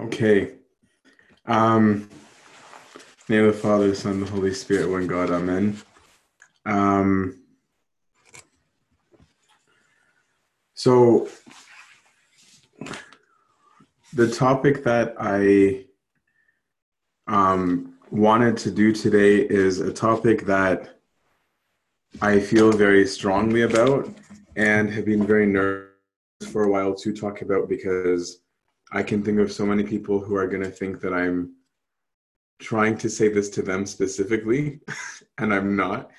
[0.00, 0.52] Okay.
[1.44, 2.08] Um,
[3.28, 5.30] name of the Father, the Son, the Holy Spirit, one God.
[5.30, 5.76] Amen.
[6.64, 7.42] Um,
[10.74, 11.28] so,
[14.14, 15.84] the topic that I
[17.26, 21.00] um, wanted to do today is a topic that
[22.22, 24.08] I feel very strongly about
[24.56, 25.88] and have been very nervous
[26.50, 28.41] for a while to talk about because
[28.92, 31.54] I can think of so many people who are going to think that I'm
[32.60, 34.80] trying to say this to them specifically,
[35.38, 36.10] and I'm not.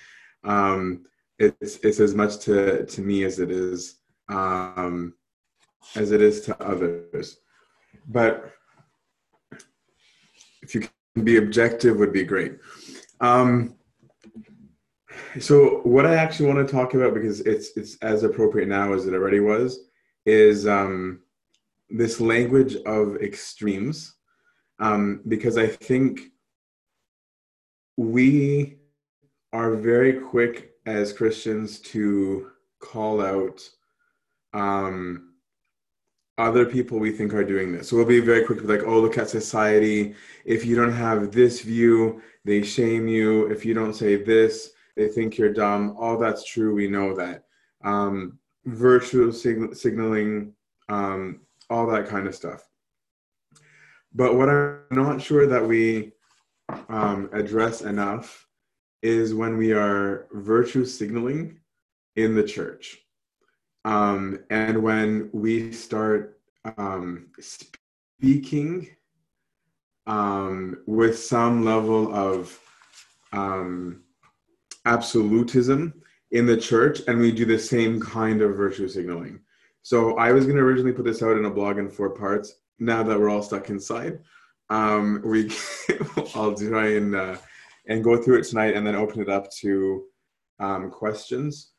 [0.44, 1.05] Um,
[1.40, 5.14] it's it's as much to to me as it is um,
[5.95, 7.38] as it is to others.
[8.08, 8.52] But
[10.62, 12.58] if you can be objective, would be great.
[13.22, 13.76] Um,
[15.40, 19.06] so what I actually want to talk about because it's it's as appropriate now as
[19.06, 19.90] it already was
[20.25, 21.22] is um,
[21.94, 24.16] this language of extremes
[24.80, 26.22] um, because I think
[27.97, 28.77] we
[29.53, 33.61] are very quick as Christians to call out
[34.53, 35.33] um,
[36.38, 37.89] other people we think are doing this.
[37.89, 40.16] So we'll be very quick, like, oh, look at society.
[40.45, 43.45] If you don't have this view, they shame you.
[43.52, 45.95] If you don't say this, they think you're dumb.
[46.00, 46.73] All that's true.
[46.73, 47.44] We know that.
[47.83, 50.53] Um, signaling,
[50.89, 51.41] um,
[51.73, 52.61] all that kind of stuff.
[54.13, 56.11] But what I'm not sure that we
[56.88, 58.47] um, address enough
[59.02, 61.59] is when we are virtue signaling
[62.16, 62.99] in the church.
[63.85, 66.39] Um, and when we start
[66.77, 68.88] um, speaking
[70.05, 72.57] um, with some level of
[73.33, 74.03] um,
[74.85, 76.01] absolutism
[76.31, 79.39] in the church, and we do the same kind of virtue signaling.
[79.83, 82.53] So I was going to originally put this out in a blog in four parts.
[82.79, 84.19] Now that we're all stuck inside,
[84.69, 85.51] um, we
[86.35, 87.38] I'll try and uh,
[87.88, 90.05] and go through it tonight, and then open it up to
[90.59, 91.71] um, questions.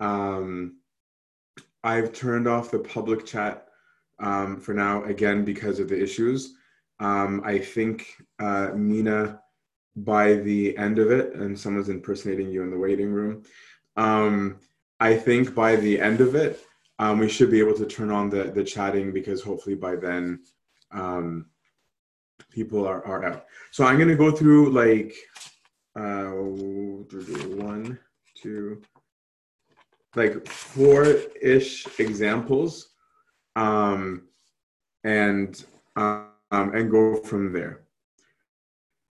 [0.00, 0.78] Um,
[1.84, 3.68] I've turned off the public chat
[4.18, 6.54] um, for now, again because of the issues.
[6.98, 8.06] Um, I think
[8.38, 9.40] uh, Mina,
[9.96, 13.42] by the end of it, and someone's impersonating you in the waiting room.
[13.96, 14.60] Um,
[14.98, 16.64] I think by the end of it,
[16.98, 20.40] um, we should be able to turn on the, the chatting because hopefully by then
[20.92, 21.46] um,
[22.50, 23.46] people are, are out.
[23.72, 25.14] So I'm going to go through like
[25.96, 27.98] uh, one,
[28.34, 28.82] two,
[30.14, 32.90] like four-ish examples
[33.56, 34.28] um,
[35.02, 35.64] and
[35.96, 37.82] um, and go from there.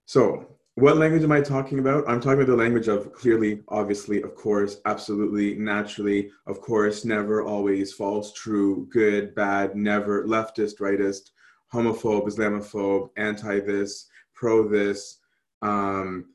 [0.06, 0.46] So
[0.76, 2.02] what language am I talking about?
[2.08, 7.44] I'm talking about the language of clearly, obviously, of course, absolutely, naturally, of course, never,
[7.44, 11.30] always, false, true, good, bad, never, leftist, rightist,
[11.72, 15.18] homophobe, Islamophobe, anti this, pro this.
[15.62, 16.26] Um,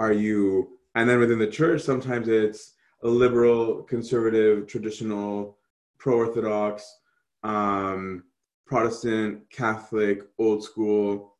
[0.00, 2.72] are you, and then within the church, sometimes it's
[3.04, 5.56] a liberal, conservative, traditional,
[5.98, 6.98] pro Orthodox,
[7.44, 8.24] um,
[8.66, 11.33] Protestant, Catholic, old school,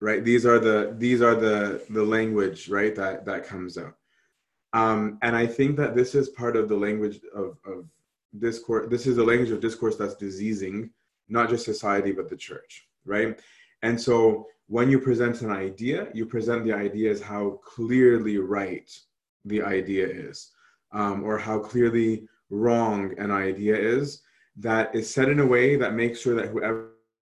[0.00, 0.24] right?
[0.24, 3.96] These are the these are the the language right that that comes out.
[4.72, 7.86] Um and i think that this is part of the language of of
[8.38, 10.90] discourse this is the language of discourse that's diseasing
[11.28, 13.40] not just society but the church right?
[13.82, 18.90] And so when you present an idea you present the idea as how clearly right
[19.44, 20.50] the idea is
[20.92, 24.22] um, or how clearly wrong an idea is
[24.56, 26.90] that is said in a way that makes sure that whoever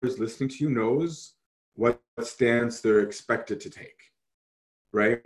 [0.03, 1.35] is listening to you knows
[2.21, 4.11] stance they're expected to take,
[4.91, 5.21] right?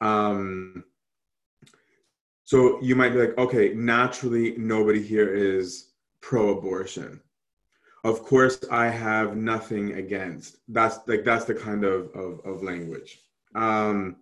[0.00, 0.84] Um,
[2.44, 7.20] so you might be like, okay, naturally, nobody here is pro abortion.
[8.02, 10.56] Of course, I have nothing against.
[10.68, 13.20] That's like that's the kind of of, of language.
[13.54, 14.16] Um,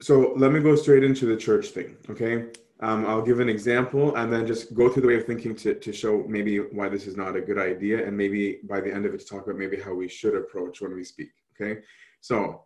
[0.00, 2.46] so let me go straight into the church thing, okay?
[2.80, 5.74] Um, I'll give an example and then just go through the way of thinking to,
[5.74, 9.04] to show maybe why this is not a good idea and maybe by the end
[9.04, 11.30] of it to talk about maybe how we should approach when we speak.
[11.60, 11.80] Okay.
[12.20, 12.62] So,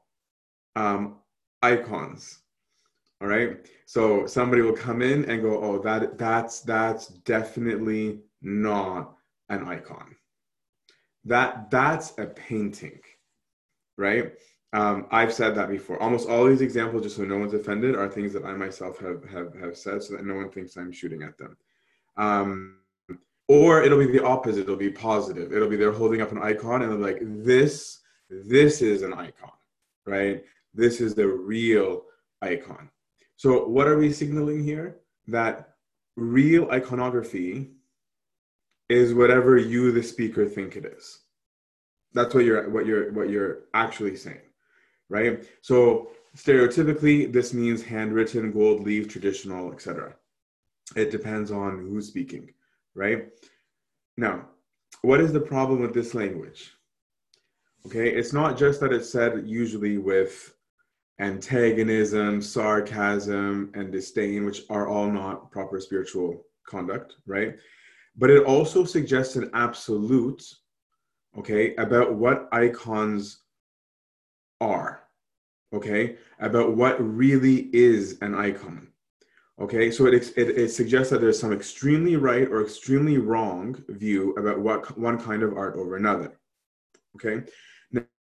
[0.77, 1.17] um,
[1.63, 2.41] icons.
[3.23, 3.65] All right.
[3.87, 9.15] So somebody will come in and go, oh, that that's that's definitely not
[9.49, 10.17] an icon.
[11.25, 13.01] That that's a painting,
[13.97, 14.33] right?
[14.73, 16.01] Um, I've said that before.
[16.03, 19.23] Almost all these examples, just so no one's offended, are things that I myself have
[19.31, 21.57] have, have said, so that no one thinks I'm shooting at them.
[22.17, 22.79] Um,
[23.49, 24.63] or it'll be the opposite.
[24.63, 25.53] It'll be positive.
[25.53, 29.53] It'll be they're holding up an icon and they're like, "This, this is an icon,
[30.07, 30.43] right?
[30.73, 32.05] This is the real
[32.41, 32.89] icon."
[33.37, 35.01] So what are we signaling here?
[35.29, 35.75] That
[36.17, 37.73] real iconography
[38.89, 41.21] is whatever you, the speaker, think it is.
[42.15, 44.41] That's what you're what you're what you're actually saying,
[45.13, 45.45] right?
[45.61, 50.15] So stereotypically, this means handwritten, gold leaf, traditional, etc.
[50.97, 52.51] It depends on who's speaking,
[52.95, 53.29] right?
[54.17, 54.47] Now,
[55.03, 56.73] what is the problem with this language?
[57.87, 60.55] Okay, it's not just that it's said usually with
[61.19, 67.57] antagonism, sarcasm, and disdain, which are all not proper spiritual conduct, right?
[68.17, 70.43] But it also suggests an absolute,
[71.37, 73.43] okay, about what icons
[74.61, 75.02] are,
[75.73, 78.89] okay, about what really is an icon.
[79.61, 84.33] Okay, so it, it, it suggests that there's some extremely right or extremely wrong view
[84.35, 86.39] about what one kind of art over another.
[87.17, 87.47] Okay,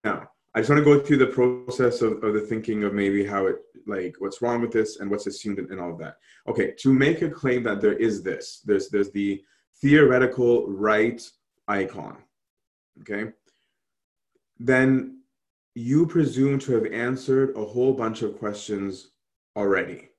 [0.03, 3.25] now I just want to go through the process of, of the thinking of maybe
[3.25, 3.57] how it,
[3.87, 6.17] like, what's wrong with this and what's assumed and, and all of that.
[6.47, 9.43] Okay, to make a claim that there is this, there's, there's the
[9.81, 11.21] theoretical right
[11.67, 12.17] icon.
[13.01, 13.31] Okay,
[14.59, 15.22] then
[15.75, 19.09] you presume to have answered a whole bunch of questions
[19.55, 20.09] already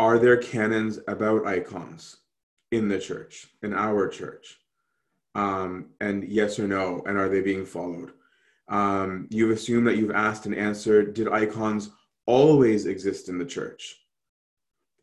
[0.00, 2.16] are there canons about icons
[2.70, 4.58] in the church, in our church?
[5.34, 8.12] Um, and yes or no, and are they being followed?
[8.68, 11.90] Um, you've assumed that you've asked and answered did icons
[12.24, 13.98] always exist in the church?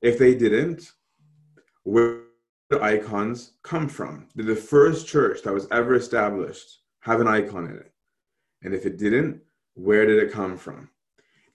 [0.02, 0.94] If they didn't,
[1.84, 2.22] where
[2.72, 4.28] did icons come from?
[4.36, 7.94] Did the first church that was ever established have an icon in it?
[8.64, 9.42] And if it didn't,
[9.76, 10.90] where did it come from?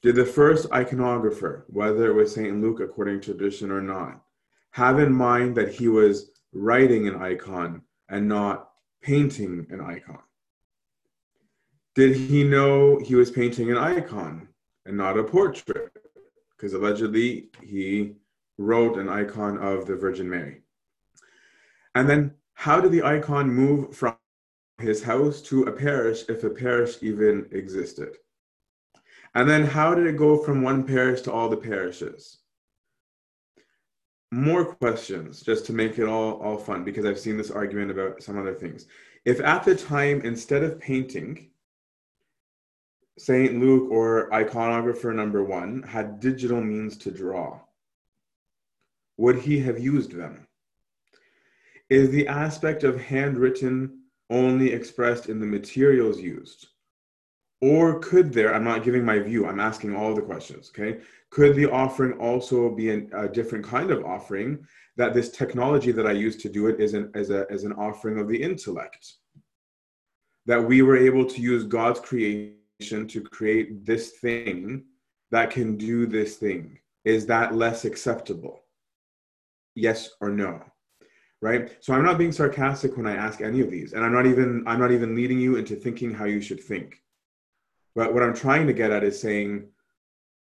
[0.03, 2.61] Did the first iconographer, whether it was St.
[2.61, 4.23] Luke according to tradition or not,
[4.71, 8.71] have in mind that he was writing an icon and not
[9.01, 10.19] painting an icon?
[11.95, 14.49] Did he know he was painting an icon
[14.87, 15.93] and not a portrait?
[16.57, 18.15] Because allegedly he
[18.59, 20.63] wrote an icon of the Virgin Mary.
[21.95, 24.12] And then, how did the icon move from
[24.83, 28.17] his house to a parish if a parish even existed?
[29.35, 32.39] And then how did it go from one parish to all the parishes?
[34.31, 38.23] More questions just to make it all, all fun because I've seen this argument about
[38.23, 38.87] some other things.
[39.25, 41.51] If at the time, instead of painting,
[43.19, 43.61] St.
[43.61, 47.61] Luke or iconographer number one had digital means to draw,
[49.17, 50.47] would he have used them?
[51.91, 54.02] Is the aspect of handwritten
[54.33, 56.69] only expressed in the materials used?
[57.61, 61.01] Or could there, I'm not giving my view, I'm asking all the questions, okay?
[61.31, 66.07] Could the offering also be an, a different kind of offering that this technology that
[66.07, 69.13] I use to do it is an, as, a, as an offering of the intellect?
[70.47, 74.85] That we were able to use God's creation to create this thing
[75.31, 76.81] that can do this thing.
[77.05, 78.65] Is that less acceptable?
[79.77, 80.63] Yes or no?
[81.43, 84.27] Right so i'm not being sarcastic when i ask any of these and i'm not
[84.27, 87.03] even i'm not even leading you into thinking how you should think
[87.95, 89.69] but what I'm trying to get at is saying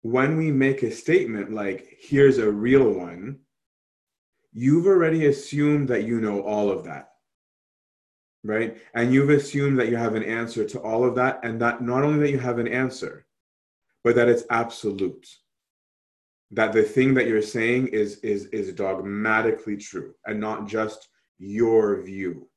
[0.03, 3.41] when we make a statement like, here's a real one,
[4.53, 7.11] you've already assumed that you know all of that.
[8.43, 8.79] Right?
[8.95, 11.41] And you've assumed that you have an answer to all of that.
[11.43, 13.27] And that not only that you have an answer,
[14.05, 15.27] but that it's absolute.
[16.53, 22.03] That the thing that you're saying is, is, is dogmatically true and not just your
[22.03, 22.49] view.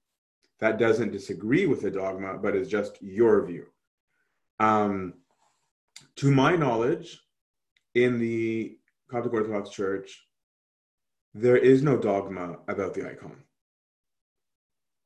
[0.60, 3.66] That doesn't disagree with the dogma, but is just your view.
[4.60, 5.16] Um,
[6.18, 7.20] to my knowledge,
[7.96, 8.78] in the
[9.10, 10.26] Coptic Orthodox Church,
[11.34, 13.44] there is no dogma about the icon.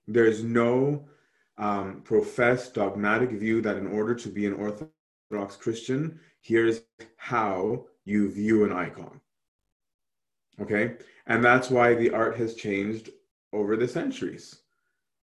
[0.07, 1.07] There is no
[1.57, 6.81] um, professed dogmatic view that in order to be an Orthodox Christian, here's
[7.17, 9.19] how you view an icon.
[10.59, 10.97] Okay?
[11.27, 13.09] And that's why the art has changed
[13.53, 14.59] over the centuries,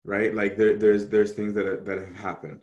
[0.05, 0.35] right?
[0.35, 2.61] Like there, there's there's things that, that have happened.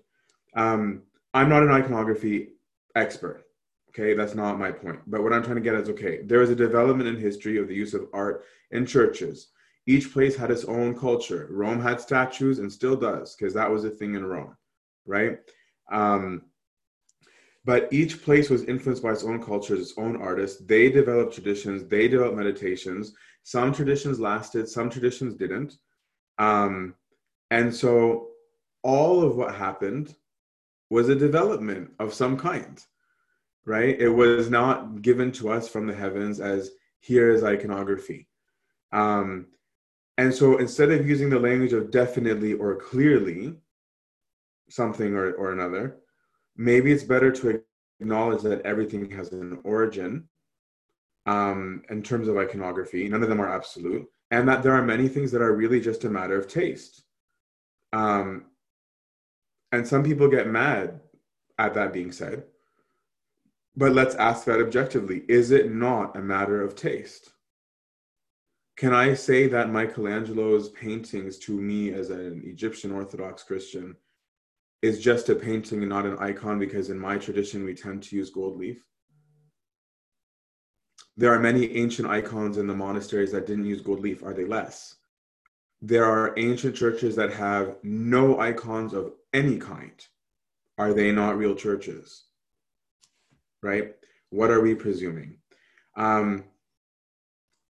[0.56, 2.50] Um, I'm not an iconography
[2.96, 3.44] expert.
[3.90, 5.00] Okay, that's not my point.
[5.08, 7.68] But what I'm trying to get is okay, there is a development in history of
[7.68, 9.50] the use of art in churches.
[9.86, 11.48] Each place had its own culture.
[11.50, 14.56] Rome had statues and still does, because that was a thing in Rome,
[15.06, 15.38] right?
[15.92, 16.44] Um,
[17.68, 20.64] but each place was influenced by its own cultures, its own artists.
[20.66, 23.14] They developed traditions, they developed meditations.
[23.44, 25.78] Some traditions lasted, some traditions didn't.
[26.40, 26.96] Um,
[27.52, 28.30] and so
[28.84, 30.16] all of what happened
[30.90, 32.82] was a development of some kind,
[33.66, 34.00] right?
[34.00, 36.72] It was not given to us from the heavens as
[37.02, 38.30] here is iconography.
[38.94, 39.48] Um,
[40.18, 43.56] and so instead of using the language of definitely or clearly
[44.70, 45.98] something or, or another,
[46.58, 47.62] maybe it's better to
[48.00, 50.28] acknowledge that everything has an origin
[51.26, 53.08] um, in terms of iconography.
[53.08, 54.08] None of them are absolute.
[54.32, 57.04] and that there are many things that are really just a matter of taste.
[57.94, 58.46] Um,
[59.72, 61.00] and some people get mad
[61.58, 62.44] at that being said.
[63.76, 67.32] But let's ask that objectively is it not a matter of taste?
[68.76, 73.96] Can I say that Michelangelo's paintings, to me as an Egyptian Orthodox Christian,
[74.82, 78.16] is just a painting and not an icon because in my tradition we tend to
[78.16, 78.84] use gold leaf?
[81.16, 84.24] There are many ancient icons in the monasteries that didn't use gold leaf.
[84.24, 84.96] Are they less?
[85.82, 90.06] There are ancient churches that have no icons of any kind.
[90.78, 92.26] Are they not real churches?
[93.64, 93.96] Right?
[94.30, 95.38] What are we presuming?
[95.96, 96.44] Um,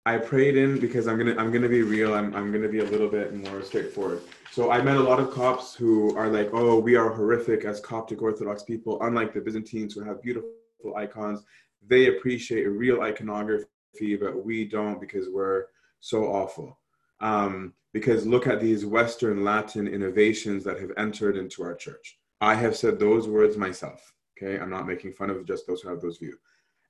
[0.05, 2.13] I prayed in because I'm gonna I'm gonna be real.
[2.13, 4.21] I'm I'm gonna be a little bit more straightforward.
[4.51, 7.79] So I met a lot of Copts who are like, oh, we are horrific as
[7.79, 10.51] Coptic Orthodox people, unlike the Byzantines who have beautiful
[10.97, 11.43] icons
[11.87, 15.65] they appreciate real iconography, but we don't because we're
[15.99, 16.77] so awful.
[17.19, 22.19] Um, because look at these Western Latin innovations that have entered into our church.
[22.39, 24.13] I have said those words myself.
[24.37, 26.37] Okay, I'm not making fun of just those who have those views.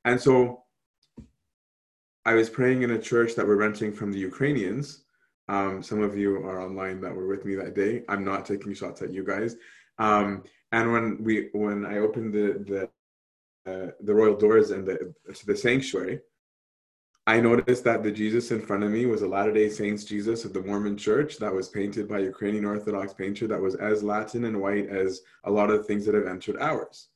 [0.05, 0.63] And so
[2.25, 5.03] I was praying in a church that we're renting from the Ukrainians.
[5.47, 8.03] Um, some of you are online that were with me that day.
[8.07, 9.55] I'm not taking shots at you guys.
[9.97, 12.89] Um, and when we when I opened the
[13.65, 16.19] the uh, the royal doors and the to the sanctuary,
[17.25, 20.45] I noticed that the Jesus in front of me was a Latter Day Saints Jesus
[20.45, 24.45] of the Mormon Church that was painted by Ukrainian Orthodox painter that was as Latin
[24.45, 27.09] and white as a lot of things that have entered ours.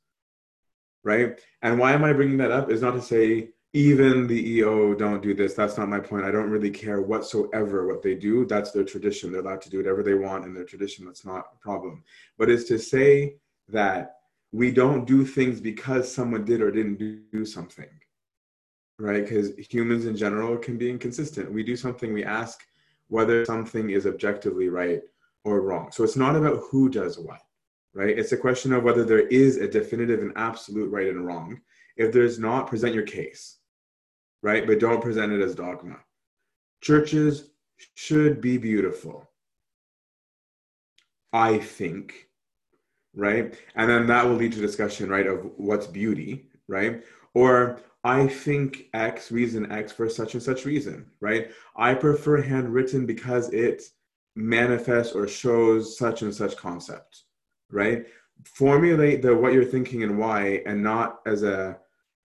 [1.03, 1.39] Right?
[1.61, 2.71] And why am I bringing that up?
[2.71, 5.53] Is not to say even the EO don't do this.
[5.53, 6.23] That's not my point.
[6.23, 8.45] I don't really care whatsoever what they do.
[8.45, 9.31] That's their tradition.
[9.31, 11.05] They're allowed to do whatever they want in their tradition.
[11.05, 12.03] That's not a problem.
[12.37, 13.35] But is to say
[13.67, 14.15] that
[14.53, 16.97] we don't do things because someone did or didn't
[17.31, 17.89] do something
[18.97, 22.65] right because humans in general can be inconsistent we do something we ask
[23.09, 25.01] whether something is objectively right
[25.43, 27.41] or wrong so it's not about who does what
[27.93, 31.59] right it's a question of whether there is a definitive and absolute right and wrong
[31.97, 33.57] if there's not present your case
[34.41, 35.97] right but don't present it as dogma
[36.81, 37.49] churches
[37.95, 39.29] should be beautiful
[41.33, 42.25] i think
[43.15, 43.55] right?
[43.75, 47.03] And then that will lead to discussion, right, of what's beauty, right?
[47.33, 51.51] Or I think X reason X for such and such reason, right?
[51.75, 53.83] I prefer handwritten because it
[54.35, 57.23] manifests or shows such and such concept,
[57.71, 58.05] right?
[58.43, 61.79] Formulate the what you're thinking and why, and not as a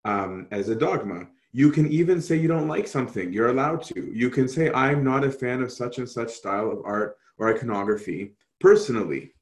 [0.06, 1.28] um, as a dogma.
[1.62, 3.32] You can even say you don't like something.
[3.32, 3.98] You're allowed to.
[4.14, 7.54] You can say I'm not a fan of such and such style of art or
[7.54, 9.34] iconography personally,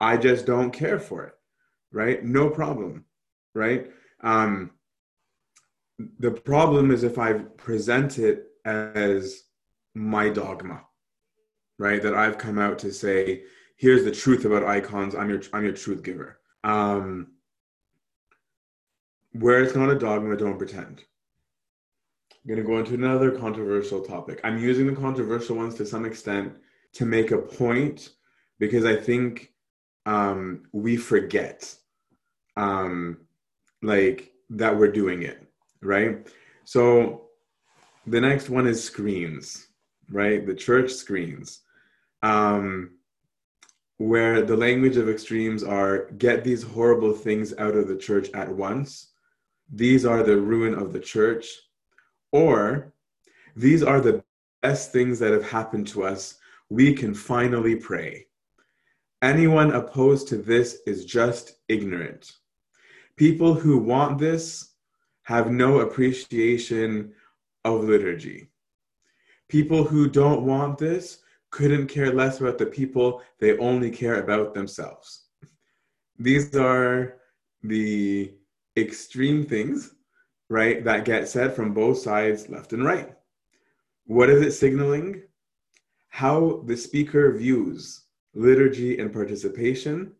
[0.00, 1.34] I just don't care for it,
[1.92, 2.22] right?
[2.24, 3.04] No problem,
[3.54, 3.90] right?
[4.22, 4.72] Um,
[6.18, 9.42] the problem is if I present it as
[9.94, 10.82] my dogma,
[11.78, 12.02] right?
[12.02, 13.44] That I've come out to say,
[13.76, 15.14] here's the truth about icons.
[15.14, 16.38] I'm your I'm your truth giver.
[16.64, 17.28] Um,
[19.32, 21.04] where it's not a dogma, don't pretend.
[22.42, 24.40] I'm going to go into another controversial topic.
[24.44, 26.54] I'm using the controversial ones to some extent
[26.94, 28.10] to make a point
[28.58, 29.52] because I think
[30.06, 31.74] um, we forget
[32.56, 33.18] um,
[33.82, 35.46] like that we're doing it,
[35.82, 36.26] right?
[36.64, 37.28] So
[38.06, 39.68] the next one is screens,
[40.10, 40.46] right?
[40.46, 41.60] The church screens,
[42.22, 42.92] um,
[43.98, 48.48] where the language of extremes are get these horrible things out of the church at
[48.48, 49.12] once.
[49.72, 51.46] These are the ruin of the church,
[52.32, 52.92] or
[53.56, 54.22] these are the
[54.62, 56.36] best things that have happened to us.
[56.68, 58.26] We can finally pray
[59.22, 62.32] Anyone opposed to this is just ignorant.
[63.16, 64.70] People who want this
[65.24, 67.12] have no appreciation
[67.66, 68.50] of liturgy.
[69.48, 71.18] People who don't want this
[71.50, 75.24] couldn't care less about the people, they only care about themselves.
[76.18, 77.16] These are
[77.62, 78.32] the
[78.78, 79.96] extreme things,
[80.50, 83.14] right, that get said from both sides, left and right.
[84.06, 85.22] What is it signaling?
[86.08, 88.02] How the speaker views
[88.34, 90.12] liturgy and participation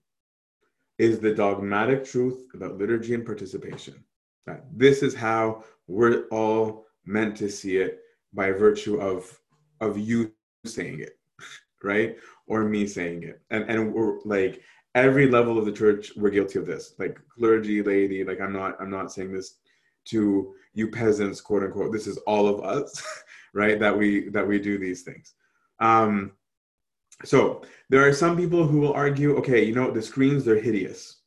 [0.98, 4.02] is the dogmatic truth about liturgy and participation.
[4.46, 8.00] That this is how we're all meant to see it
[8.32, 9.36] by virtue of
[9.80, 10.32] of you
[10.64, 11.18] saying it,
[11.82, 12.16] right?
[12.46, 13.40] Or me saying it.
[13.50, 14.62] And and we're like
[14.94, 16.94] every level of the church, we're guilty of this.
[16.98, 19.56] Like clergy, laity, like I'm not I'm not saying this
[20.06, 21.92] to you peasants, quote unquote.
[21.92, 23.02] This is all of us,
[23.54, 23.78] right?
[23.78, 25.34] That we that we do these things.
[25.80, 26.32] Um,
[27.24, 31.18] so there are some people who will argue, okay, you know, the screens, they're hideous.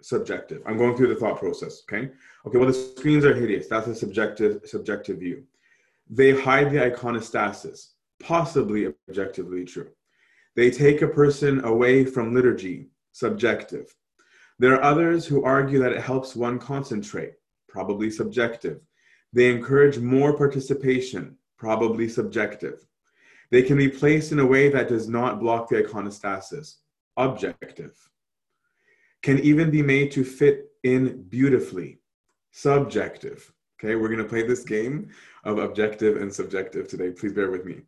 [0.00, 0.62] Subjective.
[0.66, 2.10] I'm going through the thought process, okay?
[2.46, 3.68] Okay, well, the screens are hideous.
[3.68, 5.44] That's a subjective, subjective view.
[6.10, 7.90] They hide the iconostasis.
[8.20, 9.90] possibly objectively true.
[10.54, 13.94] They take a person away from liturgy, subjective.
[14.58, 17.34] There are others who argue that it helps one concentrate,
[17.72, 18.80] probably subjective.
[19.32, 22.86] They encourage more participation, probably subjective.
[23.50, 26.76] They can be placed in a way that does not block the iconostasis,
[27.16, 27.96] objective.
[29.22, 32.00] Can even be made to fit in beautifully,
[32.50, 33.52] subjective.
[33.78, 35.08] Okay, we're to play this game
[35.44, 37.10] of objective and subjective today.
[37.10, 37.82] Please bear with me.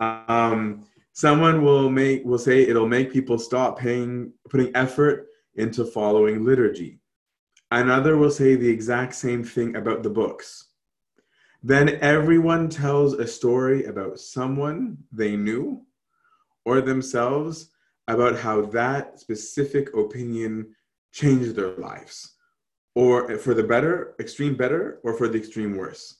[0.00, 6.44] Um, someone will make will say it'll make people stop paying putting effort into following
[6.44, 7.00] liturgy.
[7.70, 10.68] Another will say the exact same thing about the books.
[11.62, 15.82] Then everyone tells a story about someone they knew
[16.64, 17.70] or themselves
[18.06, 20.74] about how that specific opinion
[21.12, 22.36] changed their lives
[22.94, 26.16] or for the better, extreme better, or for the extreme worse.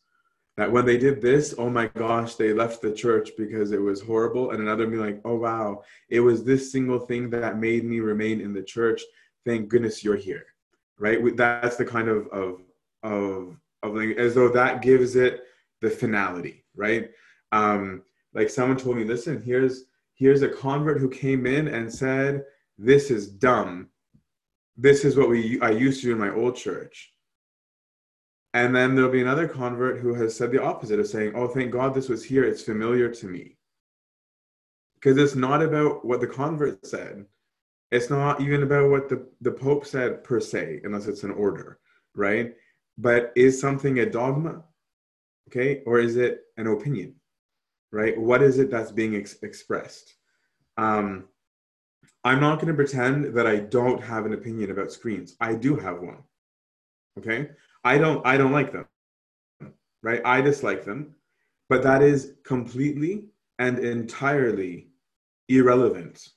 [0.56, 4.00] That when they did this, oh my gosh, they left the church because it was
[4.00, 4.50] horrible.
[4.50, 8.40] And another be like, oh wow, it was this single thing that made me remain
[8.40, 9.02] in the church.
[9.44, 10.46] Thank goodness you're here.
[10.98, 11.18] Right?
[11.36, 12.60] That's the kind of of
[13.02, 15.42] of of like, as though that gives it
[15.80, 17.10] the finality, right?
[17.52, 18.02] Um,
[18.34, 19.84] like someone told me, listen, here's
[20.14, 22.44] here's a convert who came in and said,
[22.78, 23.90] This is dumb
[24.76, 27.12] this is what we I used to do in my old church.
[28.54, 31.70] And then there'll be another convert who has said the opposite of saying, Oh, thank
[31.70, 32.44] God this was here.
[32.44, 33.56] It's familiar to me.
[34.94, 37.26] Because it's not about what the convert said.
[37.90, 41.78] It's not even about what the, the Pope said per se, unless it's an order,
[42.14, 42.54] right?
[42.98, 44.64] But is something a dogma?
[45.48, 45.82] Okay.
[45.86, 47.14] Or is it an opinion?
[47.92, 48.18] Right?
[48.18, 50.14] What is it that's being ex- expressed?
[50.76, 51.28] Um,
[52.24, 55.36] I'm not going to pretend that I don't have an opinion about screens.
[55.40, 56.18] I do have one.
[57.18, 57.50] Okay?
[57.84, 58.86] I don't I don't like them.
[60.02, 60.20] Right?
[60.24, 61.14] I dislike them.
[61.68, 63.26] But that is completely
[63.58, 64.88] and entirely
[65.48, 66.28] irrelevant.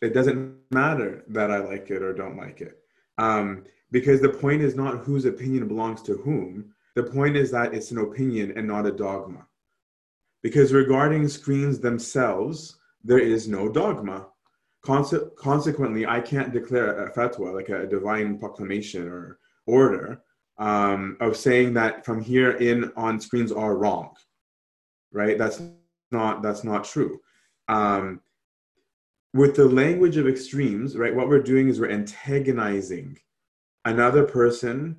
[0.00, 2.78] It doesn't matter that I like it or don't like it.
[3.18, 6.72] Um, because the point is not whose opinion belongs to whom.
[6.94, 9.46] The point is that it's an opinion and not a dogma.
[10.42, 14.28] Because regarding screens themselves, there is no dogma
[14.84, 20.22] Conse- consequently, I can't declare a fatwa, like a divine proclamation or order,
[20.58, 24.14] um, of saying that from here in on screens are wrong.
[25.12, 25.36] Right?
[25.36, 25.60] That's
[26.10, 27.20] not that's not true.
[27.68, 28.20] Um,
[29.34, 31.14] with the language of extremes, right?
[31.14, 33.18] What we're doing is we're antagonizing
[33.84, 34.96] another person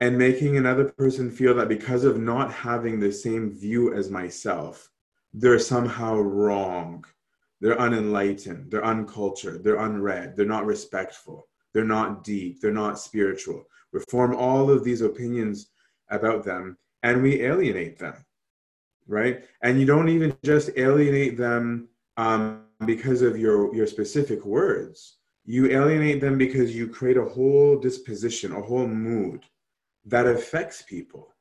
[0.00, 4.90] and making another person feel that because of not having the same view as myself,
[5.32, 7.04] they're somehow wrong
[7.60, 13.64] they're unenlightened, they're uncultured, they're unread, they're not respectful, they're not deep, they're not spiritual.
[13.92, 15.68] We form all of these opinions
[16.10, 18.24] about them and we alienate them,
[19.06, 19.44] right?
[19.62, 25.16] And you don't even just alienate them um, because of your, your specific words.
[25.44, 29.44] You alienate them because you create a whole disposition, a whole mood
[30.04, 31.34] that affects people,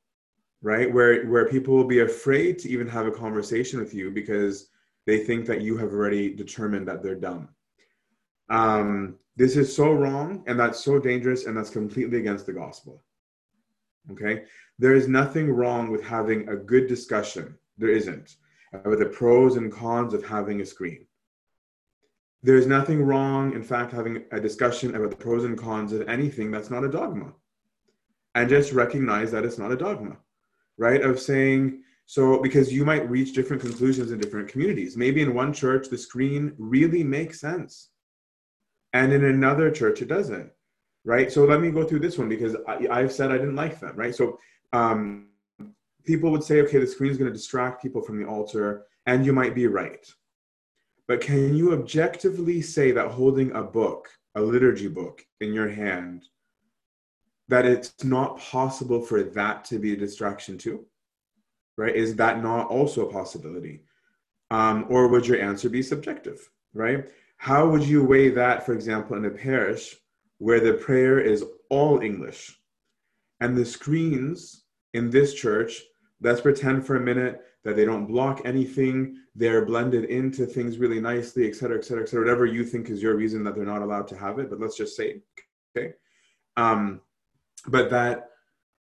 [0.62, 0.92] right?
[0.92, 4.70] Where, where people will be afraid to even have a conversation with you because
[5.06, 7.50] they think that you have already determined that they're dumb.
[8.50, 13.04] Um, this is so wrong and that's so dangerous and that's completely against the gospel.
[14.12, 14.44] Okay?
[14.80, 17.58] There is nothing wrong with having a good discussion.
[17.78, 18.36] There isn't.
[18.74, 21.06] About the pros and cons of having a screen.
[22.42, 26.52] There's nothing wrong, in fact, having a discussion about the pros and cons of anything
[26.52, 27.34] that's not a dogma.
[28.36, 30.18] And just recognize that it's not a dogma,
[30.78, 31.02] right?
[31.02, 34.98] Of saying, so, because you might reach different conclusions in different communities.
[34.98, 37.90] Maybe in one church, the screen really makes sense.
[38.94, 40.50] And in another church, it doesn't.
[41.06, 41.32] Right.
[41.32, 43.96] So, let me go through this one because I, have said I didn't like them.
[43.96, 44.16] Right.
[44.16, 44.40] So,
[44.74, 45.28] um,
[46.04, 48.86] people would say, okay, the screen is going to distract people from the altar.
[49.06, 50.04] And you might be right.
[51.10, 56.24] But can you objectively say that holding a book, a liturgy book in your hand,
[57.50, 60.86] that it's not possible for that to be a distraction too?
[61.80, 61.96] right?
[61.96, 63.86] Is that not also a possibility?
[64.52, 67.10] Um, or would your answer be subjective, right?
[67.38, 69.96] How would you weigh that, for example, in a parish
[70.40, 72.60] where the prayer is all English
[73.40, 75.82] and the screens in this church,
[76.20, 81.00] let's pretend for a minute that they don't block anything, they're blended into things really
[81.00, 83.66] nicely, et cetera, et cetera, et cetera, whatever you think is your reason that they're
[83.66, 85.22] not allowed to have it, but let's just say,
[85.76, 85.94] okay?
[86.56, 87.02] Um,
[87.68, 88.30] but that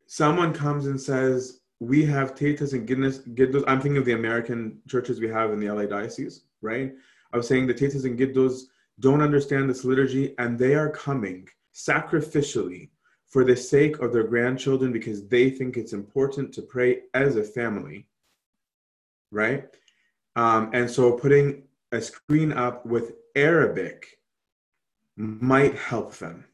[0.08, 3.64] someone comes and says, we have Tetas and Giddos.
[3.68, 6.94] I'm thinking of the American churches we have in the LA diocese, right?
[7.32, 8.64] I was saying the Tetas and Giddos
[9.00, 12.90] don't understand this liturgy and they are coming sacrificially
[13.28, 17.44] for the sake of their grandchildren because they think it's important to pray as a
[17.44, 18.07] family,
[19.32, 19.66] right?
[20.36, 24.20] Um, and so putting a screen up with Arabic
[25.16, 26.46] might help them.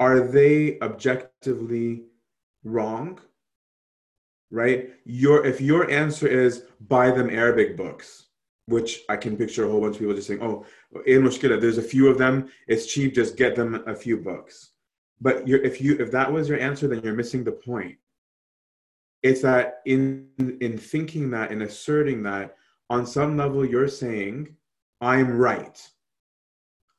[0.00, 2.04] Are they objectively
[2.64, 3.20] wrong?
[4.50, 4.90] Right?
[5.04, 8.26] Your if your answer is buy them Arabic books,
[8.66, 10.64] which I can picture a whole bunch of people just saying, "Oh,
[11.06, 12.48] in mushkila, there's a few of them.
[12.68, 13.14] It's cheap.
[13.14, 14.70] Just get them a few books."
[15.20, 17.98] But if you if that was your answer, then you're missing the point.
[19.24, 20.28] It's that in
[20.60, 22.56] in thinking that in asserting that
[22.90, 24.54] on some level you're saying,
[25.00, 25.76] "I'm right."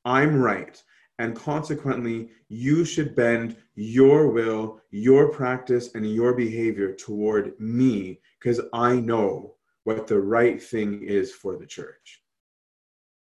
[0.06, 0.82] I'm right.
[1.18, 8.62] And consequently, you should bend your will, your practice, and your behavior toward me because
[8.74, 12.22] I know what the right thing is for the church.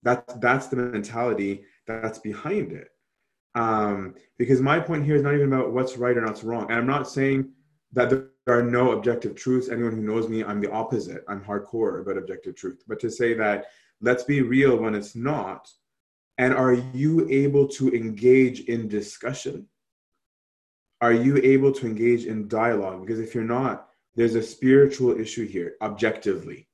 [0.03, 2.89] That's, that's the mentality that's behind it.
[3.55, 6.71] Um, because my point here is not even about what's right or what's wrong.
[6.71, 7.51] And I'm not saying
[7.93, 9.69] that there are no objective truths.
[9.69, 11.25] Anyone who knows me, I'm the opposite.
[11.29, 12.83] I'm hardcore about objective truth.
[12.89, 13.67] But to say that
[14.01, 15.71] let's be real when it's not,
[16.39, 19.69] and are you able to engage in discussion?
[21.01, 23.01] Are you able to engage in dialogue?
[23.01, 26.69] Because if you're not, there's a spiritual issue here, objectively.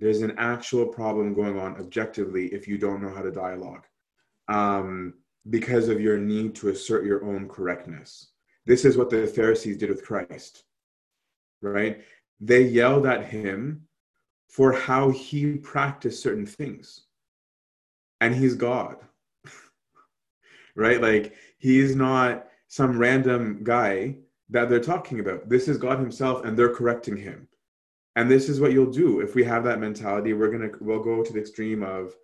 [0.00, 3.84] There's an actual problem going on objectively if you don't know how to dialogue
[4.46, 5.14] um,
[5.50, 8.28] because of your need to assert your own correctness.
[8.64, 10.64] This is what the Pharisees did with Christ,
[11.62, 12.02] right?
[12.40, 13.86] They yelled at him
[14.48, 17.04] for how he practiced certain things
[18.20, 18.96] and he's God.
[20.76, 21.00] right?
[21.00, 24.16] Like he's not some random guy
[24.50, 25.48] that they're talking about.
[25.48, 27.48] This is God himself and they're correcting him.
[28.16, 30.32] And this is what you'll do if we have that mentality.
[30.32, 32.14] We're to we'll go to the extreme of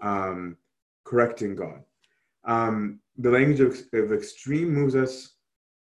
[0.00, 0.56] um,
[1.04, 1.82] correcting God.
[2.44, 5.34] Um, the language of, of extreme moves us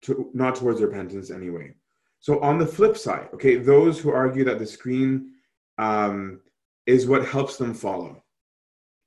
[0.04, 1.76] to not towards repentance anyway.
[2.22, 5.32] So on the flip side, okay, those who argue that the screen
[5.80, 6.40] um,
[6.86, 8.24] is what helps them follow,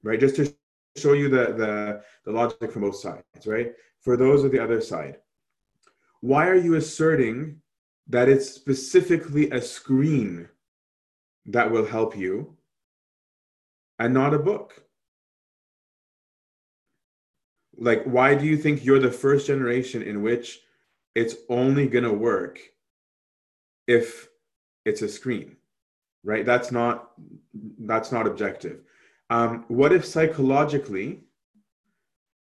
[0.03, 0.19] right?
[0.19, 0.53] Just to
[0.97, 3.73] show you the, the, the logic from both sides, right?
[4.01, 5.19] For those of the other side,
[6.21, 7.61] why are you asserting
[8.09, 10.49] that it's specifically a screen
[11.47, 12.57] that will help you
[14.01, 14.83] and not a book?
[17.77, 20.61] Like, why do you think you're the first generation in which
[21.15, 22.59] it's only going to work
[23.87, 24.29] if
[24.85, 25.57] it's a screen?
[26.23, 26.45] Right?
[26.45, 27.11] That's not
[27.81, 28.81] that's not objective.
[29.31, 31.25] Um, what if psychologically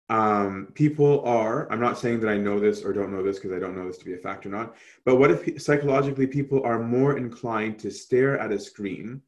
[0.09, 3.51] um, people are, I'm not saying that I know this or don't know this because
[3.51, 6.63] I don't know this to be a fact or not, but what if psychologically people
[6.63, 9.21] are more inclined to stare at a screen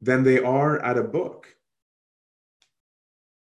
[0.00, 1.54] than they are at a book?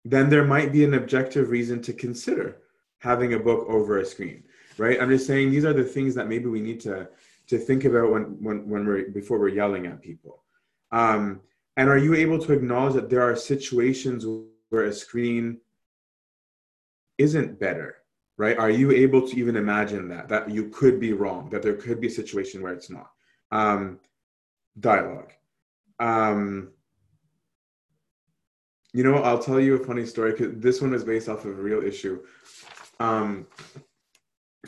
[0.06, 2.58] Then there might be an objective reason to consider
[3.00, 4.44] having a book over a screen,
[4.78, 5.02] right?
[5.02, 7.10] I'm just saying these are the things that maybe we need to
[7.48, 10.44] to think about when when when we're before we're yelling at people.
[10.92, 11.42] Um,
[11.76, 14.26] and are you able to acknowledge that there are situations
[14.70, 15.60] where a screen
[17.18, 17.98] isn't better,
[18.38, 18.58] right?
[18.58, 22.00] Are you able to even imagine that, that you could be wrong, that there could
[22.00, 23.10] be a situation where it's not?
[23.52, 24.00] Um,
[24.80, 25.32] dialogue.
[26.00, 26.72] Um,
[28.94, 31.58] you know, I'll tell you a funny story because this one is based off of
[31.58, 32.24] a real issue.
[33.00, 33.48] Um,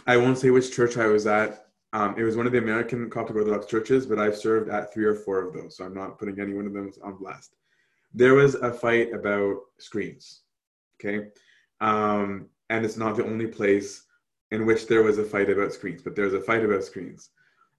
[0.07, 3.09] I won't say which church I was at um, it was one of the American
[3.09, 6.19] Coptic Orthodox churches, but I've served at three or four of those, so I'm not
[6.19, 7.55] putting any one of them on blast.
[8.13, 10.41] There was a fight about screens,
[10.95, 11.27] okay?
[11.79, 14.03] Um, and it's not the only place
[14.51, 17.29] in which there was a fight about screens, but there's a fight about screens.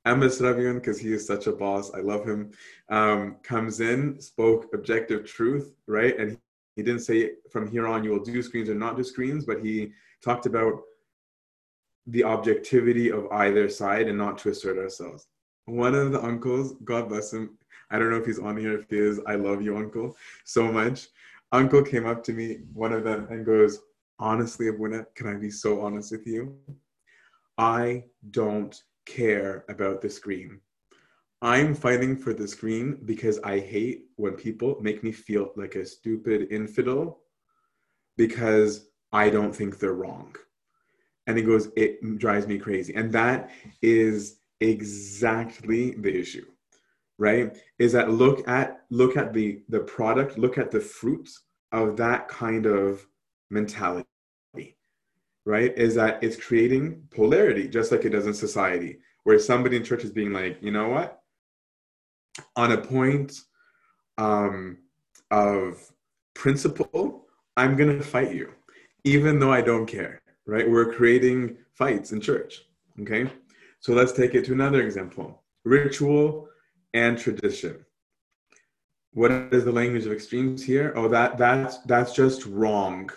[0.06, 2.52] Anba Serapion, because he is such a boss, I love him,
[2.88, 6.18] um, comes in, spoke objective truth, right?
[6.18, 6.38] And
[6.74, 9.60] he didn't say from here on you will do screens or not do screens, but
[9.62, 9.92] he
[10.24, 10.80] talked about
[12.06, 15.26] the objectivity of either side and not to assert ourselves.
[15.64, 17.58] One of the uncles, God bless him,
[17.90, 18.78] I don't know if he's on here.
[18.78, 21.08] If he is, I love you, uncle, so much.
[21.52, 23.80] Uncle came up to me, one of them, and goes,
[24.18, 26.56] Honestly, Abuna, can I be so honest with you?
[27.58, 30.60] I don't care about the screen.
[31.42, 35.84] I'm fighting for the screen because I hate when people make me feel like a
[35.84, 37.20] stupid infidel
[38.16, 40.34] because I don't think they're wrong
[41.26, 42.94] and he goes it drives me crazy.
[42.94, 43.50] And that
[43.82, 46.46] is exactly the issue
[47.18, 47.56] right?
[47.78, 52.28] Is that look at look at the the product look at the fruits of that
[52.28, 53.06] kind of
[53.50, 54.06] mentality
[55.44, 55.76] right?
[55.78, 60.04] Is that it's creating polarity just like it does in society where somebody in church
[60.04, 61.20] is being like you know what?
[62.54, 63.40] On a point
[64.18, 64.78] um,
[65.30, 65.90] of
[66.34, 68.52] principle i'm going to fight you
[69.04, 70.68] even though i don't care right?
[70.68, 72.62] We're creating fights in church.
[73.00, 73.30] Okay.
[73.80, 76.48] So let's take it to another example ritual
[76.94, 77.84] and tradition.
[79.12, 80.92] What is the language of extremes here?
[80.96, 83.10] Oh, that that's that's just wrong.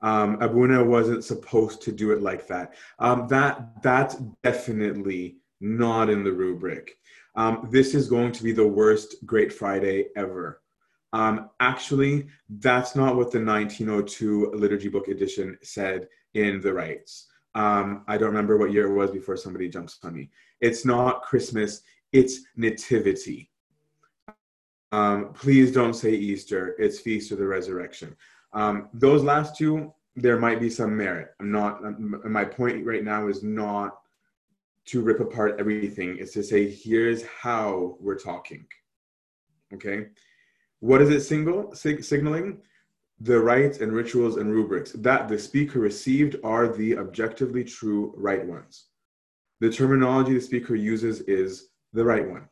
[0.00, 2.74] Um, Abuna wasn't supposed to do it like that.
[2.98, 6.96] Um, that that's definitely not in the rubric.
[7.34, 10.60] Um, this is going to be the worst Great Friday ever.
[11.12, 17.28] Um, actually, that's not what the 1902 liturgy book edition said in the rites.
[17.54, 20.30] Um, I don't remember what year it was before somebody jumps on me.
[20.60, 23.50] It's not Christmas, it's Nativity.
[24.92, 28.14] Um, please don't say Easter, it's Feast of the Resurrection.
[28.52, 31.34] Um, those last two, there might be some merit.
[31.40, 33.98] I'm not, my point right now is not
[34.86, 38.64] to rip apart everything, it's to say, here's how we're talking.
[39.74, 40.06] Okay?
[40.80, 42.60] What is it single, sig- signaling?
[43.20, 48.46] The rites and rituals and rubrics that the speaker received are the objectively true right
[48.46, 48.86] ones.
[49.60, 52.48] The terminology the speaker uses is the right one.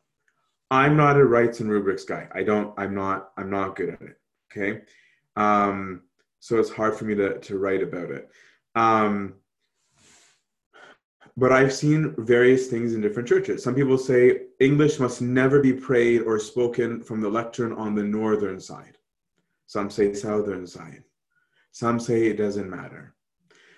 [0.69, 2.27] I'm not a rites and rubrics guy.
[2.33, 4.19] I don't, I'm not, I'm not good at it.
[4.51, 4.81] Okay.
[5.37, 6.01] Um,
[6.41, 8.29] so it's hard for me to, to write about it.
[8.75, 9.35] Um,
[11.39, 13.63] but I've seen various things in different churches.
[13.63, 18.03] Some people say English must never be prayed or spoken from the lectern on the
[18.03, 18.97] northern side.
[19.67, 21.03] Some say southern side.
[21.71, 23.13] Some say it doesn't matter.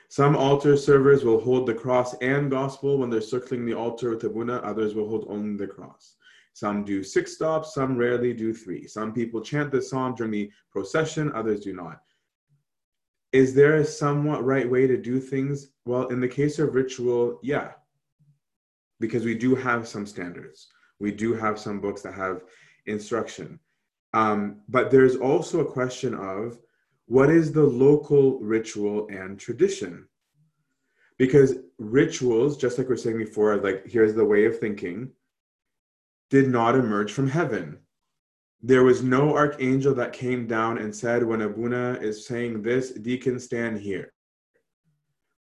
[0.08, 4.22] Some altar servers will hold the cross and gospel when they're circling the altar with
[4.22, 4.64] the buna.
[4.64, 6.16] Others will hold only the cross.
[6.54, 8.88] Some do six stops, some rarely do three.
[8.88, 12.02] Some people chant the psalm during the procession, others do not
[13.32, 15.70] is there a somewhat right way to do things?
[15.86, 17.72] Well, in the case of ritual, yeah,
[19.00, 20.68] because we do have some standards.
[21.00, 22.44] We do have some books that have
[22.86, 23.60] instruction.
[24.14, 26.58] Um, but there's also a question of
[27.06, 30.08] what is the local ritual and tradition?
[31.18, 35.12] Because rituals, just like we are saying before, like here's the way of thinking,
[36.30, 37.80] did not emerge from heaven.
[38.62, 43.40] There was no archangel that came down and said, when Abuna is saying this, deacon,
[43.40, 44.12] stand here.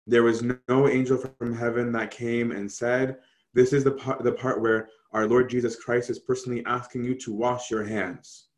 [0.07, 3.19] There was no angel from heaven that came and said,
[3.55, 7.15] this is the part, the part where our Lord Jesus Christ is personally asking you
[7.17, 8.49] to wash your hands.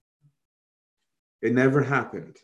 [1.43, 2.37] It never happened.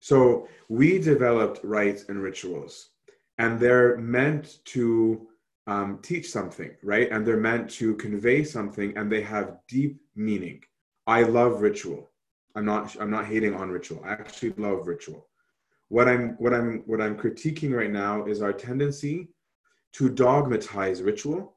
[0.00, 2.90] So we developed rites and rituals,
[3.38, 5.28] and they're meant to
[5.66, 7.10] um, teach something, right?
[7.10, 10.62] And they're meant to convey something, and they have deep meaning.
[11.06, 12.10] I love ritual.
[12.54, 12.96] I'm not.
[13.00, 14.02] I'm not hating on ritual.
[14.04, 15.28] I actually love ritual.
[15.88, 19.28] What I'm what I'm what I'm critiquing right now is our tendency
[19.94, 21.54] to dogmatize ritual,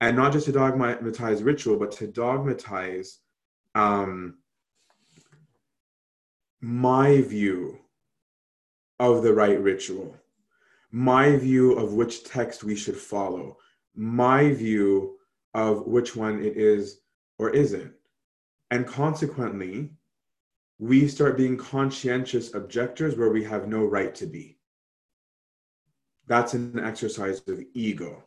[0.00, 3.18] and not just to dogmatize ritual, but to dogmatize
[3.74, 4.38] um,
[6.60, 7.78] my view
[8.98, 10.16] of the right ritual
[10.96, 13.58] my view of which text we should follow,
[13.94, 15.18] my view
[15.52, 17.00] of which one it is
[17.38, 17.92] or isn't.
[18.70, 19.90] And consequently,
[20.78, 24.56] we start being conscientious objectors where we have no right to be.
[26.28, 28.24] That's an exercise of ego,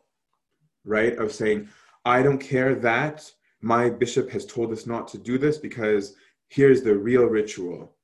[0.85, 1.17] right?
[1.17, 1.69] Of saying,
[2.05, 6.13] I don't care that my bishop has told us not to do this because
[6.49, 7.95] here's the real ritual.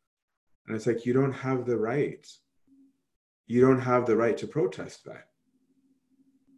[0.65, 2.27] And it's like, you don't have the right
[3.47, 5.27] you don't have the right to protest that.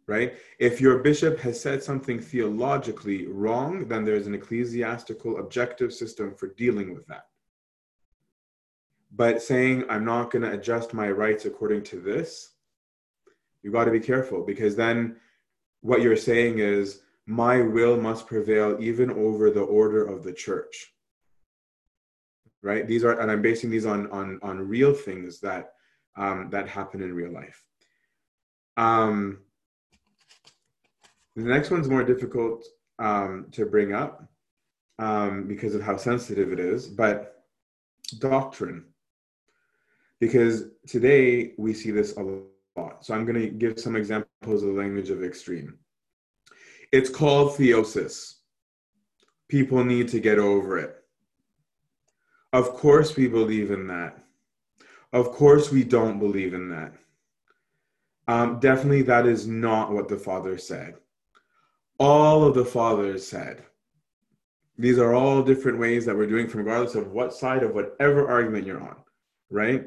[0.06, 0.34] Right?
[0.58, 6.48] If your bishop has said something theologically wrong, then there's an ecclesiastical objective system for
[6.48, 7.26] dealing with that.
[9.14, 12.52] But saying, I'm not going to adjust my rites according to this,
[13.62, 15.16] you got to be careful because then
[15.82, 20.94] what you're saying is, my will must prevail even over the order of the church
[22.62, 25.74] right these are and i'm basing these on on on real things that
[26.16, 27.64] um, that happen in real life.
[28.76, 29.40] Um,
[31.36, 32.64] the next one's more difficult
[32.98, 34.24] um, to bring up
[34.98, 37.44] um, because of how sensitive it is, but
[38.18, 38.84] doctrine.
[40.20, 42.22] Because today we see this a
[42.76, 43.04] lot.
[43.04, 45.78] So I'm going to give some examples of the language of extreme.
[46.90, 48.34] It's called theosis.
[49.48, 50.96] People need to get over it.
[52.52, 54.24] Of course, we believe in that.
[55.12, 56.92] Of course, we don't believe in that.
[58.26, 60.96] Um, definitely, that is not what the Father said.
[61.98, 63.64] All of the Fathers said.
[64.76, 68.28] These are all different ways that we're doing from regardless of what side of whatever
[68.28, 68.96] argument you're on,
[69.50, 69.86] right?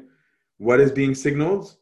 [0.58, 1.76] What is being signaled?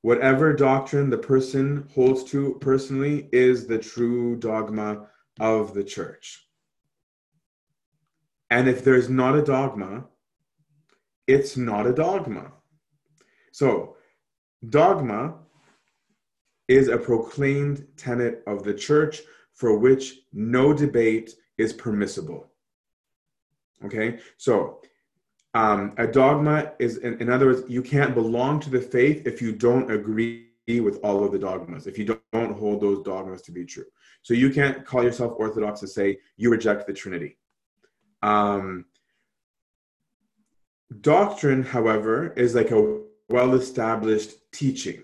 [0.00, 5.08] Whatever doctrine the person holds to personally is the true dogma
[5.40, 6.48] of the church.
[8.50, 10.06] And if there's not a dogma,
[11.26, 12.52] it's not a dogma.
[13.52, 13.96] So,
[14.68, 15.34] dogma
[16.68, 22.50] is a proclaimed tenet of the church for which no debate is permissible.
[23.84, 24.80] Okay, so
[25.54, 29.40] um, a dogma is, in, in, other words, you can't belong to the faith if
[29.40, 33.40] you don't agree with all of the dogmas, if you don't, don't hold those dogmas
[33.42, 33.84] to be true.
[34.22, 37.38] So you can't call yourself Orthodox and say you reject the Trinity.
[38.22, 38.86] Um,
[41.00, 45.02] doctrine, however, is like a well established teaching.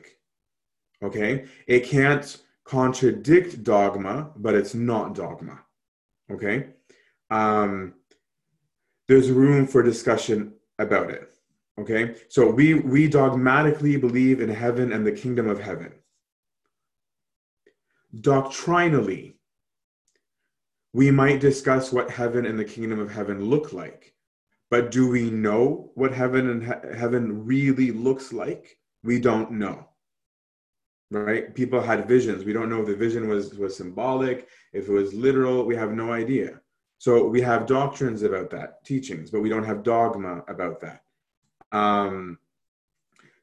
[1.03, 5.61] Okay, it can't contradict dogma, but it's not dogma.
[6.31, 6.69] Okay,
[7.31, 7.95] um,
[9.09, 11.29] there's room for discussion about it.
[11.79, 15.93] Okay, so we we dogmatically believe in heaven and the kingdom of heaven.
[18.21, 19.39] Doctrinally,
[20.93, 24.15] we might discuss what heaven and the kingdom of heaven look like,
[24.73, 28.79] but do we know what heaven and he- heaven really looks like?
[29.05, 29.87] We don't know.
[31.11, 31.55] Right?
[31.55, 32.47] People had visions.
[32.47, 35.67] We don't know if the vision was was symbolic if it was literal.
[35.67, 36.63] We have no idea.
[36.97, 41.03] So we have doctrines about that teachings but we don't have dogma about that.
[41.71, 42.39] Um,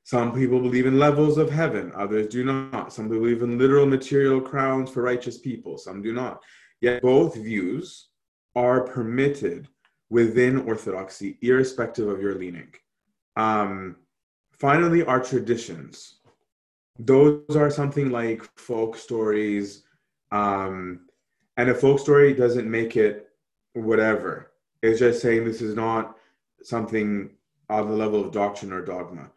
[0.03, 2.91] some people believe in levels of heaven others do not.
[2.91, 6.41] Some believe in literal material crowns for righteous people some do not.
[6.81, 8.07] Yet both views
[8.55, 9.67] are permitted
[10.09, 12.73] within orthodoxy irrespective of your leaning.
[13.35, 13.97] Um,
[14.51, 16.19] finally our traditions.
[16.97, 19.83] Those are something like folk stories
[20.31, 21.01] um,
[21.57, 23.29] and a folk story doesn't make it
[23.73, 24.51] whatever.
[24.81, 26.17] It's just saying this is not
[26.63, 27.31] something
[27.69, 29.29] on the level of doctrine or dogma.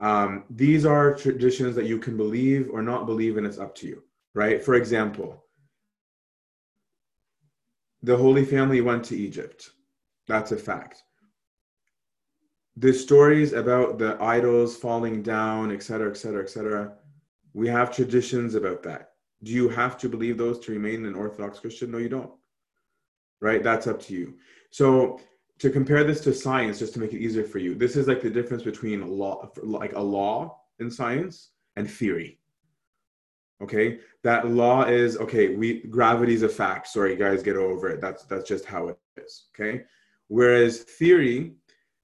[0.00, 3.88] Um, these are traditions that you can believe or not believe and it's up to
[3.88, 4.02] you
[4.34, 4.62] right?
[4.62, 5.44] For example
[8.02, 9.70] the holy family went to egypt
[10.28, 11.02] that's a fact
[12.76, 16.92] the stories about the idols falling down et cetera et cetera et cetera
[17.58, 19.12] we have traditions about that.
[19.42, 21.90] Do you have to believe those to remain an Orthodox Christian?
[21.90, 22.30] No, you don't.
[23.40, 23.62] Right?
[23.62, 24.34] That's up to you.
[24.70, 25.20] So
[25.58, 28.22] to compare this to science, just to make it easier for you, this is like
[28.22, 32.38] the difference between law, like a law in science and theory.
[33.60, 35.56] Okay, that law is okay.
[35.56, 36.86] We gravity is a fact.
[36.86, 38.00] Sorry, guys, get over it.
[38.00, 39.46] That's that's just how it is.
[39.52, 39.82] Okay,
[40.28, 41.54] whereas theory,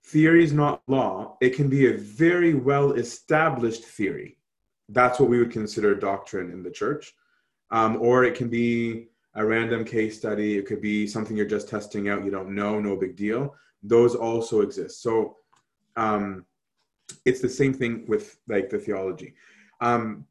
[0.04, 1.36] theory is not law.
[1.40, 4.38] It can be a very well established theory
[4.88, 7.14] that's what we would consider doctrine in the church.
[7.70, 10.56] Um, or it can be a random case study.
[10.56, 12.24] It could be something you're just testing out.
[12.24, 13.54] You don't know, no big deal.
[13.82, 15.02] Those also exist.
[15.02, 15.36] So
[15.96, 16.44] um,
[17.24, 19.34] it's the same thing with like the theology.
[19.80, 20.26] Um,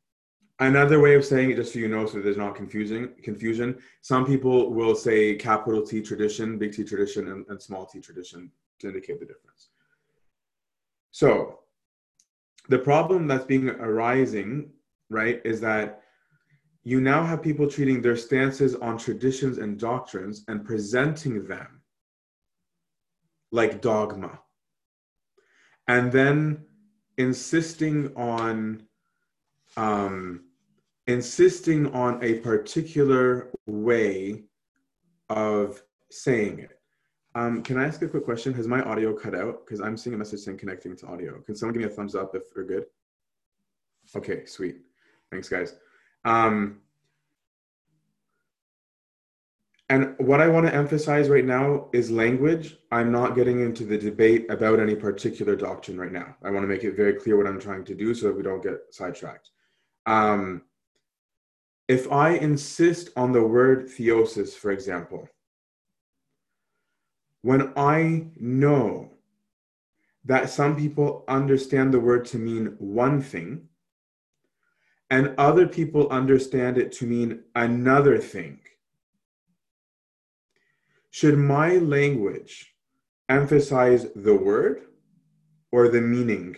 [0.65, 3.77] another way of saying it, just so you know, so there's not confusing confusion.
[4.01, 8.51] Some people will say capital T tradition, big T tradition, and, and small T tradition
[8.79, 9.69] to indicate the difference.
[11.11, 11.59] So
[12.69, 14.69] the problem that's being arising,
[15.09, 16.01] right, is that
[16.83, 21.81] you now have people treating their stances on traditions and doctrines and presenting them
[23.51, 24.39] like dogma.
[25.87, 26.65] And then
[27.17, 28.83] insisting on
[29.77, 30.45] um,
[31.07, 34.43] insisting on a particular way
[35.29, 36.79] of saying it.
[37.35, 38.53] Um, can I ask a quick question?
[38.53, 39.65] Has my audio cut out?
[39.65, 41.39] Because I'm seeing a message saying connecting to audio.
[41.41, 42.85] Can someone give me a thumbs up if we're good?
[44.15, 44.77] Okay, sweet.
[45.31, 45.75] Thanks, guys.
[46.25, 46.81] Um,
[49.89, 52.77] and what I want to emphasize right now is language.
[52.91, 56.35] I'm not getting into the debate about any particular doctrine right now.
[56.43, 58.43] I want to make it very clear what I'm trying to do so that we
[58.43, 59.49] don't get sidetracked.
[60.05, 60.61] Um,
[61.87, 65.27] if I insist on the word theosis, for example,
[67.41, 69.11] when I know
[70.25, 73.67] that some people understand the word to mean one thing
[75.09, 78.59] and other people understand it to mean another thing,
[81.11, 82.73] should my language
[83.27, 84.83] emphasize the word
[85.71, 86.55] or the meaning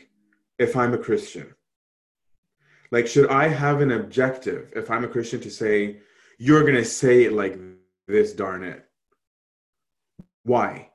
[0.60, 1.55] if I'm a Christian?
[2.96, 5.98] Like, should I have an objective if I'm a Christian to say,
[6.38, 7.60] you're going to say it like
[8.08, 8.86] this, darn it?
[10.44, 10.92] Why?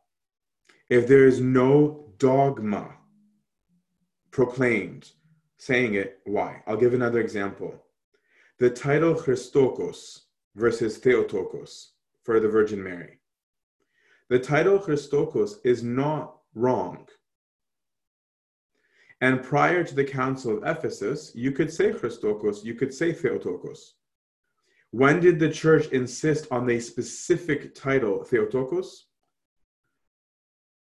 [0.88, 2.94] If there is no dogma
[4.30, 5.10] proclaimed
[5.58, 6.62] saying it, why?
[6.66, 7.74] I'll give another example.
[8.58, 10.20] The title Christotokos
[10.56, 11.90] versus Theotokos
[12.22, 13.18] for the Virgin Mary.
[14.30, 17.08] The title Christotokos is not wrong.
[19.20, 23.94] And prior to the Council of Ephesus, you could say Christotokos, you could say Theotokos.
[24.92, 29.06] When did the church insist on a specific title, Theotokos?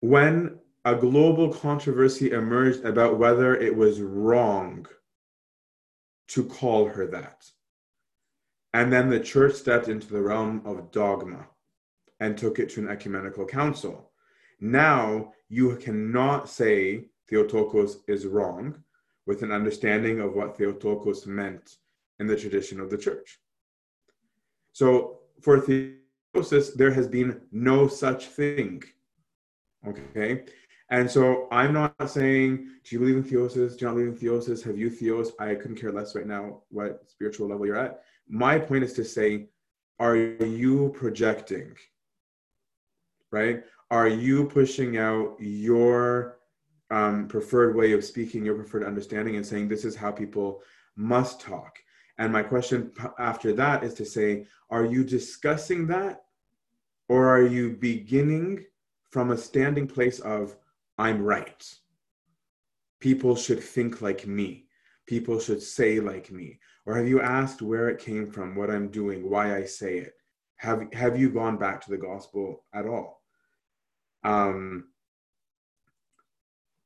[0.00, 4.86] when a global controversy emerged about whether it was wrong
[6.28, 7.44] to call her that.
[8.72, 11.48] And then the church stepped into the realm of dogma
[12.20, 14.12] and took it to an ecumenical council.
[14.60, 18.82] Now you cannot say Theotokos is wrong
[19.26, 21.76] with an understanding of what Theotokos meant
[22.20, 23.38] in the tradition of the church.
[24.72, 28.82] So for Theosis, there has been no such thing.
[29.86, 30.44] Okay.
[30.90, 33.76] And so I'm not saying, do you believe in theosis?
[33.76, 34.62] Do you not believe in theosis?
[34.62, 35.32] Have you theos?
[35.40, 38.02] I couldn't care less right now what spiritual level you're at.
[38.28, 39.48] My point is to say,
[39.98, 41.74] are you projecting?
[43.32, 43.64] Right?
[43.90, 46.35] Are you pushing out your
[46.90, 50.62] um, preferred way of speaking, your preferred understanding, and saying this is how people
[50.96, 51.78] must talk?
[52.18, 56.24] And my question after that is to say, are you discussing that?
[57.08, 58.64] Or are you beginning
[59.10, 60.56] from a standing place of,
[60.98, 61.74] I'm right?
[63.00, 64.66] People should think like me.
[65.06, 66.58] People should say like me.
[66.84, 70.14] Or have you asked where it came from, what I'm doing, why I say it?
[70.56, 73.22] Have, have you gone back to the gospel at all?
[74.24, 74.88] Um,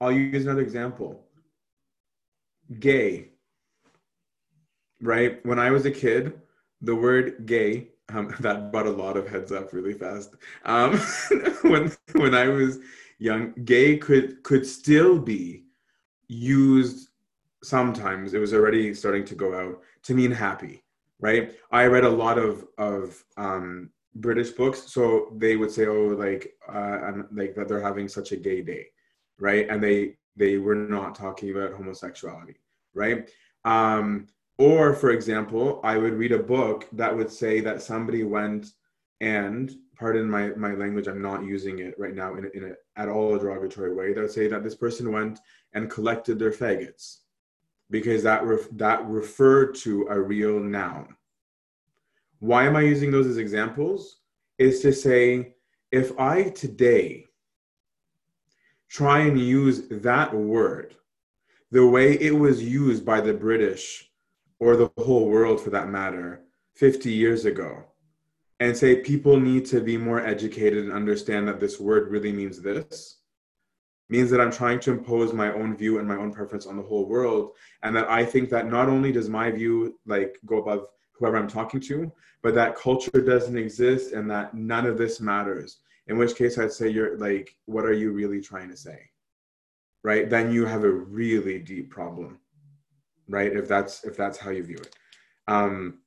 [0.00, 1.26] I'll use another example.
[2.78, 3.30] Gay
[5.00, 5.44] right?
[5.44, 6.40] When I was a kid,
[6.80, 10.34] the word gay, um, that brought a lot of heads up really fast.
[10.64, 10.98] Um,
[11.62, 12.78] when when I was
[13.18, 15.64] young, gay could could still be
[16.28, 17.08] used
[17.62, 18.34] sometimes.
[18.34, 20.84] It was already starting to go out to mean happy,
[21.20, 21.54] right?
[21.70, 26.54] I read a lot of of um, British books, so they would say, "Oh, like,
[26.68, 28.86] uh, like that they're having such a gay day,"
[29.40, 29.68] right?
[29.68, 32.56] And they they were not talking about homosexuality,
[32.94, 33.28] right?
[33.64, 34.28] Um,
[34.58, 38.72] or, for example, I would read a book that would say that somebody went
[39.20, 43.00] and, pardon my, my language, I'm not using it right now in, a, in a,
[43.00, 45.40] at all a derogatory way, that would say that this person went
[45.72, 47.20] and collected their faggots
[47.90, 51.16] because that, ref, that referred to a real noun.
[52.38, 54.20] Why am I using those as examples?
[54.58, 55.54] Is to say,
[55.90, 57.26] if I today
[58.90, 60.96] try and use that word
[61.70, 64.10] the way it was used by the British
[64.58, 66.42] or the whole world for that matter,
[66.74, 67.84] 50 years ago,
[68.58, 72.60] and say people need to be more educated and understand that this word really means
[72.60, 73.18] this,
[74.08, 76.82] means that I'm trying to impose my own view and my own preference on the
[76.82, 77.52] whole world.
[77.84, 81.48] And that I think that not only does my view like go above whoever I'm
[81.48, 82.12] talking to,
[82.42, 85.78] but that culture doesn't exist and that none of this matters.
[86.06, 89.10] In which case I'd say you're like, what are you really trying to say?
[90.02, 90.28] Right?
[90.28, 92.40] Then you have a really deep problem
[93.30, 93.52] right?
[93.52, 94.94] If that's if that's how you view it.
[95.48, 95.98] Um,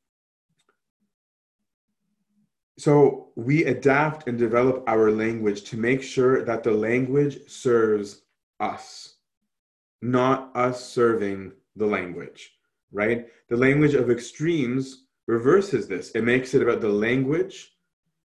[2.78, 8.24] so we adapt and develop our language to make sure that the language serves
[8.60, 9.16] us,
[10.02, 12.52] not us serving the language,
[12.91, 13.28] right?
[13.50, 16.12] The language of extremes reverses this.
[16.12, 17.76] It makes it about the language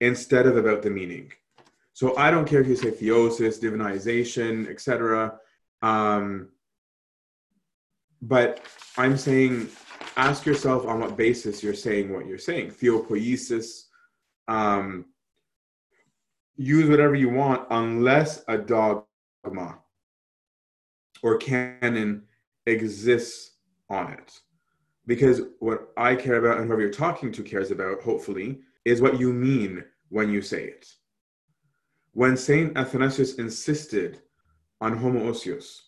[0.01, 1.33] instead of about the meaning.
[1.99, 5.37] So I don't care if you say theosis, divinization, etc.
[5.83, 6.51] Um,
[8.23, 8.61] but
[8.97, 9.69] I'm saying,
[10.17, 12.71] ask yourself on what basis you're saying what you're saying.
[12.71, 13.87] Theopoiesis,
[14.47, 15.07] um,
[16.57, 19.81] use whatever you want unless a dogma
[21.25, 22.23] or canon
[22.67, 23.57] exists
[23.91, 24.39] on it.
[25.09, 29.19] Because what I care about and whoever you're talking to cares about, hopefully, is what
[29.19, 30.87] you mean when you say it.
[32.19, 34.23] When Saint Athanasius insisted
[34.81, 35.83] on homoousios,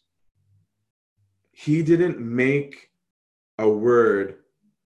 [1.51, 2.93] he didn't make
[3.59, 4.37] a word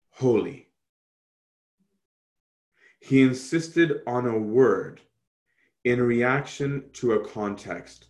[0.09, 0.69] holy.
[3.01, 4.99] He insisted on a word
[5.83, 8.07] in reaction to a context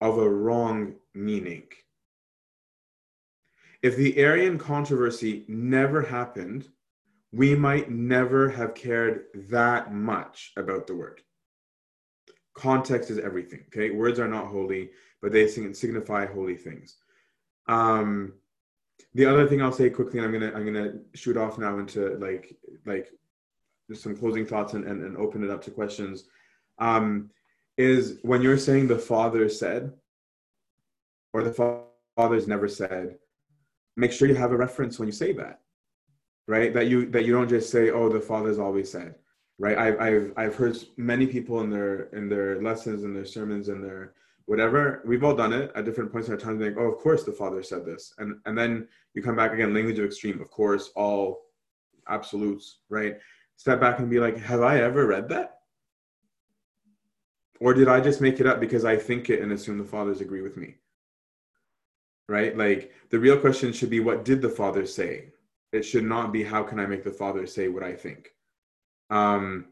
[0.00, 1.64] of a wrong meaning.
[3.82, 6.70] If the Arian controversy never happened,
[7.32, 11.20] we might never have cared that much about the word.
[12.56, 13.90] Context is everything, okay?
[13.90, 14.90] Words are not holy,
[15.20, 16.96] but they signify holy things.
[17.68, 18.34] Um,
[19.14, 22.16] the other thing I'll say quickly, and I'm gonna I'm gonna shoot off now into
[22.18, 23.10] like like
[23.94, 26.24] some closing thoughts and, and, and open it up to questions.
[26.78, 27.30] Um,
[27.76, 29.92] is when you're saying the father said,
[31.32, 31.82] or the
[32.16, 33.18] father's never said,
[33.96, 35.60] make sure you have a reference when you say that,
[36.46, 36.72] right?
[36.72, 39.16] That you that you don't just say, oh, the father's always said,
[39.58, 39.78] right?
[39.78, 43.82] I've I've I've heard many people in their in their lessons and their sermons and
[43.82, 44.12] their
[44.46, 47.24] whatever we've all done it at different points in our time like oh of course
[47.24, 48.14] the father said this.
[48.18, 51.42] And and then you come back again language of extreme of course all
[52.08, 53.16] absolutes right?
[53.56, 55.58] Step back and be like have i ever read that?
[57.60, 60.20] Or did i just make it up because i think it and assume the fathers
[60.20, 60.76] agree with me?
[62.28, 62.56] Right?
[62.56, 65.32] Like the real question should be what did the father say?
[65.72, 68.30] It should not be how can I make the Father say what I think.
[69.10, 69.66] Um,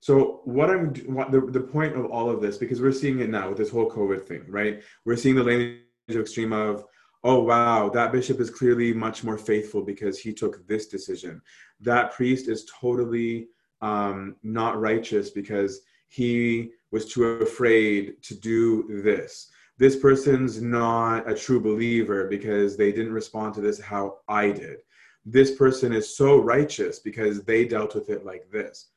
[0.00, 3.30] so what I'm what the, the point of all of this, because we're seeing it
[3.30, 4.82] now with this whole COVID thing, right?
[5.04, 5.80] We're seeing the language
[6.10, 6.84] of extreme of,
[7.22, 11.40] oh wow, that bishop is clearly much more faithful because he took this decision.
[11.80, 13.48] That priest is totally
[13.80, 19.50] um, not righteous because he was too afraid to do this.
[19.78, 24.76] This person's not a true believer because they didn't respond to this how I did.
[25.24, 28.88] This person is so righteous because they dealt with it like this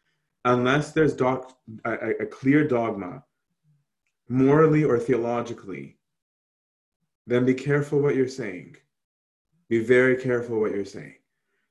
[0.48, 3.24] unless there's doc, a, a clear dogma,
[4.30, 5.98] morally or theologically,
[7.26, 8.76] then be careful what you're saying.
[9.70, 11.18] Be very careful what you're saying,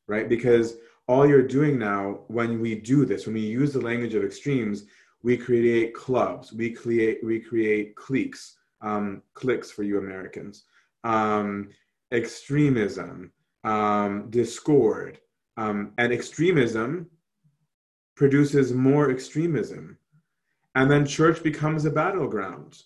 [0.07, 0.29] right?
[0.29, 0.77] Because
[1.09, 4.85] all you're doing now, when we do this, when we use the language of extremes,
[5.23, 10.65] we create clubs, we create we create cliques, um, cliques for you Americans,
[11.05, 11.71] um,
[12.13, 13.33] extremism,
[13.67, 15.19] um, discord,
[15.57, 17.11] um, and extremism
[18.15, 19.99] produces more extremism.
[20.75, 22.83] And then church becomes a battleground.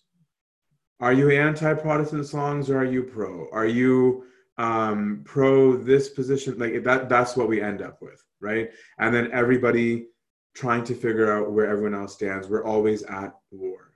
[1.01, 3.49] Are you anti Protestant songs or are you pro?
[3.53, 4.25] Are you
[4.59, 6.59] um, pro this position?
[6.59, 8.71] Like that, that's what we end up with, right?
[8.99, 10.07] And then everybody
[10.55, 12.49] trying to figure out where everyone else stands.
[12.49, 13.95] We're always at war.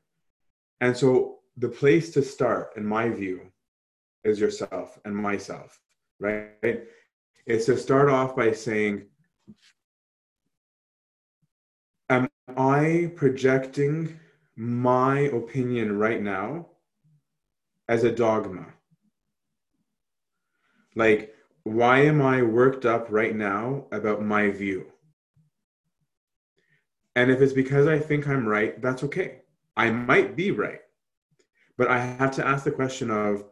[0.81, 3.53] And so the place to start, in my view,
[4.25, 5.79] is yourself and myself,
[6.21, 6.83] right?
[7.47, 9.07] It's to start off by saying,
[12.09, 14.19] am I projecting
[14.57, 16.69] my opinion right now
[17.89, 18.67] as a dogma?
[20.97, 21.35] Like,
[21.65, 24.87] why am I worked up right now about my view?
[27.17, 29.43] And if it's because I think I'm right, that's okay.
[29.77, 30.81] I might be right.
[31.77, 33.45] But I have to ask the question of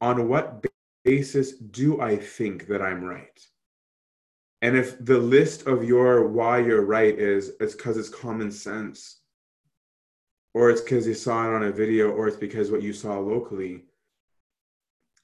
[0.00, 0.62] on what
[1.04, 3.40] basis do I think that I'm right?
[4.62, 9.20] And if the list of your why you're right is it's because it's common sense,
[10.54, 13.18] or it's because you saw it on a video, or it's because what you saw
[13.18, 13.84] locally,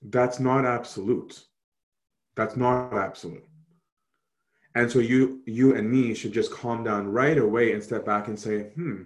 [0.03, 1.45] that's not absolute.
[2.35, 3.45] That's not absolute.
[4.75, 8.29] And so you you and me should just calm down right away and step back
[8.29, 9.03] and say, hmm,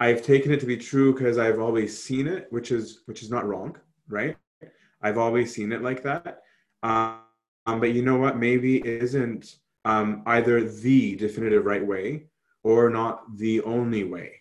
[0.00, 3.30] I've taken it to be true because I've always seen it, which is which is
[3.30, 3.76] not wrong,
[4.08, 4.36] right?
[5.02, 6.42] I've always seen it like that.
[6.82, 7.20] Um,
[7.66, 8.38] but you know what?
[8.38, 12.24] Maybe isn't um, either the definitive right way
[12.62, 14.32] or not the only way,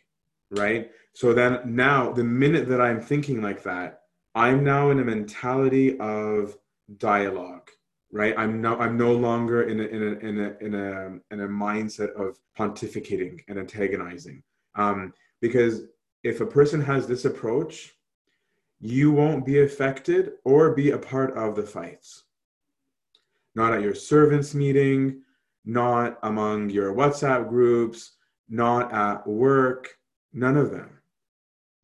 [0.51, 0.91] right?
[1.13, 4.01] So then now, the minute that I'm thinking like that,
[4.35, 6.57] I'm now in a mentality of
[6.97, 7.69] dialogue,
[8.11, 8.35] right?
[8.37, 11.47] I'm no, I'm no longer in a, in a, in a, in a, in a
[11.47, 14.43] mindset of pontificating and antagonizing.
[14.75, 15.81] Um, because
[16.23, 17.96] if a person has this approach,
[18.79, 22.23] you won't be affected or be a part of the fights
[23.57, 25.23] not at your servants meeting,
[25.65, 28.11] not among your WhatsApp groups,
[28.47, 29.97] not at work,
[30.31, 31.01] none of them.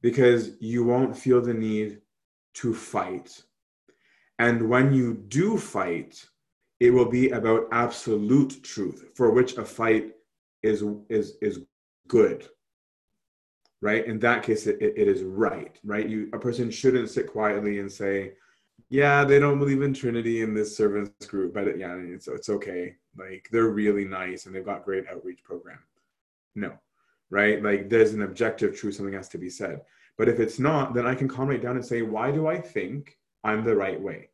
[0.02, 2.00] Because you won't feel the need
[2.54, 3.42] to fight.
[4.38, 6.24] And when you do fight,
[6.80, 10.12] it will be about absolute truth, for which a fight
[10.62, 11.62] is is is
[12.08, 12.48] good.
[13.84, 14.06] Right?
[14.06, 16.08] In that case, it, it is right, right?
[16.08, 18.32] You a person shouldn't sit quietly and say,
[18.90, 22.96] yeah, they don't believe in Trinity in this servants group, but yeah, it's it's okay.
[23.18, 25.80] Like they're really nice and they've got great outreach program.
[26.56, 26.72] No,
[27.30, 27.62] right?
[27.62, 29.82] Like there's an objective truth, something has to be said.
[30.18, 32.62] But if it's not, then I can calm right down and say, why do I
[32.62, 34.30] think I'm the right way?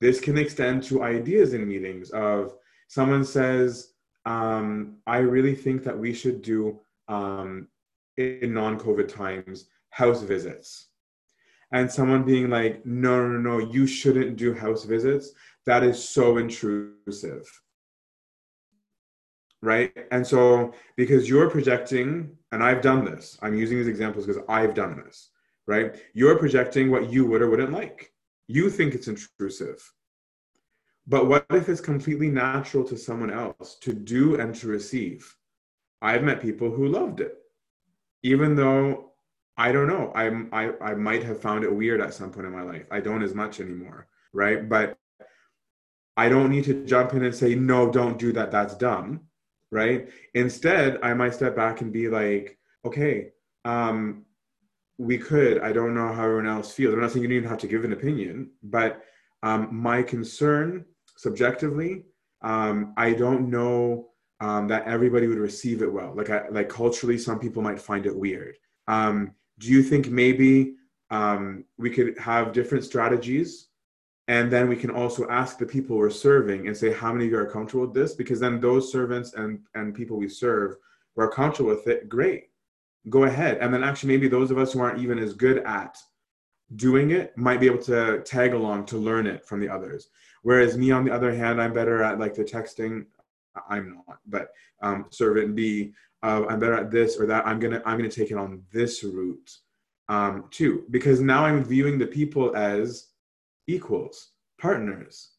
[0.00, 2.54] This can extend to ideas in meetings of
[2.88, 3.94] someone says,
[4.26, 6.78] um, I really think that we should do
[7.08, 7.68] um,
[8.16, 10.88] in non-COVID times house visits
[11.72, 15.32] and someone being like, no, no, no, you shouldn't do house visits,
[15.64, 17.50] that is so intrusive.
[19.62, 19.92] Right.
[20.10, 24.74] And so, because you're projecting, and I've done this, I'm using these examples because I've
[24.74, 25.30] done this,
[25.66, 25.94] right?
[26.14, 28.12] You're projecting what you would or wouldn't like.
[28.48, 29.80] You think it's intrusive.
[31.06, 35.34] But what if it's completely natural to someone else to do and to receive?
[36.02, 37.36] I've met people who loved it,
[38.22, 39.12] even though
[39.56, 40.12] I don't know.
[40.14, 42.86] I'm I I might have found it weird at some point in my life.
[42.90, 44.68] I don't as much anymore, right?
[44.68, 44.96] But
[46.16, 48.50] I don't need to jump in and say no, don't do that.
[48.50, 49.20] That's dumb,
[49.70, 50.08] right?
[50.34, 53.30] Instead, I might step back and be like, okay,
[53.64, 54.24] um,
[54.98, 55.60] we could.
[55.62, 56.94] I don't know how everyone else feels.
[56.94, 59.02] I'm not saying you even have to give an opinion, but
[59.42, 60.84] um, my concern,
[61.16, 62.04] subjectively,
[62.42, 64.11] um, I don't know
[64.42, 66.12] um, that everybody would receive it well.
[66.14, 68.56] Like, I, like culturally, some people might find it weird.
[68.88, 70.74] Um, do you think maybe
[71.10, 73.68] um, we could have different strategies
[74.28, 77.30] and then we can also ask the people we're serving and say how many of
[77.30, 80.76] you are comfortable with this because then those servants and and people we serve
[81.14, 82.44] who are comfortable with it great
[83.10, 85.98] go ahead and then actually maybe those of us who aren't even as good at
[86.76, 90.08] doing it might be able to tag along to learn it from the others
[90.42, 93.04] whereas me on the other hand i'm better at like the texting
[93.68, 94.48] i'm not but
[94.82, 95.92] um, servant b
[96.22, 97.46] uh, i'm better at this or that.
[97.46, 99.50] I'm gonna i'm gonna take it on this route
[100.08, 103.08] um, too because now i'm viewing the people as
[103.66, 104.30] equals
[104.60, 105.30] partners.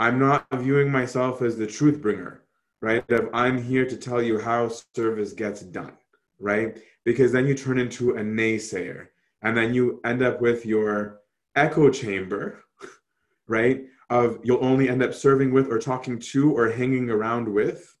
[0.00, 2.44] I'm not viewing myself as the truth bringer
[2.80, 3.04] right?
[3.34, 5.92] I'm here to tell you how service gets done
[6.38, 6.78] right?
[7.04, 9.08] Because then you turn into a naysayer
[9.42, 11.20] and then you end up with your
[11.56, 12.62] echo chamber
[13.48, 17.94] right of you'll only end up serving with or talking to or hanging around with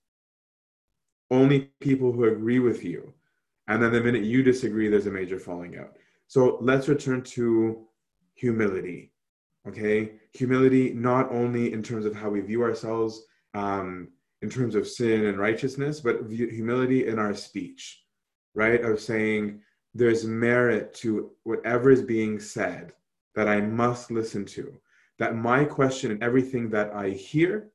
[1.30, 3.12] only people who agree with you.
[3.66, 5.96] And then the minute you disagree there's a major falling out.
[6.26, 7.86] So let's return to
[8.34, 9.12] humility
[9.66, 10.12] okay?
[10.32, 14.08] Humility not only in terms of how we view ourselves um,
[14.40, 18.02] in terms of sin and righteousness but humility in our speech
[18.54, 18.84] right?
[18.84, 19.60] Of saying
[19.94, 22.92] there's merit to whatever is being said
[23.36, 24.74] that I must listen to.
[25.18, 27.70] That my question in everything that I hear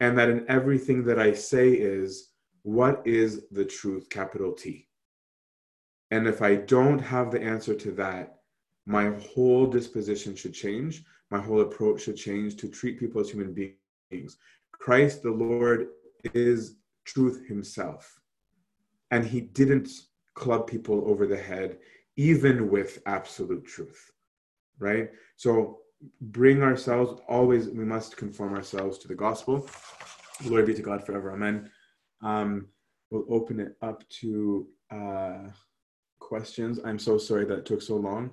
[0.00, 2.30] and that in everything that I say is,
[2.62, 4.88] what is the truth, capital T?
[6.10, 8.38] And if I don't have the answer to that,
[8.86, 11.04] my whole disposition should change.
[11.30, 13.54] My whole approach should change to treat people as human
[14.10, 14.36] beings.
[14.72, 15.88] Christ the Lord
[16.34, 18.20] is truth himself.
[19.10, 19.88] And he didn't
[20.34, 21.78] club people over the head,
[22.16, 24.10] even with absolute truth,
[24.78, 25.10] right?
[25.36, 25.81] So
[26.20, 29.68] bring ourselves, always, we must conform ourselves to the gospel.
[30.42, 31.32] Glory be to God forever.
[31.32, 31.70] Amen.
[32.22, 32.68] Um,
[33.10, 35.48] we'll open it up to uh,
[36.18, 36.80] questions.
[36.84, 38.30] I'm so sorry that took so long.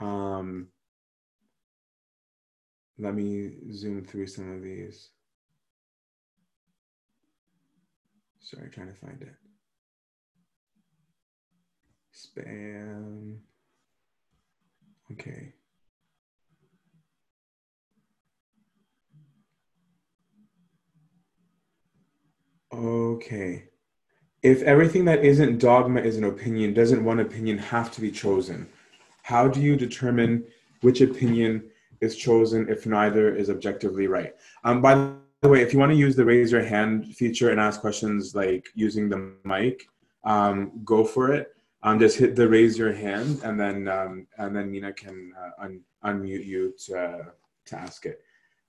[0.00, 0.68] Um,
[2.98, 5.10] let me zoom through some of these.
[8.40, 9.34] Sorry, trying to find it.
[12.14, 13.38] Spam.
[15.12, 15.54] Okay.
[22.72, 23.64] Okay.
[24.42, 28.66] If everything that isn't dogma is an opinion, doesn't one opinion have to be chosen?
[29.22, 30.44] How do you determine
[30.80, 31.70] which opinion
[32.00, 34.34] is chosen if neither is objectively right?
[34.64, 35.12] Um, by
[35.42, 38.34] the way, if you want to use the raise your hand feature and ask questions
[38.34, 39.86] like using the mic,
[40.24, 44.54] um, go for it um, just hit the raise your hand and then um, and
[44.54, 47.32] then Nina can uh, un- unmute you to,
[47.66, 48.20] to ask it.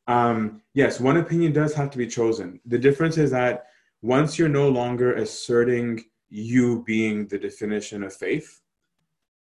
[0.08, 2.60] Um, yes, one opinion does have to be chosen.
[2.66, 3.68] The difference is that
[4.04, 8.62] once you're no longer asserting you being the definition of faith,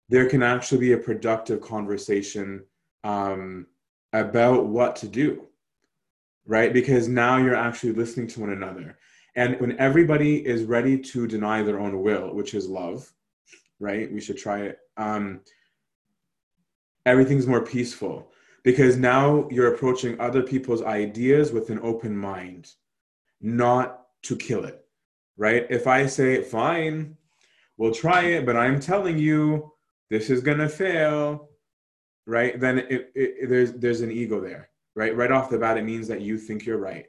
[0.07, 2.63] there can actually be a productive conversation
[3.03, 3.67] um,
[4.13, 5.47] about what to do,
[6.45, 6.71] right?
[6.71, 8.97] Because now you're actually listening to one another.
[9.35, 13.11] And when everybody is ready to deny their own will, which is love,
[13.79, 14.09] right?
[14.11, 14.79] We should try it.
[14.95, 15.41] Um,
[17.05, 18.31] everything's more peaceful
[18.63, 22.71] because now you're approaching other people's ideas with an open mind,
[23.41, 24.83] not to kill it,
[25.37, 25.65] right?
[25.69, 27.17] If I say, fine,
[27.77, 29.71] we'll try it, but I'm telling you,
[30.09, 31.49] this is gonna fail,
[32.25, 32.59] right?
[32.59, 35.15] Then it, it, there's there's an ego there, right?
[35.15, 37.05] Right off the bat, it means that you think you're right.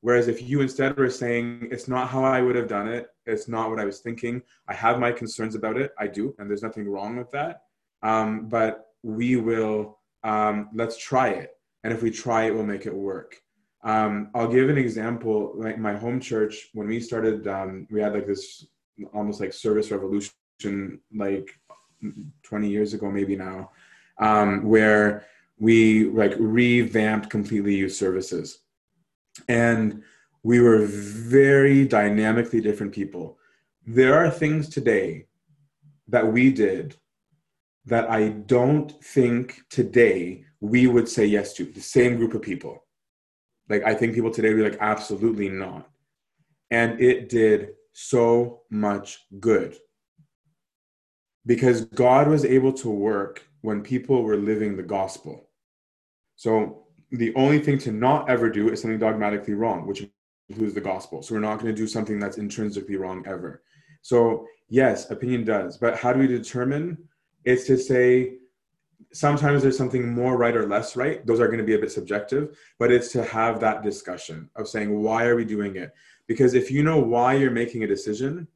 [0.00, 3.48] Whereas if you instead were saying, it's not how I would have done it, it's
[3.48, 6.62] not what I was thinking, I have my concerns about it, I do, and there's
[6.62, 7.62] nothing wrong with that.
[8.02, 11.50] Um, but we will, um, let's try it.
[11.82, 13.36] And if we try it, we'll make it work.
[13.82, 15.52] Um, I'll give an example.
[15.54, 18.66] Like my home church, when we started, um, we had like this
[19.14, 20.32] almost like service revolution,
[21.14, 21.50] like
[22.42, 23.70] 20 years ago, maybe now,
[24.18, 25.26] um, where
[25.58, 28.60] we like revamped completely youth services
[29.48, 30.02] and
[30.42, 33.38] we were very dynamically different people.
[33.86, 35.26] There are things today
[36.08, 36.96] that we did
[37.86, 42.84] that I don't think today we would say yes to, the same group of people.
[43.68, 45.88] Like, I think people today would be like, absolutely not.
[46.70, 49.76] And it did so much good
[51.46, 55.48] because God was able to work when people were living the gospel.
[56.36, 60.06] So the only thing to not ever do is something dogmatically wrong, which
[60.48, 61.22] includes the gospel.
[61.22, 63.62] So we're not going to do something that's intrinsically wrong ever.
[64.02, 66.98] So yes, opinion does, but how do we determine?
[67.44, 68.34] It's to say
[69.12, 71.24] sometimes there's something more right or less right.
[71.26, 74.68] Those are going to be a bit subjective, but it's to have that discussion of
[74.68, 75.92] saying why are we doing it?
[76.26, 78.46] Because if you know why you're making a decision,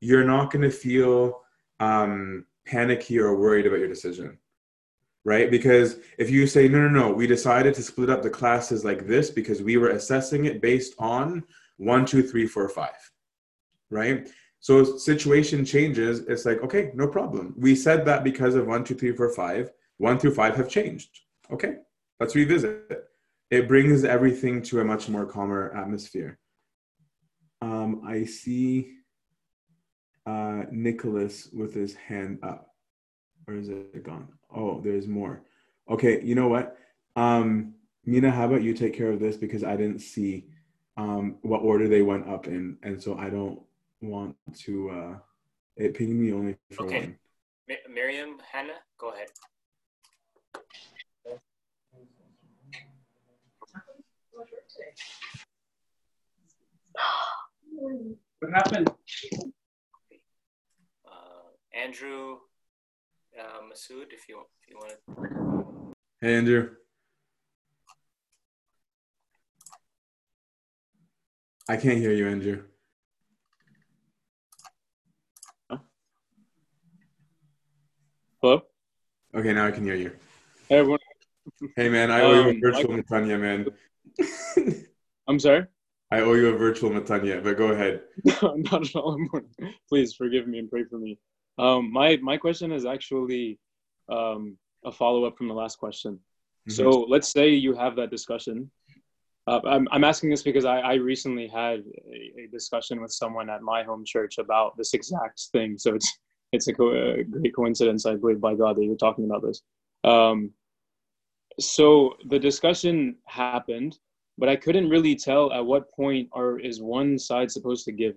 [0.00, 1.42] you're not going to feel
[1.78, 4.38] um, panicky or worried about your decision
[5.24, 5.50] right?
[5.50, 9.06] Because if you say, no, no, no, we decided to split up the classes like
[9.06, 11.44] this because we were assessing it based on
[11.76, 13.10] one, two, three, four, five,
[13.90, 14.28] right?
[14.60, 16.20] So situation changes.
[16.20, 17.54] It's like, okay, no problem.
[17.56, 19.70] We said that because of one, two, three, four, five.
[20.00, 21.10] One through five have changed.
[21.52, 21.74] Okay,
[22.18, 23.04] let's revisit it.
[23.50, 26.38] It brings everything to a much more calmer atmosphere.
[27.60, 28.94] Um, I see
[30.24, 32.74] uh, Nicholas with his hand up.
[33.46, 34.28] Or is it gone?
[34.50, 35.42] Oh, there's more.
[35.90, 36.78] Okay, you know what?
[37.14, 37.74] Um,
[38.06, 40.46] Mina, how about you take care of this because I didn't see
[40.96, 43.60] um, what order they went up in, and so I don't
[44.00, 44.90] want to.
[44.90, 45.18] Uh,
[45.76, 47.00] it pinged me only for okay.
[47.00, 47.18] one.
[47.68, 49.28] Mi- Miriam, Hannah, go ahead.
[58.40, 58.90] What happened?
[61.06, 62.36] Uh, Andrew,
[63.38, 65.94] uh, Masood, if you if you want.
[66.20, 66.70] Hey, Andrew.
[71.68, 72.64] I can't hear you, Andrew.
[78.42, 78.62] Hello?
[79.34, 80.12] Okay, now I can hear you.
[80.70, 81.00] Hey, everyone.
[81.74, 83.66] Hey, man, I owe you a Um, virtual Matanya, man.
[85.26, 85.66] I'm sorry?
[86.12, 88.02] I owe you a virtual Matanya, but go ahead.
[88.70, 89.18] Not at all.
[89.88, 91.18] Please forgive me and pray for me.
[91.58, 93.58] Um, my, my question is actually
[94.08, 96.20] um, a follow up from the last question.
[96.68, 98.70] So let's say you have that discussion.
[99.48, 101.82] Uh, I'm, I'm asking this because I, I recently had
[102.14, 105.78] a, a discussion with someone at my home church about this exact thing.
[105.78, 106.18] So it's
[106.52, 109.62] it's a, co- a great coincidence, I believe, by God, that you're talking about this.
[110.04, 110.52] Um,
[111.60, 113.98] so the discussion happened,
[114.38, 118.16] but I couldn't really tell at what point are is one side supposed to give,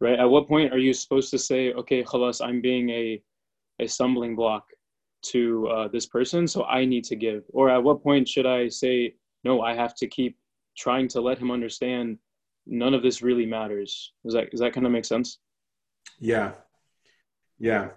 [0.00, 0.18] right?
[0.18, 3.22] At what point are you supposed to say, okay, khalas, I'm being a
[3.80, 4.64] a stumbling block
[5.22, 8.68] to uh, this person, so I need to give, or at what point should I
[8.68, 9.14] say,
[9.44, 10.36] no, I have to keep
[10.76, 12.18] trying to let him understand
[12.66, 14.12] none of this really matters.
[14.24, 15.38] Does that does that kind of make sense?
[16.20, 16.52] Yeah.
[17.58, 17.90] Yeah.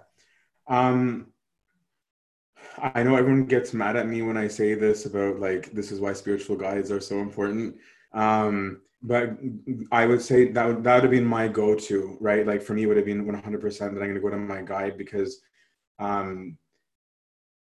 [0.68, 1.28] Um,
[2.78, 6.00] I know everyone gets mad at me when I say this about like this is
[6.00, 7.76] why spiritual guides are so important.
[8.14, 9.32] Um, but
[9.92, 12.46] I would say that would, that would have been my go-to, right?
[12.46, 14.98] Like for me, would have been 100% that I'm going to go to my guide
[14.98, 15.42] because
[15.98, 16.58] um,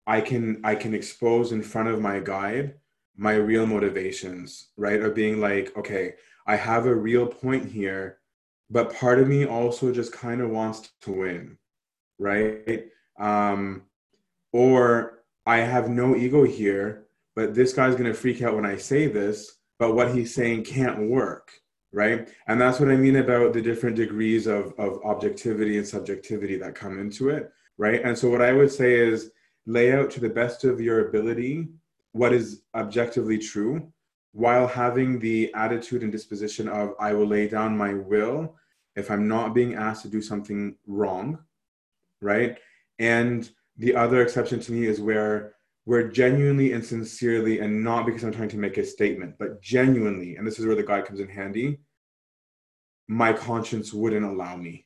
[0.07, 2.75] I can I can expose in front of my guide
[3.17, 5.01] my real motivations, right?
[5.01, 6.13] Of being like, okay,
[6.45, 8.19] I have a real point here,
[8.69, 11.57] but part of me also just kind of wants to win,
[12.19, 12.85] right?
[13.19, 13.83] Um,
[14.53, 19.07] or I have no ego here, but this guy's gonna freak out when I say
[19.07, 21.51] this, but what he's saying can't work,
[21.91, 22.27] right?
[22.47, 26.75] And that's what I mean about the different degrees of, of objectivity and subjectivity that
[26.75, 28.01] come into it, right?
[28.03, 29.31] And so what I would say is
[29.65, 31.67] lay out to the best of your ability
[32.13, 33.91] what is objectively true
[34.31, 38.55] while having the attitude and disposition of I will lay down my will
[38.95, 41.39] if I'm not being asked to do something wrong,
[42.21, 42.57] right?
[42.99, 45.53] And the other exception to me is where
[45.85, 50.35] we're genuinely and sincerely, and not because I'm trying to make a statement, but genuinely,
[50.35, 51.79] and this is where the guide comes in handy,
[53.07, 54.85] my conscience wouldn't allow me,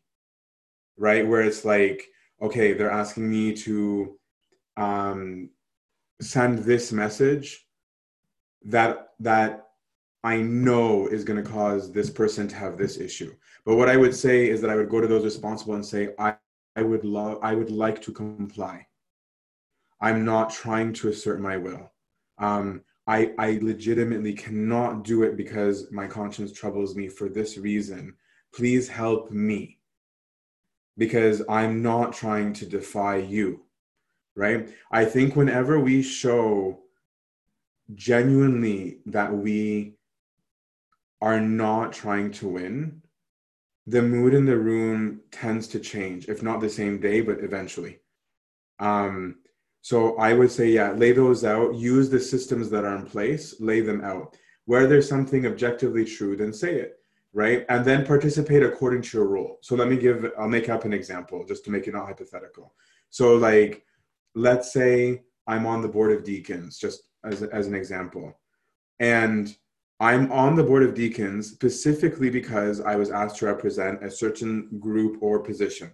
[0.97, 1.27] right?
[1.27, 2.05] Where it's like,
[2.41, 4.19] okay, they're asking me to
[4.77, 5.49] um,
[6.21, 7.65] send this message
[8.65, 9.67] that that
[10.23, 13.33] I know is going to cause this person to have this issue.
[13.65, 16.09] But what I would say is that I would go to those responsible and say,
[16.19, 16.35] I,
[16.75, 18.87] I would love, I would like to comply.
[19.99, 21.91] I'm not trying to assert my will.
[22.37, 28.15] Um, I, I legitimately cannot do it because my conscience troubles me for this reason.
[28.53, 29.79] Please help me
[30.97, 33.61] because I'm not trying to defy you,
[34.35, 34.69] right?
[34.91, 36.79] I think whenever we show
[37.95, 39.95] genuinely that we
[41.21, 43.01] are not trying to win,
[43.87, 47.99] the mood in the room tends to change, if not the same day, but eventually.
[48.79, 49.37] Um,
[49.81, 53.59] so I would say, yeah, lay those out, use the systems that are in place,
[53.59, 54.37] lay them out.
[54.65, 56.99] Where there's something objectively true, then say it,
[57.33, 57.65] right?
[57.69, 59.57] And then participate according to your role.
[59.61, 62.75] So let me give, I'll make up an example just to make it not hypothetical.
[63.09, 63.83] So, like,
[64.35, 68.39] let's say I'm on the board of deacons, just as, as an example.
[68.99, 69.53] And
[70.01, 74.67] I'm on the board of deacons specifically because I was asked to represent a certain
[74.79, 75.91] group or position.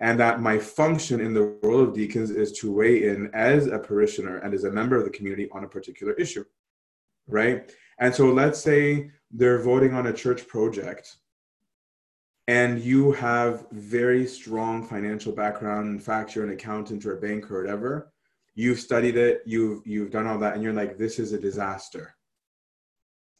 [0.00, 3.78] And that my function in the role of deacons is to weigh in as a
[3.78, 6.44] parishioner and as a member of the community on a particular issue,
[7.28, 7.70] right?
[7.98, 11.18] And so let's say they're voting on a church project
[12.48, 17.58] and you have very strong financial background in fact you're an accountant or a banker
[17.58, 18.12] or whatever
[18.54, 22.13] you've studied it, you've you've done all that, and you're like, this is a disaster.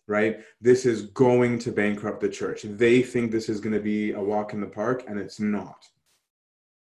[0.06, 0.40] Right?
[0.60, 2.62] This is going to bankrupt the church.
[2.62, 5.88] They think this is going to be a walk in the park, and it's not.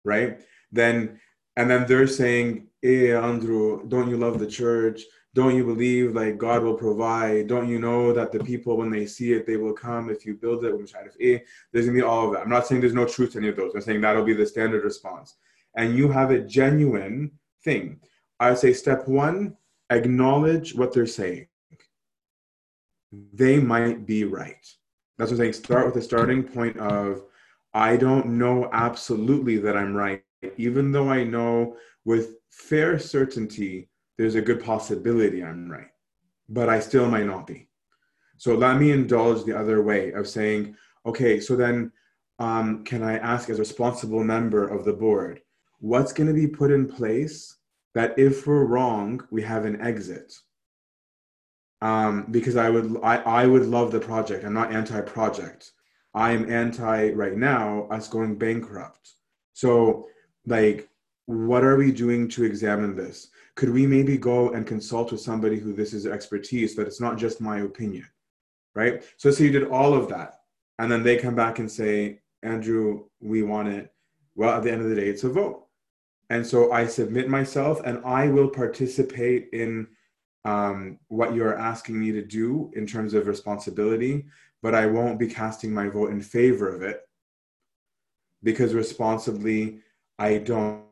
[0.04, 0.40] Right?
[0.70, 1.20] Then
[1.56, 5.02] and then they're saying, Hey Andrew, don't you love the church?
[5.36, 7.46] don't you believe like God will provide?
[7.46, 10.34] Don't you know that the people, when they see it, they will come if you
[10.34, 10.72] build it?
[11.20, 11.38] Eh,
[11.70, 12.40] there's gonna be all of that.
[12.40, 13.74] I'm not saying there's no truth to any of those.
[13.74, 15.36] I'm saying that'll be the standard response.
[15.76, 18.00] And you have a genuine thing.
[18.40, 19.58] I say step one,
[19.90, 21.48] acknowledge what they're saying.
[23.12, 24.66] They might be right.
[25.18, 25.52] That's what I'm saying.
[25.54, 27.22] Start with the starting point of
[27.72, 30.22] I don't know absolutely that I'm right,
[30.56, 35.88] even though I know with fair certainty there's a good possibility I'm right,
[36.48, 37.68] but I still might not be.
[38.38, 41.92] So let me indulge the other way of saying, okay, so then
[42.38, 45.40] um, can I ask as a responsible member of the board,
[45.80, 47.56] what's going to be put in place
[47.94, 50.34] that if we're wrong, we have an exit?
[51.82, 54.44] Um, because I would, I, I would love the project.
[54.44, 55.72] I'm not anti-project.
[56.14, 59.10] I am anti right now us going bankrupt.
[59.52, 60.08] So
[60.46, 60.88] like,
[61.26, 63.28] what are we doing to examine this?
[63.56, 67.18] could we maybe go and consult with somebody who this is expertise that it's not
[67.18, 68.06] just my opinion
[68.74, 70.40] right so so you did all of that
[70.78, 73.92] and then they come back and say andrew we want it
[74.36, 75.66] well at the end of the day it's a vote
[76.30, 79.86] and so i submit myself and i will participate in
[80.46, 84.24] um, what you're asking me to do in terms of responsibility
[84.62, 87.00] but i won't be casting my vote in favor of it
[88.42, 89.80] because responsibly
[90.18, 90.86] i don't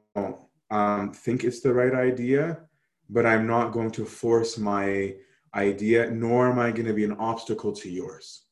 [0.71, 2.59] um, think it's the right idea,
[3.09, 5.15] but I'm not going to force my
[5.55, 8.43] idea, nor am I going to be an obstacle to yours.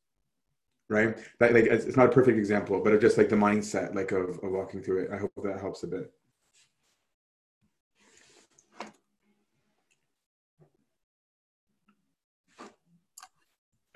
[0.89, 1.17] Right?
[1.41, 4.53] That, like, it's not a perfect example, but just like the mindset, like of, of
[4.53, 5.11] walking through it.
[5.11, 6.13] I hope that helps a bit.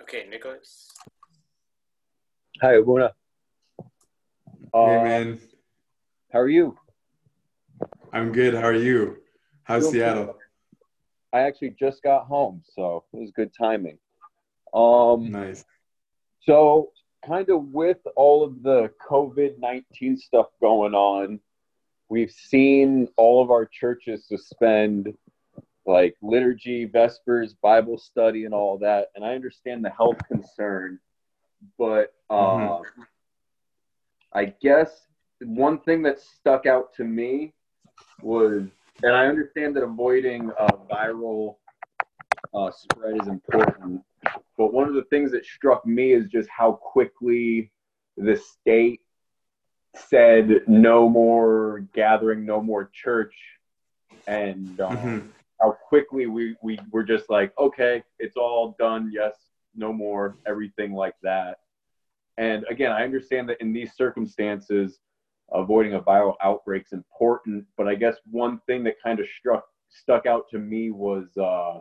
[0.08, 0.92] Okay, Nicholas.
[2.62, 3.12] Hi, Abuna.
[4.72, 5.40] Uh, hey, man.
[6.32, 6.78] How are you?
[8.12, 8.54] I'm good.
[8.54, 9.16] How are you?
[9.64, 10.38] How's Seattle?
[11.32, 13.98] I actually just got home, so it was good timing.
[14.72, 15.64] Um, nice.
[16.42, 16.92] So,
[17.26, 21.40] kind of with all of the COVID 19 stuff going on,
[22.08, 25.12] we've seen all of our churches suspend
[25.86, 29.08] like liturgy, vespers, Bible study, and all that.
[29.14, 30.98] And I understand the health concern,
[31.78, 33.02] but uh, mm-hmm.
[34.32, 35.06] I guess
[35.40, 37.54] one thing that stuck out to me
[38.20, 38.64] was,
[39.02, 41.56] and I understand that avoiding uh, viral
[42.54, 44.02] uh, spread is important,
[44.58, 47.70] but one of the things that struck me is just how quickly
[48.16, 49.00] the state
[49.94, 53.34] said no more gathering, no more church,
[54.26, 55.26] and um, mm-hmm.
[55.60, 59.10] How quickly we, we were just like, okay, it's all done.
[59.12, 59.34] Yes,
[59.74, 61.58] no more, everything like that.
[62.38, 64.98] And again, I understand that in these circumstances,
[65.52, 67.64] avoiding a viral outbreak is important.
[67.76, 71.80] But I guess one thing that kind of struck stuck out to me was uh,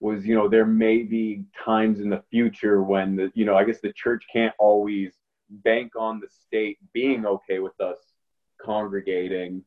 [0.00, 3.64] was you know there may be times in the future when the you know I
[3.64, 5.12] guess the church can't always
[5.48, 7.98] bank on the state being okay with us
[8.60, 9.62] congregating.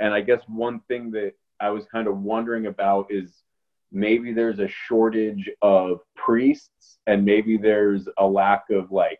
[0.00, 1.32] And I guess one thing that
[1.64, 3.42] I was kind of wondering about is
[3.90, 9.18] maybe there's a shortage of priests and maybe there's a lack of like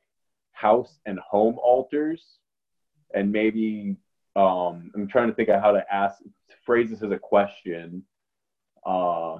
[0.52, 2.22] house and home altars
[3.14, 3.96] and maybe
[4.36, 6.18] um, I'm trying to think of how to ask
[6.66, 8.02] phrase this as a question.
[8.84, 9.38] Uh,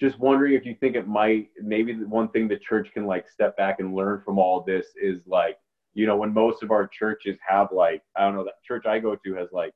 [0.00, 3.58] just wondering if you think it might maybe one thing the church can like step
[3.58, 5.58] back and learn from all this is like
[5.92, 8.98] you know when most of our churches have like i don't know that church i
[8.98, 9.72] go to has like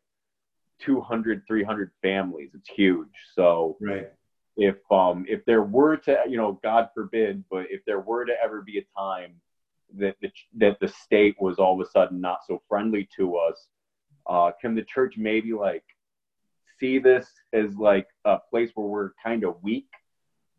[0.81, 4.11] 200 300 families it's huge so right
[4.57, 8.33] if um if there were to you know god forbid but if there were to
[8.43, 9.35] ever be a time
[9.97, 13.67] that the, that the state was all of a sudden not so friendly to us.
[14.27, 15.85] Uh, can the church maybe like
[16.79, 19.89] see this as like a place where we're kind of weak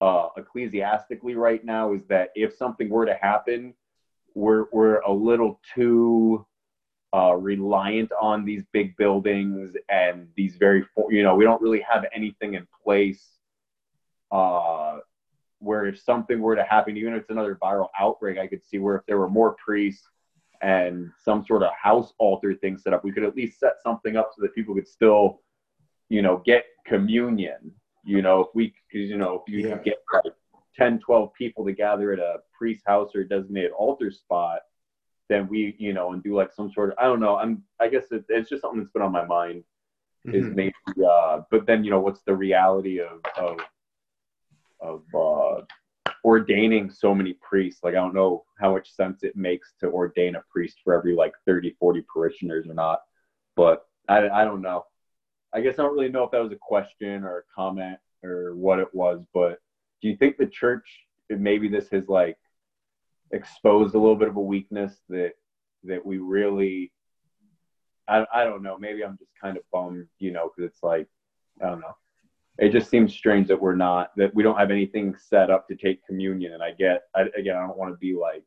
[0.02, 1.94] uh, ecclesiastically right now?
[1.94, 3.74] Is that if something were to happen,
[4.34, 6.46] we're we're a little too
[7.14, 12.06] uh, reliant on these big buildings and these very you know we don't really have
[12.14, 13.40] anything in place
[14.32, 14.98] uh,
[15.60, 18.80] where if something were to happen, even if it's another viral outbreak, I could see
[18.80, 20.08] where if there were more priests
[20.62, 24.16] and some sort of house altar thing set up, we could at least set something
[24.16, 25.42] up so that people could still,
[26.10, 27.72] you know, get communion.
[28.04, 29.78] You know, if we, because, you know, if you yeah.
[29.78, 30.34] get like
[30.78, 34.60] 10, 12 people to gather at a priest's house or a designated altar spot,
[35.30, 37.88] then we, you know, and do like some sort of, I don't know, I'm, I
[37.88, 39.64] guess it, it's just something that's been on my mind.
[40.34, 40.56] is Mhm.
[40.56, 40.74] maybe
[41.14, 43.58] uh but then you know what's the reality of of
[44.82, 45.62] of uh
[46.24, 50.36] ordaining so many priests like i don't know how much sense it makes to ordain
[50.36, 53.00] a priest for every like 30 40 parishioners or not
[53.56, 54.86] but i i don't know
[55.54, 58.56] i guess i don't really know if that was a question or a comment or
[58.56, 59.60] what it was but
[60.02, 60.88] do you think the church
[61.30, 62.38] maybe this has like
[63.32, 65.34] exposed a little bit of a weakness that
[65.84, 66.92] that we really
[68.08, 68.78] I, I don't know.
[68.78, 71.08] Maybe I'm just kind of bummed, you know, because it's like,
[71.62, 71.96] I don't know.
[72.58, 75.76] It just seems strange that we're not, that we don't have anything set up to
[75.76, 76.54] take communion.
[76.54, 78.44] And I get, I, again, I don't want to be like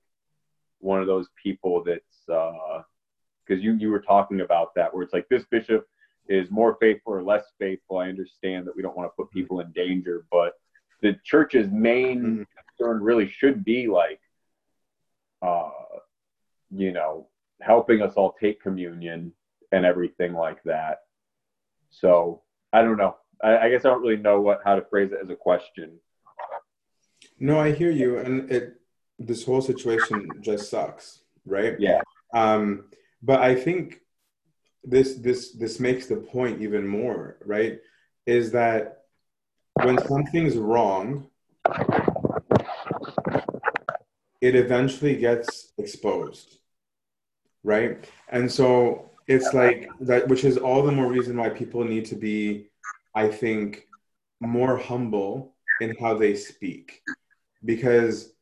[0.80, 2.82] one of those people that's, uh,
[3.46, 5.86] because you, you were talking about that where it's like this bishop
[6.28, 7.98] is more faithful or less faithful.
[7.98, 10.54] I understand that we don't want to put people in danger, but
[11.02, 12.46] the church's main Mhm.
[12.76, 14.20] concern really should be like,
[15.42, 15.70] uh,
[16.70, 17.28] you know,
[17.60, 19.32] helping us all take communion
[19.72, 20.98] and everything like that.
[21.90, 23.16] So I don't know.
[23.42, 25.98] I, I guess I don't really know what how to phrase it as a question.
[27.38, 28.74] No, I hear you, and it
[29.18, 31.74] this whole situation just sucks, right?
[31.78, 32.00] Yeah.
[32.34, 32.86] Um,
[33.22, 34.00] but I think
[34.84, 37.78] this this this makes the point even more, right?
[38.26, 39.02] Is that
[39.82, 41.28] when something's wrong,
[44.42, 46.58] it eventually gets exposed,
[47.62, 48.04] right?
[48.28, 52.16] And so it's like that, which is all the more reason why people need to
[52.16, 52.70] be,
[53.14, 53.86] I think,
[54.40, 57.02] more humble in how they speak,
[57.64, 58.34] because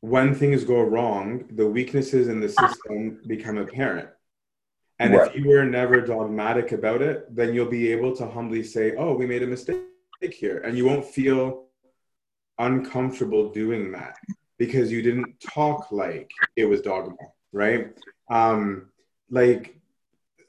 [0.00, 4.08] when things go wrong, the weaknesses in the system become apparent.
[4.98, 5.28] And Right.
[5.28, 9.14] if you were never dogmatic about it, then you'll be able to humbly say, "Oh,
[9.14, 11.66] we made a mistake here," and you won't feel
[12.58, 14.16] uncomfortable doing that
[14.62, 17.16] because you didn't talk like it was dogma,
[17.52, 17.88] right?
[18.30, 18.90] Um,
[19.28, 19.74] like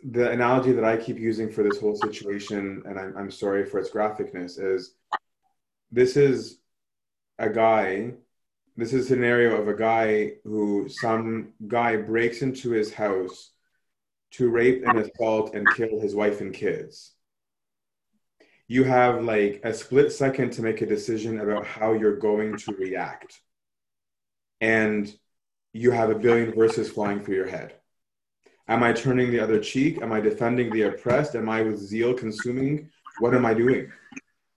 [0.03, 3.79] the analogy that I keep using for this whole situation, and I'm, I'm sorry for
[3.79, 4.93] its graphicness, is
[5.91, 6.59] this is
[7.39, 8.13] a guy,
[8.77, 13.49] this is a scenario of a guy who some guy breaks into his house
[14.33, 17.13] to rape and assault and kill his wife and kids.
[18.67, 22.75] You have like a split second to make a decision about how you're going to
[22.75, 23.41] react.
[24.63, 25.13] And
[25.73, 27.75] you have a billion verses flying through your head.
[28.69, 30.01] Am I turning the other cheek?
[30.01, 31.35] Am I defending the oppressed?
[31.35, 32.89] Am I with zeal consuming?
[33.19, 33.91] What am I doing?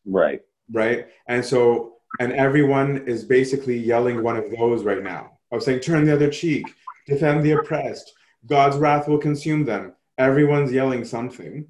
[0.05, 0.43] Right.
[0.71, 1.09] Right.
[1.27, 5.39] And so, and everyone is basically yelling one of those right now.
[5.51, 6.67] I was saying, turn the other cheek,
[7.09, 8.13] defend the oppressed,
[8.47, 9.93] God's wrath will consume them.
[10.19, 11.67] Everyone's yelling something,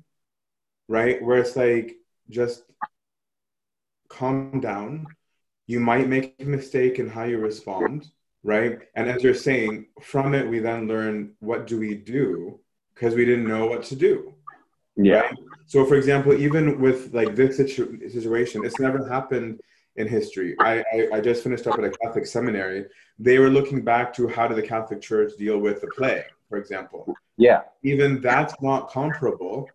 [0.89, 1.23] right?
[1.23, 1.97] Where it's like,
[2.29, 2.65] just
[4.09, 5.07] calm down.
[5.67, 8.11] You might make a mistake in how you respond,
[8.47, 8.79] right?
[8.95, 12.61] And as you're saying, from it, we then learn what do we do
[12.95, 14.33] because we didn't know what to do.
[14.97, 15.21] Yeah.
[15.21, 15.35] Right?
[15.67, 19.61] So, for example, even with like this situ- situation, it's never happened
[19.97, 20.55] in history.
[20.61, 22.87] I, I, I just finished up at a Catholic seminary.
[23.19, 26.57] They were looking back to how did the Catholic Church deal with the plague, for
[26.57, 27.13] example.
[27.37, 27.63] Yeah.
[27.83, 29.69] Even that's not comparable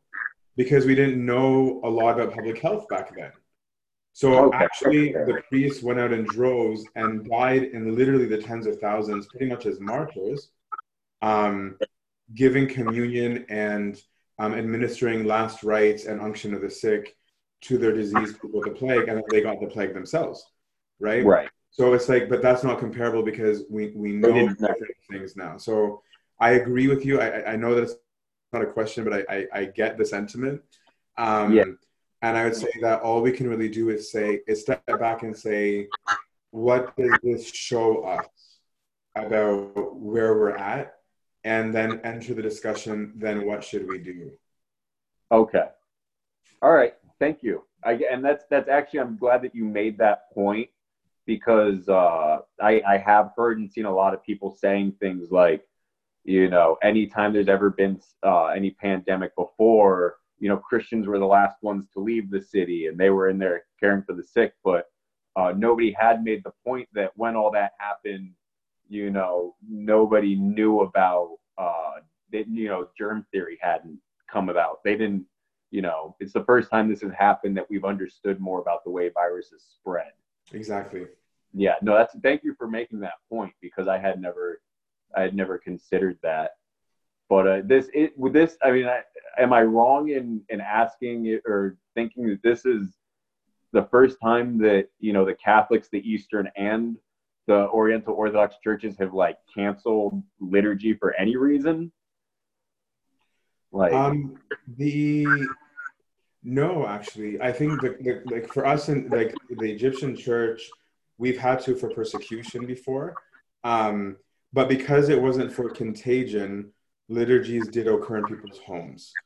[0.55, 3.31] because we didn't know a lot about public health back then.
[4.13, 4.53] So Okay.
[4.53, 9.27] actually, the priests went out in droves and died in literally the tens of thousands,
[9.27, 10.51] pretty much as martyrs,
[11.21, 11.77] um,
[12.35, 14.01] giving communion and
[14.39, 17.15] um, administering last rites and unction of the sick
[17.61, 20.45] to their diseased people with the plague, and they got the plague themselves,
[20.99, 21.27] right?
[21.27, 21.49] Right.
[21.71, 25.57] So it's like, but that's not comparable because we we know different things now.
[25.57, 26.01] So
[26.39, 27.19] I agree with you.
[27.21, 27.95] I I- I know that it's
[28.53, 30.61] not a question, but I I, I get the sentiment.
[31.17, 31.63] Um, Yeah.
[32.21, 35.23] And I would say that all we can really do is say is step back
[35.23, 35.87] and say,
[36.51, 38.27] what does this show us
[39.15, 40.95] about where we're at,
[41.43, 43.13] and then enter the discussion.
[43.15, 44.31] Then what should we do?
[45.31, 45.65] Okay.
[46.61, 46.93] All right.
[47.19, 47.63] Thank you.
[47.83, 50.69] I, and that's that's actually I'm glad that you made that point
[51.25, 55.67] because uh, I I have heard and seen a lot of people saying things like,
[56.23, 61.25] you know, anytime there's ever been uh, any pandemic before, you know, Christians were the
[61.25, 64.53] last ones to leave the city and they were in there caring for the sick,
[64.63, 64.87] but
[65.37, 68.31] uh, nobody had made the point that when all that happened,
[68.89, 72.01] you know, nobody knew about uh,
[72.33, 73.97] that you know germ theory hadn't
[74.29, 74.83] come about.
[74.83, 75.25] They didn't
[75.71, 78.91] you know, it's the first time this has happened that we've understood more about the
[78.91, 80.11] way viruses spread.
[80.53, 81.07] Exactly.
[81.53, 84.61] Yeah, no, that's thank you for making that point because I had never,
[85.15, 86.51] I had never considered that.
[87.31, 89.03] But uh, this, it with this, I mean, I,
[89.41, 92.89] am I wrong in in asking it or thinking that this is
[93.71, 96.97] the first time that you know the Catholics, the Eastern, and
[97.47, 101.93] the Oriental Orthodox churches have like canceled liturgy for any reason?
[103.71, 104.37] Like, Um,
[104.77, 105.25] the
[106.43, 110.69] No, actually, I think the, the, like for us in like the Egyptian church,
[111.17, 113.15] we've had to for persecution before,
[113.63, 114.17] um,
[114.51, 116.73] but because it wasn't for contagion,
[117.11, 119.17] liturgies did occur in people's homes.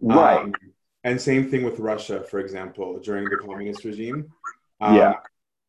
[0.00, 0.40] Right.
[0.44, 0.54] Um,
[1.04, 4.32] and same thing with Russia, for example, during the communist regime.
[4.80, 5.14] Um, Yeah.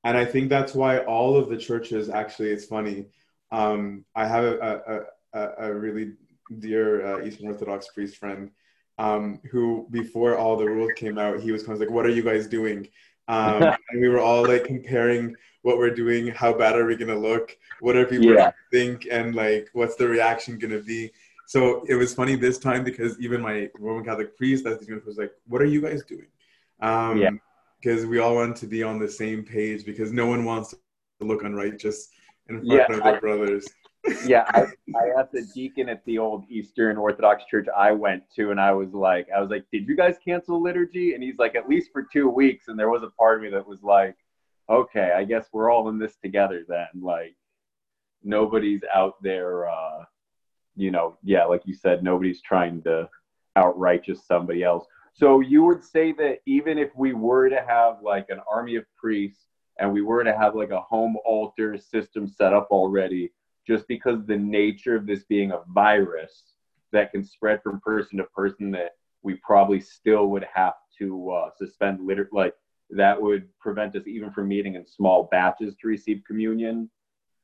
[0.05, 3.07] And I think that's why all of the churches actually, it's funny.
[3.51, 6.13] Um, I have a, a, a, a really
[6.59, 8.51] dear uh, Eastern Orthodox priest friend
[8.97, 12.09] um, who, before all the rules came out, he was kind of like, What are
[12.09, 12.87] you guys doing?
[13.27, 17.07] Um, and we were all like comparing what we're doing, how bad are we going
[17.09, 18.35] to look, what are people Yeah.
[18.35, 21.11] going to think, and like, what's the reaction going to be?
[21.47, 25.17] So it was funny this time because even my Roman Catholic priest that's the was
[25.17, 26.27] like, "What are you guys doing?"
[26.79, 27.31] Um, Yeah.
[27.81, 30.77] Because we all want to be on the same page because no one wants to
[31.19, 32.09] look unrighteous
[32.47, 33.67] in front Yeah, of I- their brothers.
[34.25, 34.61] yeah, I,
[34.97, 38.71] I asked the deacon at the old Eastern Orthodox church I went to, and I
[38.73, 41.13] was like, I was like, did you guys cancel liturgy?
[41.13, 42.67] And he's like, at least for two weeks.
[42.67, 44.15] And there was a part of me that was like,
[44.69, 46.87] okay, I guess we're all in this together then.
[47.01, 47.35] Like,
[48.23, 50.03] nobody's out there, uh,
[50.75, 53.09] you know, yeah, like you said, nobody's trying to
[53.57, 54.85] outrighteous somebody else.
[55.13, 58.85] So you would say that even if we were to have like an army of
[58.97, 59.45] priests
[59.79, 63.31] and we were to have like a home altar system set up already,
[63.67, 66.55] just because the nature of this being a virus
[66.91, 71.49] that can spread from person to person, that we probably still would have to uh,
[71.57, 72.55] suspend litter, like
[72.89, 76.89] that would prevent us even from meeting in small batches to receive communion.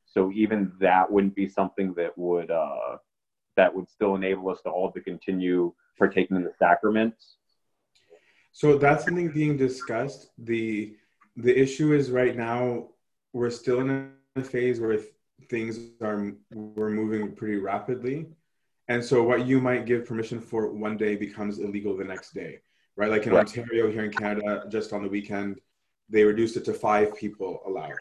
[0.04, 2.96] So even that wouldn't be something that would uh,
[3.60, 5.60] that would still enable us to all to continue
[5.98, 7.36] partaking in the sacraments.
[8.52, 10.20] So that's something being discussed.
[10.50, 10.96] the
[11.46, 12.60] The issue is right now
[13.36, 13.88] we're still in
[14.42, 14.98] a phase where
[15.52, 15.72] things
[16.08, 16.18] are
[16.78, 18.18] we're moving pretty rapidly,
[18.92, 22.52] and so what you might give permission for one day becomes illegal the next day,
[22.98, 23.10] right?
[23.14, 23.44] Like in Right.
[23.44, 25.50] Ontario, here in Canada, just on the weekend,
[26.12, 28.00] they reduced it to five people allowed,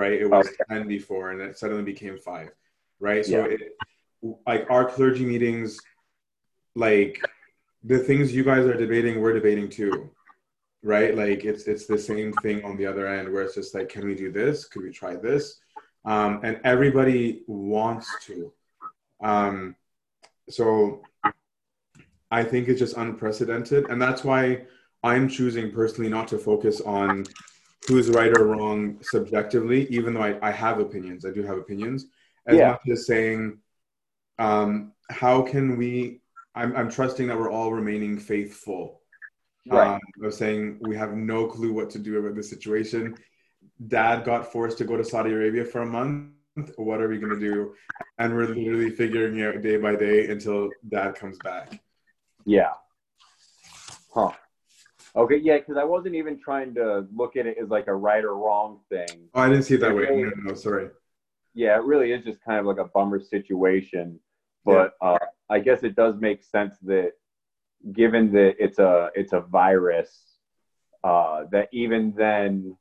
[0.00, 0.16] right?
[0.24, 0.64] It was Okay.
[0.70, 2.50] ten before, and it suddenly became five,
[3.08, 3.22] right?
[3.32, 3.54] So Yeah.
[3.54, 3.60] it,
[4.46, 5.78] like our clergy meetings,
[6.74, 7.20] like
[7.82, 10.10] the things you guys are debating, we're debating too,
[10.82, 11.16] right?
[11.16, 14.04] Like it's it's the same thing on the other end where it's just like, can
[14.06, 14.64] we do this?
[14.66, 15.60] Could we try this?
[16.04, 18.52] Um, and everybody wants to.
[19.22, 19.76] Um,
[20.48, 21.00] so
[22.30, 24.64] I think it's just unprecedented, and that's why
[25.02, 27.24] I'm choosing personally not to focus on
[27.86, 31.24] who's right or wrong subjectively, even though I, I have opinions.
[31.26, 32.06] I do have opinions.
[32.46, 32.70] As Yeah.
[32.70, 33.58] much as saying,
[34.38, 36.20] um, how can we
[36.54, 39.00] I'm, I'm trusting that we're all remaining faithful.
[39.68, 39.94] Right.
[39.94, 43.16] Um, I was saying we have no clue what to do about this situation.
[43.88, 46.30] Dad got forced to go to Saudi Arabia for a month.
[46.76, 47.74] What are we going to do?
[48.18, 51.80] And we're literally figuring it out day by day until dad comes back.
[52.44, 52.74] Yeah.
[54.14, 54.30] Huh.
[55.16, 58.24] Okay, yeah, because I wasn't even trying to look at it as like a right
[58.24, 59.28] or wrong thing.
[59.34, 60.04] Oh, I didn't see it that way.
[60.04, 60.90] No, no, no, sorry.
[61.54, 64.20] Yeah, it really is just kind of like a bummer situation.
[64.64, 65.18] But uh,
[65.50, 67.12] I guess it does make sense that
[67.92, 70.36] given that it's a it's a virus,
[71.02, 72.76] uh, that even then,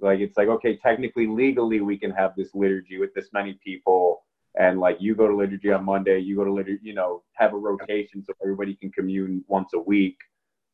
[0.00, 4.24] like it's like okay, technically legally we can have this liturgy with this many people,
[4.56, 7.52] and like you go to liturgy on Monday, you go to liturgy, you know, have
[7.52, 10.18] a rotation so everybody can commune once a week.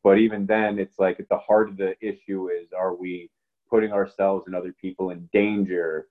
[0.03, 3.31] But even then, it's like at the heart of the issue is are we
[3.69, 6.09] putting ourselves and other people in danger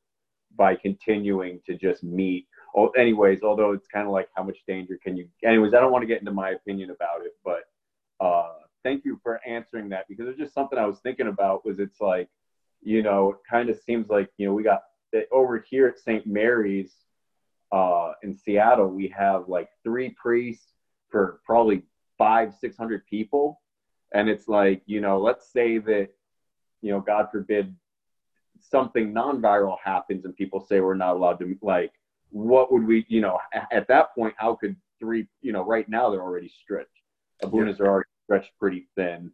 [0.56, 2.48] by continuing to just meet.
[2.76, 5.28] Oh, anyways, although it's kind of like how much danger can you?
[5.44, 7.64] Anyways, I don't want to get into my opinion about it, but
[8.24, 11.66] uh, thank you for answering that because it's just something I was thinking about.
[11.66, 12.30] Was it's like,
[12.82, 14.84] you know, it kind of seems like you know we got
[15.32, 16.28] over here at St.
[16.28, 16.94] Mary's
[17.72, 20.74] uh, in Seattle, we have like three priests
[21.10, 21.84] for probably
[22.18, 23.62] five, six hundred people,
[24.14, 26.10] and it's like you know, let's say that
[26.82, 27.76] you know, God forbid,
[28.62, 31.92] something non-viral happens and people say we're not allowed to like
[32.32, 33.40] what would we you know
[33.72, 36.90] at that point how could three you know right now they're already stretched.
[37.44, 39.32] Abunas are already stretched pretty thin.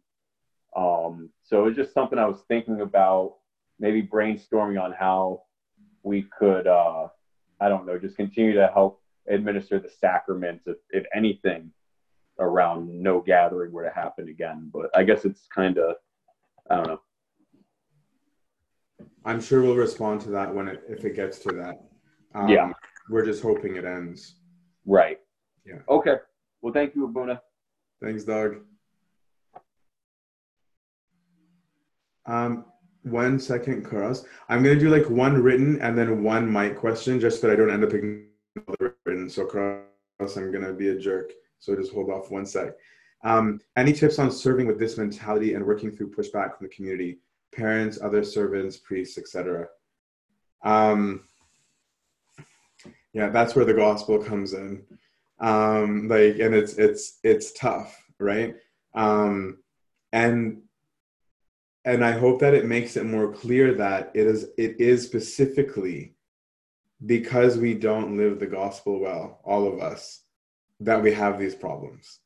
[0.76, 3.36] Um so it's just something i was thinking about
[3.78, 5.42] maybe brainstorming on how
[6.02, 7.08] we could uh
[7.60, 11.70] i don't know just continue to help administer the sacraments if, if anything
[12.38, 14.70] around no gathering were to happen again.
[14.72, 15.96] But i guess it's kind of
[16.70, 17.00] i don't know.
[19.24, 21.80] I'm sure we'll respond to that when it if it gets to that.
[22.34, 22.72] Um, Yeah.
[23.08, 24.36] We're just hoping it ends.
[24.84, 25.18] right
[25.64, 25.80] Yeah.
[25.88, 26.16] okay
[26.62, 27.40] well thank you abuna
[28.02, 28.56] Thanks, Doug.
[32.26, 32.66] Um,
[33.04, 34.24] one second, Karas.
[34.48, 37.56] I'm gonna do like one written and then one mic question, just so that I
[37.56, 39.30] don't end up picking the written.
[39.30, 41.32] So, Karas, I'm gonna be a jerk.
[41.58, 42.74] So just hold off one sec.
[43.24, 47.20] Um, any tips on serving with this mentality and working through pushback from the community,
[47.54, 49.68] parents, other servants, priests, etc.
[50.64, 51.24] Um,
[53.16, 54.84] yeah, that's where the gospel comes in.
[55.40, 58.54] Um, like, and it's it's it's tough, right?
[58.94, 59.60] Um,
[60.12, 60.60] and
[61.86, 66.14] and I hope that it makes it more clear that it is it is specifically
[67.06, 70.20] because we don't live the gospel well, all of us,
[70.80, 72.18] that we have these problems,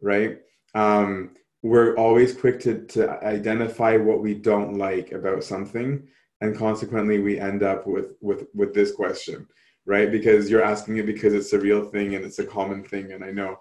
[0.00, 0.38] right?
[0.74, 1.32] Um,
[1.62, 6.08] we're always quick to, to identify what we don't like about something,
[6.40, 9.46] and consequently, we end up with with with this question,
[9.88, 10.12] right?
[10.12, 13.24] Because you're asking it because it's a real thing and it's a common thing, and
[13.24, 13.58] I know.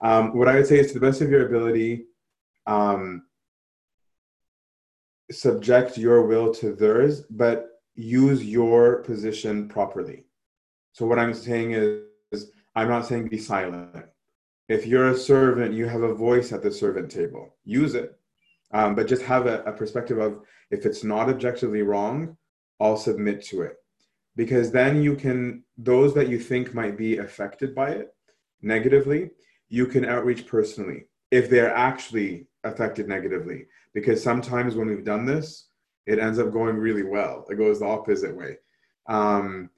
[0.00, 2.06] Um, what I would say is, to the best of your ability,
[2.66, 3.24] um,
[5.30, 10.26] subject your will to theirs, but use your position properly.
[10.92, 14.06] So what I'm saying is, I'm not saying be silent.
[14.68, 17.56] If you're a servant, you have a voice at the servant table.
[17.64, 18.16] Use it.
[18.72, 20.40] Um, but just have a, a perspective of
[20.70, 22.36] if it's not objectively wrong,
[22.80, 23.76] I'll submit to it.
[24.36, 28.14] Because then you can, those that you think might be affected by it
[28.62, 29.30] negatively,
[29.68, 33.66] you can outreach personally if they're actually affected negatively.
[33.92, 35.68] Because sometimes when we've done this,
[36.06, 37.46] it ends up going really well.
[37.48, 38.58] It goes the opposite way.
[39.08, 39.70] Um,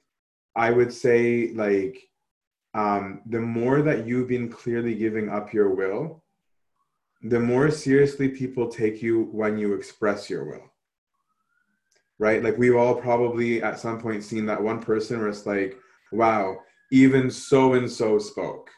[0.55, 2.01] I would say, like,
[2.73, 6.23] um, the more that you've been clearly giving up your will,
[7.23, 10.71] the more seriously people take you when you express your will.
[12.19, 12.43] Right?
[12.43, 15.77] Like, we've all probably at some point seen that one person where it's like,
[16.11, 16.59] wow,
[16.91, 18.69] even so and so spoke.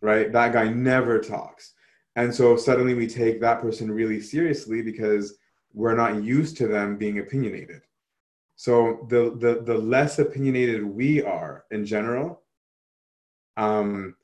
[0.00, 0.32] Right?
[0.32, 1.74] That guy never talks.
[2.16, 5.38] And so suddenly we take that person really seriously because
[5.72, 7.82] we're not used to them being opinionated.
[8.56, 12.42] So the the the less opinionated we are in general,
[13.56, 14.16] um,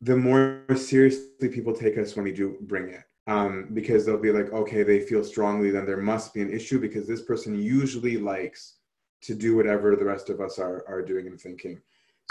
[0.00, 3.04] the more seriously people take us when we do bring it.
[3.26, 6.80] Um, because they'll be like, okay, they feel strongly, then there must be an issue
[6.80, 8.77] because this person usually likes
[9.22, 11.80] to do whatever the rest of us are, are doing and thinking.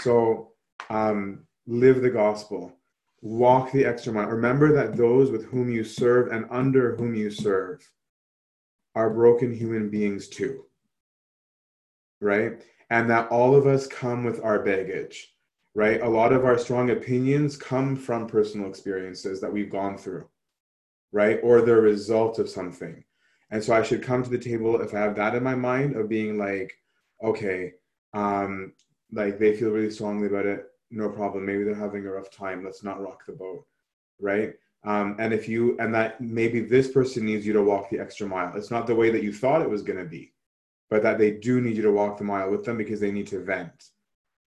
[0.00, 0.52] So
[0.90, 2.72] um, live the gospel,
[3.20, 4.26] walk the extra mile.
[4.28, 7.88] Remember that those with whom you serve and under whom you serve
[8.94, 10.64] are broken human beings too.
[12.20, 12.62] Right?
[12.90, 15.34] And that all of us come with our baggage,
[15.74, 16.00] right?
[16.00, 20.26] A lot of our strong opinions come from personal experiences that we've gone through,
[21.12, 21.38] right?
[21.42, 23.04] Or the result of something.
[23.50, 25.96] And so I should come to the table if I have that in my mind
[25.96, 26.72] of being like,
[27.22, 27.72] okay,
[28.12, 28.72] um,
[29.12, 31.46] like they feel really strongly about it, no problem.
[31.46, 32.64] Maybe they're having a rough time.
[32.64, 33.64] Let's not rock the boat,
[34.20, 34.54] right?
[34.84, 38.26] Um, and if you, and that maybe this person needs you to walk the extra
[38.26, 38.56] mile.
[38.56, 40.32] It's not the way that you thought it was going to be,
[40.90, 43.26] but that they do need you to walk the mile with them because they need
[43.28, 43.90] to vent,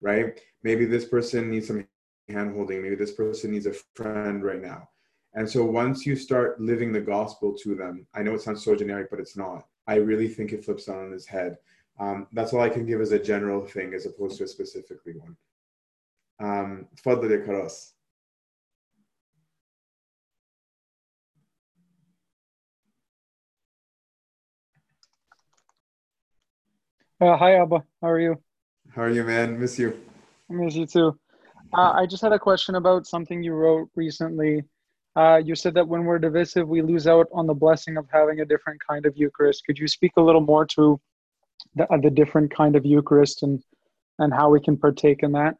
[0.00, 0.40] right?
[0.62, 1.86] Maybe this person needs some
[2.28, 2.82] hand holding.
[2.82, 4.88] Maybe this person needs a friend right now.
[5.34, 8.74] And so once you start living the gospel to them, I know it sounds so
[8.74, 9.66] generic, but it's not.
[9.86, 11.58] I really think it flips on his head.
[11.98, 15.14] Um, that's all I can give as a general thing as opposed to a specifically
[15.16, 15.36] one.
[16.40, 17.92] Um, Karas.
[27.20, 27.84] Uh, hi, Abba.
[28.00, 28.42] How are you?
[28.88, 29.60] How are you, man?
[29.60, 30.00] Miss you.
[30.50, 31.18] I miss you too.
[31.74, 34.64] Uh, I just had a question about something you wrote recently.
[35.16, 38.40] Uh, you said that when we're divisive, we lose out on the blessing of having
[38.40, 39.64] a different kind of Eucharist.
[39.66, 41.00] Could you speak a little more to
[41.74, 43.62] the, uh, the different kind of Eucharist and
[44.18, 45.56] and how we can partake in that?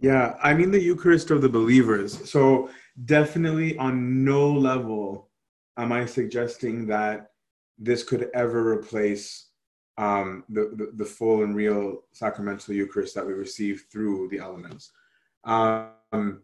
[0.00, 2.28] Yeah, I mean the Eucharist of the believers.
[2.28, 2.70] So
[3.04, 5.30] definitely on no level
[5.76, 7.30] am I suggesting that
[7.78, 9.50] this could ever replace
[9.98, 14.92] um, the, the, the, full and real sacramental Eucharist that we receive through the elements.
[15.44, 16.42] Um,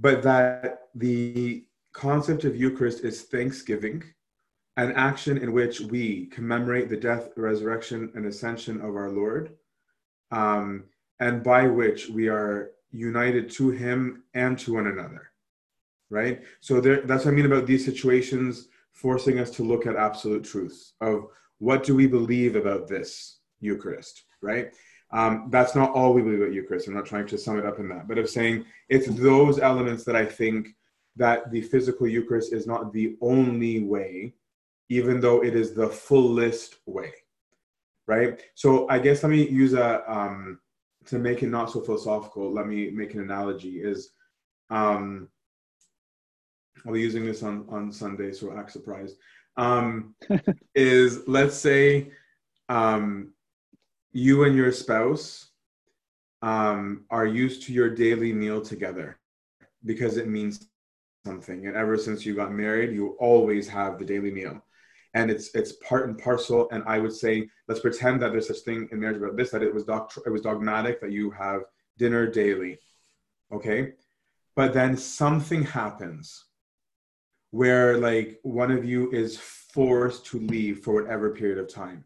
[0.00, 4.02] but that the concept of Eucharist is thanksgiving,
[4.76, 9.52] an action in which we commemorate the death, resurrection, and ascension of our Lord,
[10.30, 10.84] um,
[11.18, 15.30] and by which we are united to Him and to one another.
[16.08, 16.42] Right?
[16.60, 20.44] So there, that's what I mean about these situations forcing us to look at absolute
[20.44, 21.26] truths of
[21.58, 24.72] what do we believe about this Eucharist, right?
[25.12, 26.86] Um, that's not all we believe about Eucharist.
[26.86, 30.04] I'm not trying to sum it up in that, but of saying it's those elements
[30.04, 30.68] that I think
[31.16, 34.34] that the physical Eucharist is not the only way,
[34.88, 37.12] even though it is the fullest way,
[38.06, 38.40] right?
[38.54, 40.60] So I guess let me use a um,
[41.06, 42.52] to make it not so philosophical.
[42.52, 43.80] Let me make an analogy.
[43.82, 44.10] Is
[44.70, 45.28] um,
[46.86, 49.16] I'll be using this on on Sunday, so act surprised
[49.56, 50.14] um,
[50.74, 52.10] is let's say
[52.68, 53.32] um,
[54.12, 55.50] you and your spouse
[56.42, 59.18] um, are used to your daily meal together,
[59.84, 60.68] because it means
[61.24, 61.66] something.
[61.66, 64.64] And ever since you got married, you always have the daily meal.
[65.14, 66.68] And it's it's part and parcel.
[66.70, 69.62] And I would say, let's pretend that there's such thing in marriage about this, that
[69.62, 71.62] it was doct- it was dogmatic that you have
[71.98, 72.78] dinner daily.
[73.52, 73.94] Okay.
[74.56, 76.44] But then something happens
[77.50, 82.04] where like one of you is forced to leave for whatever period of time.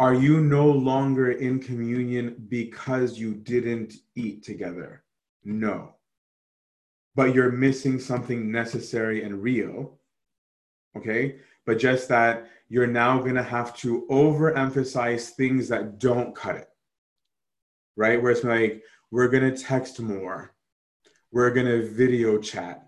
[0.00, 5.02] Are you no longer in communion because you didn't eat together?
[5.44, 5.94] No.
[7.16, 9.98] But you're missing something necessary and real.
[10.96, 11.38] Okay.
[11.66, 16.68] But just that you're now going to have to overemphasize things that don't cut it.
[17.96, 18.22] Right.
[18.22, 20.54] Where it's like, we're going to text more.
[21.32, 22.86] We're going to video chat.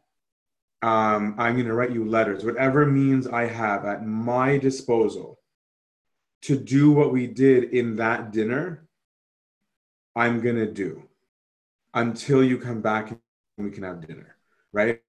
[0.82, 5.39] Um, I'm going to write you letters, whatever means I have at my disposal
[6.42, 8.86] to do what we did in that dinner,
[10.16, 11.02] I'm going to do
[11.94, 13.20] until you come back and
[13.58, 14.36] we can have dinner,
[14.72, 15.00] right?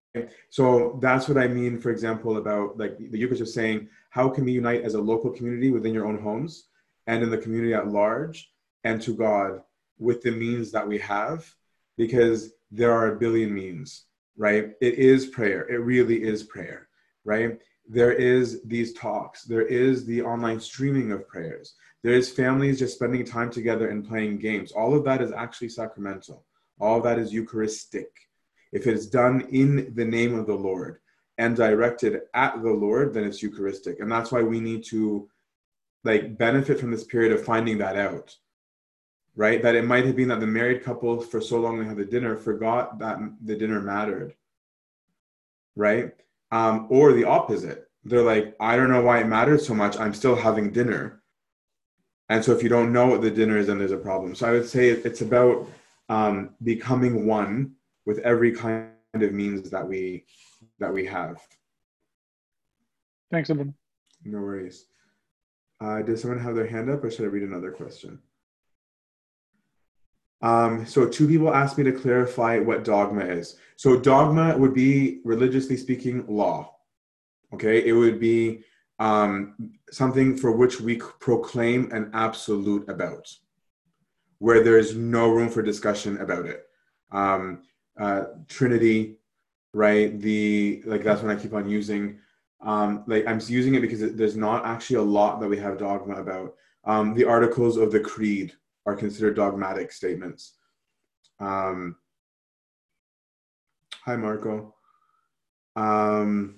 [0.50, 4.44] So that's what I mean, for example, about like the Eucharist is saying, how can
[4.44, 6.66] we unite as a local community within your own homes
[7.08, 8.52] and in the community at large
[8.84, 9.62] and to God
[10.00, 11.50] with the means that we have?
[11.98, 14.06] Because there are a billion means,
[14.38, 14.72] right?
[14.82, 15.68] It is prayer.
[15.70, 16.90] It really is prayer,
[17.24, 17.60] right?
[17.88, 19.44] There is these talks.
[19.44, 21.76] There is the online streaming of prayers.
[22.04, 24.72] There is families just spending time together and playing games.
[24.72, 26.46] All of that is actually sacramental.
[26.80, 28.10] All of that is eucharistic.
[28.72, 31.00] If it's done in the name of the lord
[31.38, 34.00] and directed at the lord then it's eucharistic.
[34.00, 35.30] And that's why we need to
[36.04, 38.36] like benefit from this period of finding that out
[39.36, 39.62] right?
[39.62, 42.06] That it might have been that the married couple for so long they had the
[42.06, 44.36] dinner forgot that the dinner mattered
[45.76, 46.12] right
[46.52, 47.88] um, or the opposite.
[48.04, 49.98] They're like, I don't know why it matters so much.
[49.98, 51.22] I'm still having dinner.
[52.30, 54.36] And so if you don't know what the dinner is, then there's a problem.
[54.36, 55.68] So I would say it's about
[56.10, 57.74] um, becoming one
[58.06, 60.26] with every kind of means that we
[60.80, 61.38] that we have.
[63.32, 63.74] Thanks, Evan.
[64.24, 64.86] No worries.
[65.80, 68.20] Uh, does someone have their hand up, or should I read another question?
[70.42, 73.58] Um, so two people asked me to clarify what dogma is.
[73.76, 76.76] So dogma would be, religiously speaking, law.
[77.54, 78.64] Okay, it would be
[79.00, 79.56] um,
[79.92, 83.28] something for which we proclaim an absolute about,
[84.40, 86.66] where there is no room for discussion about it.
[87.12, 87.64] Um,
[88.00, 89.18] uh, Trinity,
[89.74, 90.20] right?
[90.20, 92.20] The like that's what I keep on using.
[92.62, 96.16] Um, like I'm using it because there's not actually a lot that we have dogma
[96.16, 96.56] about.
[96.86, 98.54] Um, the articles of the creed,
[98.86, 100.58] are considered dogmatic statements.
[101.40, 101.96] Um,
[104.04, 104.76] hi, Marco.
[105.76, 106.56] Um,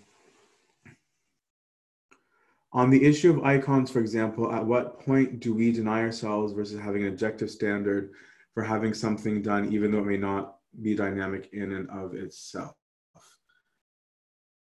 [2.71, 6.79] on the issue of icons, for example, at what point do we deny ourselves versus
[6.79, 8.11] having an objective standard
[8.53, 12.75] for having something done, even though it may not be dynamic in and of itself?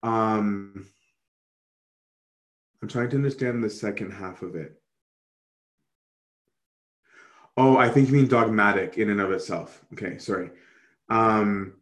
[0.03, 0.88] Um,
[2.81, 4.80] I'm trying to understand the second half of it.
[7.57, 9.84] Oh, I think you mean dogmatic in and of itself.
[9.94, 10.52] Okay, sorry.
[11.10, 11.76] Um,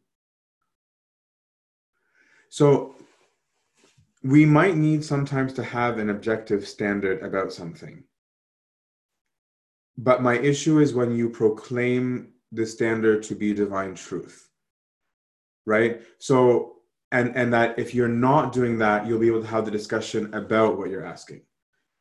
[2.50, 2.96] so
[4.24, 8.04] we might need sometimes to have an objective standard about something.
[9.98, 14.50] But my issue is when you proclaim the standard to be divine truth.
[15.66, 16.02] Right?
[16.20, 16.74] So
[17.12, 20.34] and and that if you're not doing that, you'll be able to have the discussion
[20.34, 21.42] about what you're asking.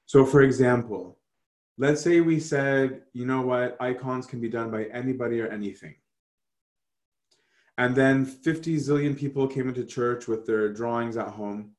[0.07, 1.19] So for example,
[1.79, 5.95] let's say we said, you know what, icons can be done by anybody or anything.
[7.79, 11.73] And then 50 zillion people came into church with their drawings at home.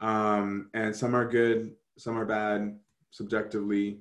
[0.00, 2.78] Um, and some are good, some are bad,
[3.10, 4.00] subjectively.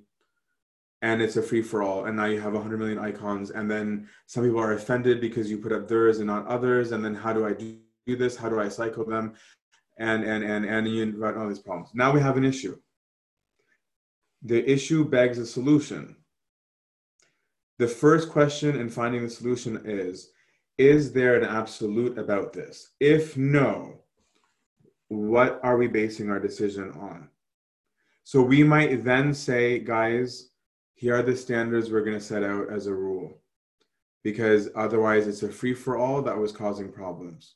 [1.02, 2.06] And it's a free for all.
[2.06, 3.52] And now you have 100 million icons.
[3.52, 6.92] And then some people are offended because you put up theirs and not others.
[6.92, 7.80] And then how do I do
[8.16, 8.36] this?
[8.36, 9.34] How do I cycle them?
[9.98, 11.90] And and and and you got all these problems.
[11.94, 12.78] Now we have an issue
[14.42, 16.16] the issue begs a solution.
[17.78, 20.32] The first question in finding the solution is
[20.78, 22.92] Is there an absolute about this?
[23.00, 24.02] If no,
[25.10, 27.30] what are we basing our decision on?
[28.24, 30.50] So we might then say, guys,
[30.94, 33.42] here are the standards we're going to set out as a rule,
[34.24, 37.56] because otherwise it's a free for all that was causing problems.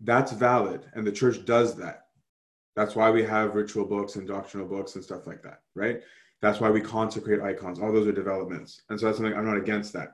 [0.00, 2.07] That's valid, and the church does that.
[2.78, 6.00] That's why we have ritual books and doctrinal books and stuff like that, right?
[6.40, 7.80] That's why we consecrate icons.
[7.80, 8.82] All those are developments.
[8.88, 10.12] And so that's something I'm not against that.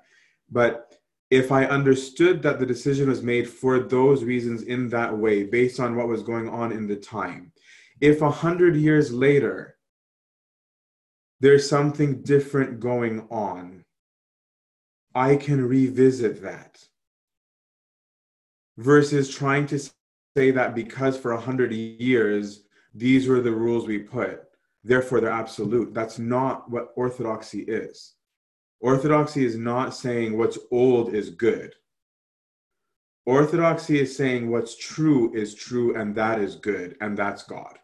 [0.51, 0.97] But
[1.31, 5.78] if I understood that the decision was made for those reasons in that way, based
[5.78, 7.53] on what was going on in the time,
[8.01, 9.77] if a hundred years later
[11.41, 13.85] there's something different going on,
[15.15, 16.82] I can revisit that
[18.78, 19.78] versus trying to
[20.36, 24.43] say that because for a hundred years these were the rules we put,
[24.85, 25.94] therefore they're absolute.
[25.94, 28.15] That's not what orthodoxy is.
[28.81, 31.74] Orthodoxy is not saying what's old is good.
[33.27, 37.78] Orthodoxy is saying what's true is true and that is good and that's God.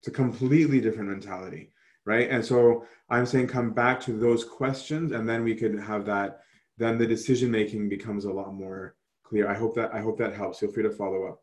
[0.00, 1.72] It's a completely different mentality,
[2.04, 2.28] right?
[2.28, 6.40] And so I'm saying come back to those questions and then we could have that,
[6.76, 8.95] then the decision making becomes a lot more
[9.26, 9.48] clear.
[9.48, 10.58] I hope that I hope that helps.
[10.58, 11.42] Feel free to follow up.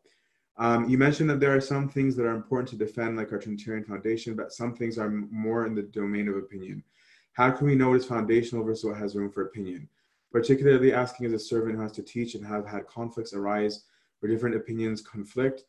[0.56, 3.38] Um, you mentioned that there are some things that are important to defend, like our
[3.38, 6.84] Trinitarian foundation, but some things are more in the domain of opinion.
[7.32, 9.88] How can we know what is foundational versus what has room for opinion?
[10.34, 13.84] particularly asking as a servant who has to teach and have had conflicts arise
[14.18, 15.62] where different opinions conflict.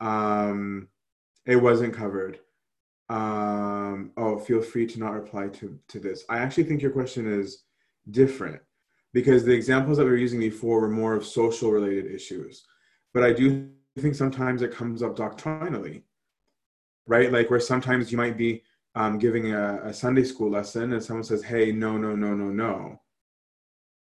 [0.00, 0.86] Um,
[1.46, 2.38] it wasn't covered.
[3.10, 6.24] Um, oh, feel free to not reply to, to this.
[6.28, 7.64] I actually think your question is
[8.12, 8.62] different
[9.18, 12.64] because the examples that we were using before were more of social related issues.
[13.12, 13.68] But I do
[13.98, 16.04] think sometimes it comes up doctrinally,
[17.06, 17.32] right?
[17.32, 18.62] Like where sometimes you might be
[18.94, 22.50] um, giving a, a Sunday school lesson and someone says, hey, no, no, no, no,
[22.50, 23.00] no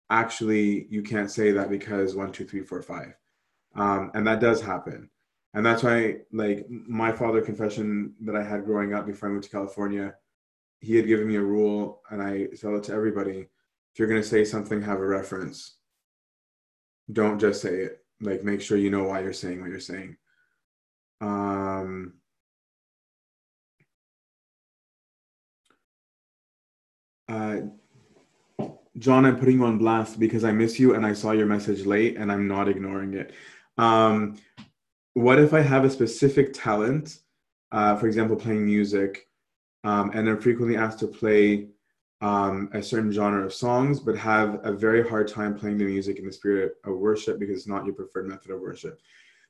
[0.10, 3.14] actually you can't say that because one two three four five
[3.76, 5.10] um, and that does happen
[5.54, 9.44] and that's why like my father confession that i had growing up before i moved
[9.44, 10.16] to california
[10.80, 13.48] he had given me a rule and i tell it to everybody
[13.98, 15.78] if you're going to say something have a reference.
[17.12, 18.06] Don't just say it.
[18.22, 20.18] Like make sure you know why you're saying what you're saying.
[21.20, 22.14] Um
[27.28, 27.62] uh,
[29.00, 31.88] John, I'm putting you on blast because I miss you and I saw your message
[31.88, 33.34] late and I'm not ignoring it.
[33.80, 34.38] Um,
[35.16, 37.18] what if I have a specific talent,
[37.72, 39.28] uh, for example, playing music,
[39.84, 41.70] um, and I'm frequently asked to play
[42.22, 46.18] um, a certain genre of songs, but have a very hard time playing the music
[46.20, 49.00] in the spirit of worship because it's not your preferred method of worship?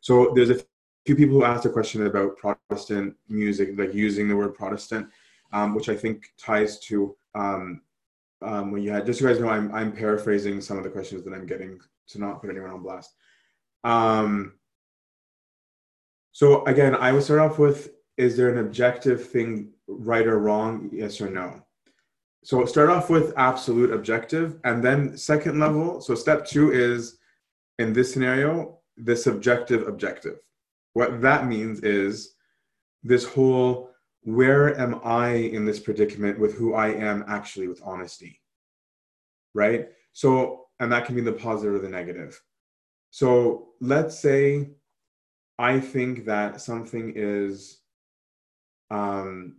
[0.02, 0.62] So there's a
[1.06, 5.08] few people who asked a question about Protestant music, like using the word Protestant,
[5.54, 7.82] um, which I think ties to um,
[8.42, 10.90] um, when you had just so you guys know I'm I'm paraphrasing some of the
[10.90, 11.80] questions that I'm getting
[12.10, 13.14] to not put anyone on blast.
[13.84, 14.54] Um,
[16.32, 20.90] so again, I would start off with: Is there an objective thing, right or wrong?
[20.92, 21.64] Yes or no.
[22.48, 26.00] So start off with absolute objective, and then second level.
[26.00, 27.18] So step two is
[27.78, 30.40] in this scenario, the subjective objective.
[30.94, 32.36] What that means is
[33.04, 33.90] this whole
[34.22, 38.40] where am I in this predicament with who I am actually with honesty?
[39.54, 39.90] Right?
[40.14, 42.42] So, and that can be the positive or the negative.
[43.12, 44.70] So let's say
[45.60, 47.80] I think that something is
[48.90, 49.58] um,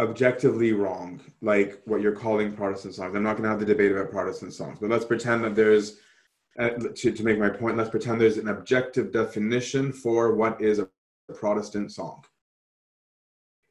[0.00, 3.14] objectively wrong, like what you're calling Protestant songs.
[3.14, 5.98] I'm not going to have the debate about Protestant songs, but let's pretend that there's,
[6.58, 10.80] uh, to, to make my point, let's pretend there's an objective definition for what is
[10.80, 10.88] a
[11.32, 12.24] Protestant song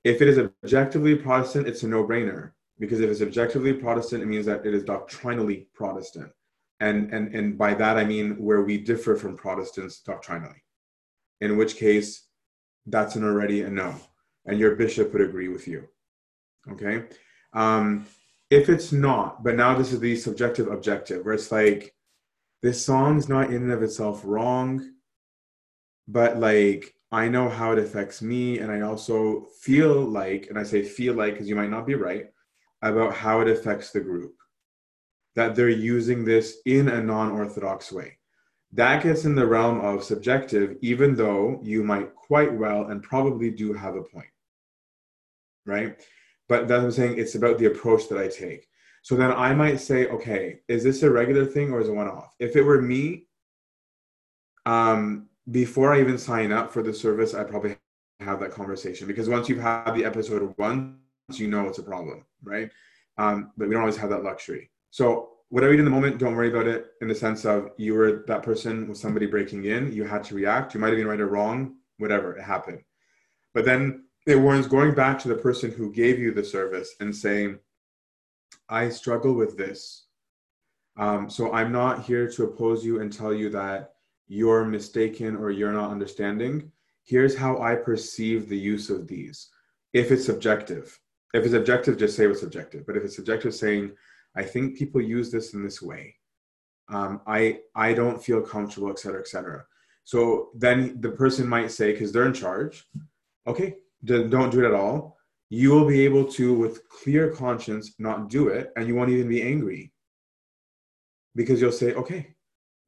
[0.03, 4.27] if it is objectively Protestant, it's a no brainer because if it's objectively Protestant, it
[4.27, 6.31] means that it is doctrinally Protestant.
[6.79, 10.63] And, and, and by that, I mean where we differ from Protestants doctrinally,
[11.41, 12.27] in which case
[12.85, 13.95] that's an already a no.
[14.45, 15.89] And your bishop would agree with you.
[16.71, 17.03] Okay.
[17.53, 18.05] Um,
[18.49, 21.95] if it's not, but now this is the subjective objective where it's like,
[22.61, 24.93] this song's not in and of itself wrong,
[26.07, 30.63] but like I know how it affects me, and I also feel like, and I
[30.63, 32.27] say feel like because you might not be right,
[32.81, 34.35] about how it affects the group.
[35.35, 38.17] That they're using this in a non orthodox way.
[38.73, 43.49] That gets in the realm of subjective, even though you might quite well and probably
[43.49, 44.29] do have a point.
[45.65, 45.99] Right?
[46.49, 48.67] But that's what I'm saying, it's about the approach that I take.
[49.03, 52.09] So then I might say, okay, is this a regular thing or is it one
[52.09, 52.35] off?
[52.39, 53.27] If it were me,
[54.65, 57.77] um, before I even sign up for the service, I probably
[58.19, 60.95] have that conversation because once you've had the episode once,
[61.31, 62.69] you know it's a problem, right?
[63.17, 64.69] Um, but we don't always have that luxury.
[64.91, 67.71] So whatever you do in the moment, don't worry about it in the sense of
[67.77, 70.73] you were that person with somebody breaking in, you had to react.
[70.73, 72.81] You might have been right or wrong, whatever, it happened.
[73.53, 77.15] But then it warrants going back to the person who gave you the service and
[77.15, 77.59] saying,
[78.67, 80.05] I struggle with this.
[80.97, 83.93] Um, so I'm not here to oppose you and tell you that
[84.27, 86.71] you're mistaken or you're not understanding.
[87.03, 89.49] Here's how I perceive the use of these.
[89.93, 90.99] If it's subjective,
[91.33, 92.85] if it's objective, just say it's subjective.
[92.85, 93.93] But if it's subjective, saying,
[94.35, 96.15] I think people use this in this way.
[96.89, 99.65] Um, I I don't feel comfortable, et cetera, et cetera.
[100.03, 102.87] So then the person might say, because they're in charge,
[103.47, 105.17] okay, don't do it at all.
[105.49, 109.27] You will be able to, with clear conscience, not do it, and you won't even
[109.27, 109.91] be angry
[111.35, 112.35] because you'll say, okay,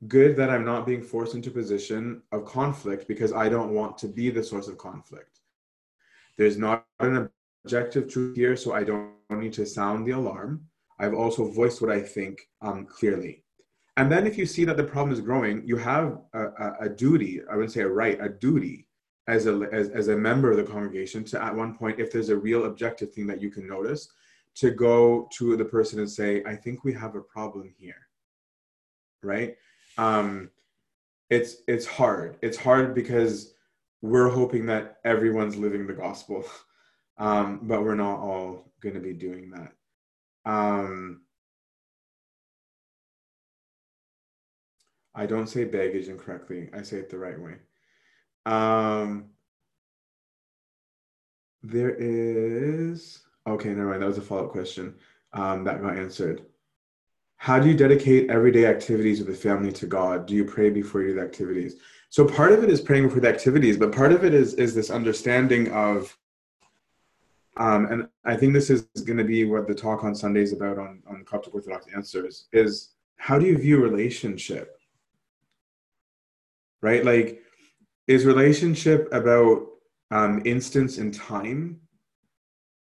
[0.07, 4.07] good that I'm not being forced into position of conflict because I don't want to
[4.07, 5.39] be the source of conflict.
[6.38, 7.29] There's not an
[7.63, 10.65] objective truth here, so I don't need to sound the alarm.
[10.99, 13.43] I've also voiced what I think um, clearly.
[13.97, 16.89] And then if you see that the problem is growing, you have a, a, a
[16.89, 18.88] duty, I wouldn't say a right, a duty
[19.31, 22.29] as a, as, as a member of the congregation to at one point, if there's
[22.29, 24.09] a real objective thing that you can notice,
[24.55, 28.07] to go to the person and say, I think we have a problem here.
[29.23, 29.55] Right?
[29.97, 30.49] Um,
[31.29, 32.37] it's it's hard.
[32.41, 33.53] It's hard because
[34.01, 36.43] we're hoping that everyone's living the gospel.
[37.17, 39.73] Um, but we're not all going to be doing that.
[40.43, 41.21] Um,
[45.13, 46.71] I don't say baggage incorrectly.
[46.73, 47.57] I say it the right way.
[48.45, 49.26] Um,
[51.63, 53.69] there is okay.
[53.69, 54.01] Never mind.
[54.01, 54.95] That was a follow up question
[55.34, 56.45] um, that got answered.
[57.38, 60.27] How do you dedicate everyday activities of the family to God?
[60.27, 61.76] Do you pray before you do the activities?
[62.09, 64.76] So part of it is praying before the activities, but part of it is is
[64.76, 66.18] this understanding of
[67.57, 70.53] um, and I think this is going to be what the talk on Sunday is
[70.53, 74.80] about on, on Coptic Orthodox Answers is how do you view relationship?
[76.81, 77.03] Right?
[77.05, 77.43] Like,
[78.07, 79.67] is relationship about
[80.11, 81.79] um, instance in time?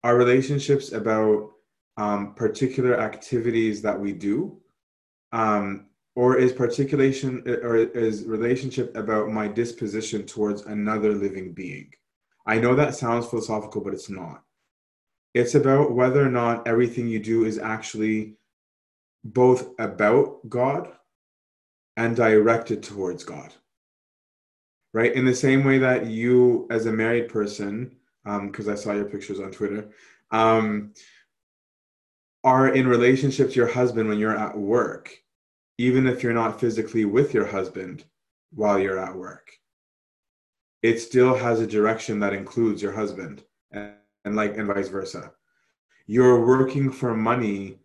[0.03, 1.51] Are relationships about
[1.97, 4.57] um, particular activities that we do?
[5.31, 11.91] Um, or is particulation or is relationship about my disposition towards another living being?
[12.45, 14.43] I know that sounds philosophical, but it's not.
[15.33, 18.35] It's about whether or not everything you do is actually
[19.23, 20.91] both about God
[21.97, 23.53] and directed towards God.
[24.93, 25.13] Right?
[25.13, 29.05] In the same way that you, as a married person, because um, I saw your
[29.05, 29.89] pictures on Twitter,
[30.31, 30.93] um,
[32.43, 35.15] are in relationship to your husband when you're at work,
[35.77, 38.05] even if you're not physically with your husband
[38.51, 39.51] while you're at work.
[40.81, 43.43] It still has a direction that includes your husband.
[43.71, 43.93] And
[44.25, 45.31] and like and vice versa
[46.07, 47.77] your working for money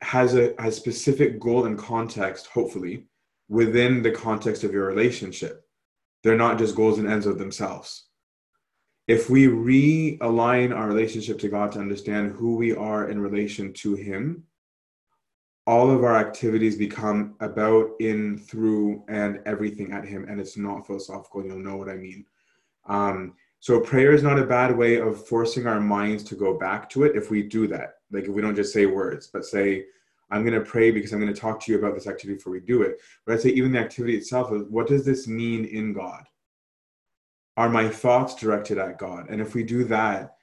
[0.00, 3.04] has a has specific goal and context hopefully
[3.48, 5.67] within the context of your relationship
[6.22, 8.04] they're not just goals and ends of themselves
[9.06, 13.94] if we realign our relationship to god to understand who we are in relation to
[13.94, 14.42] him
[15.66, 20.86] all of our activities become about in through and everything at him and it's not
[20.86, 22.24] philosophical you'll know what i mean
[22.88, 26.88] um, so prayer is not a bad way of forcing our minds to go back
[26.90, 27.96] to it if we do that.
[28.10, 29.86] Like if we don't just say words, but say,
[30.30, 32.52] I'm going to pray because I'm going to talk to you about this activity before
[32.52, 33.00] we do it.
[33.24, 36.24] But I say even the activity itself is what does this mean in God?
[37.56, 39.30] Are my thoughts directed at God?
[39.30, 40.36] And if we do that,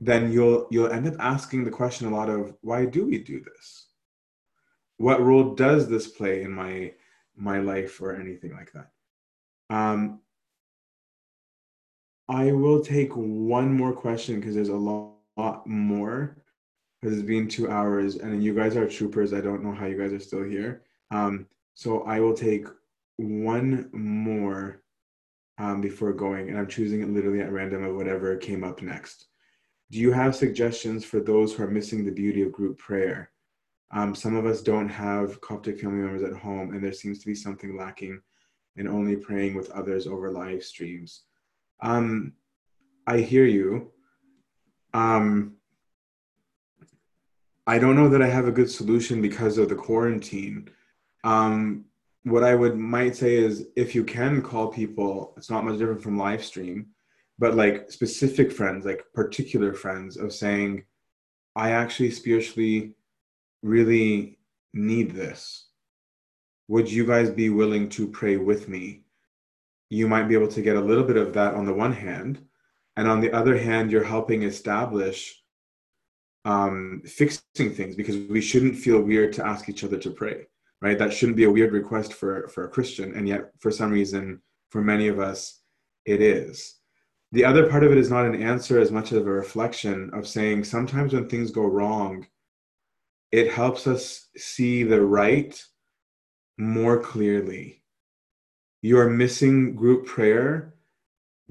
[0.00, 3.40] then you'll you'll end up asking the question a lot of why do we do
[3.40, 3.86] this?
[4.96, 6.92] What role does this play in my
[7.36, 8.90] my life or anything like that?
[9.70, 10.20] Um,
[12.28, 16.41] I will take one more question because there's a lot, lot more.
[17.02, 19.32] Because it's been two hours, and you guys are troopers.
[19.32, 20.82] I don't know how you guys are still here.
[21.10, 22.66] Um, so I will take
[23.16, 24.82] one more
[25.58, 29.26] um, before going, and I'm choosing it literally at random of whatever came up next.
[29.90, 33.30] Do you have suggestions for those who are missing the beauty of group prayer?
[33.90, 37.26] Um, some of us don't have Coptic family members at home, and there seems to
[37.26, 38.20] be something lacking
[38.76, 41.24] in only praying with others over live streams.
[41.82, 42.32] Um,
[43.06, 43.90] I hear you.
[44.94, 45.56] Um,
[47.66, 50.68] I don't know that I have a good solution because of the quarantine.
[51.24, 51.84] Um,
[52.24, 56.02] what I would might say is if you can call people, it's not much different
[56.02, 56.88] from live stream,
[57.38, 60.84] but like specific friends, like particular friends of saying,
[61.54, 62.94] I actually spiritually
[63.62, 64.38] really
[64.72, 65.66] need this.
[66.68, 69.02] Would you guys be willing to pray with me?
[69.92, 72.42] you might be able to get a little bit of that on the one hand.
[72.96, 75.41] And on the other hand, you're helping establish
[76.44, 80.46] um, fixing things because we shouldn't feel weird to ask each other to pray,
[80.80, 80.98] right?
[80.98, 83.14] That shouldn't be a weird request for, for a Christian.
[83.14, 84.40] And yet, for some reason,
[84.70, 85.60] for many of us,
[86.04, 86.76] it is.
[87.32, 90.26] The other part of it is not an answer as much of a reflection of
[90.26, 92.26] saying sometimes when things go wrong,
[93.30, 95.62] it helps us see the right
[96.58, 97.82] more clearly
[98.82, 100.74] you're missing group prayer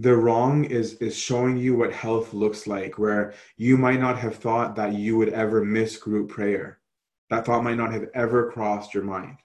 [0.02, 4.36] the wrong is is showing you what health looks like where you might not have
[4.36, 6.80] thought that you would ever miss group prayer.
[7.30, 9.38] That thought might not have ever crossed your mind.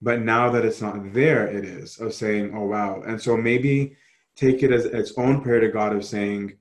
[0.00, 3.02] But now that it's not there it is of saying oh wow.
[3.04, 3.96] And so maybe
[4.36, 6.56] take it as its own prayer to god of saying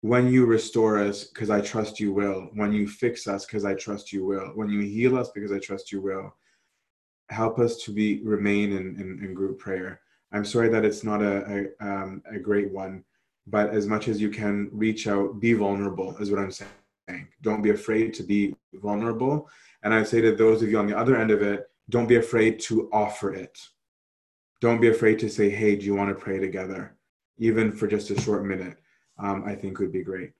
[0.00, 2.48] when you restore us because i trust you will.
[2.54, 4.52] When you fix us because i trust you will.
[4.54, 6.34] When you heal us because i trust you will.
[7.28, 10.00] Help us to be remain in, in, in group prayer.
[10.32, 13.04] I'm sorry that it's not a, a, um, a great one,
[13.46, 17.28] but as much as you can reach out, be vulnerable, is what I'm saying.
[17.42, 19.48] Don't be afraid to be vulnerable.
[19.82, 22.16] And I say to those of you on the other end of it, don't be
[22.16, 23.58] afraid to offer it.
[24.60, 26.96] Don't be afraid to say, hey, do you want to pray together?
[27.38, 28.76] Even for just a short minute,
[29.18, 30.32] um, I think would be great.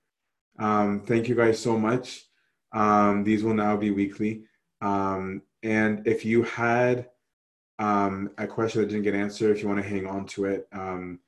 [0.59, 2.24] Um, thank you guys so much.
[2.73, 4.43] Um, these will now be weekly.
[4.82, 7.09] Um, and if you had
[7.78, 10.68] um, a question that didn't get answered, if you want to hang on to it,
[10.72, 11.20] um,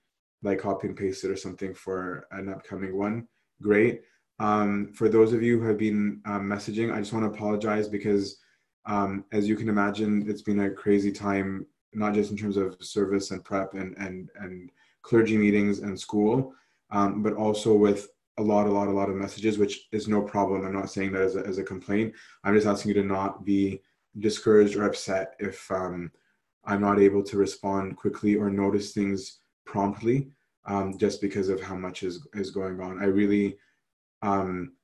[0.43, 3.29] like copy and paste it or something for an upcoming one,
[3.63, 4.03] great.
[4.39, 7.89] Um, for those of you who have been um, messaging, I just want to apologize
[7.89, 8.39] because,
[8.87, 12.77] um, as you can imagine, it's been a crazy time, not just in terms of
[12.81, 14.71] service and prep and and and
[15.03, 16.55] clergy meetings and school,
[16.91, 18.09] um, but also with
[18.39, 20.65] a lot, a lot, a lot of messages, which is no problem.
[20.65, 22.15] I'm not saying that as a, as a complaint.
[22.43, 23.83] I'm just asking you to not be
[24.19, 26.11] discouraged or upset if um,
[26.71, 30.29] I'm not able to respond quickly or notice things promptly,
[30.67, 33.03] um, just because of how much is is going on.
[33.03, 33.59] I really,
[34.23, 34.75] um,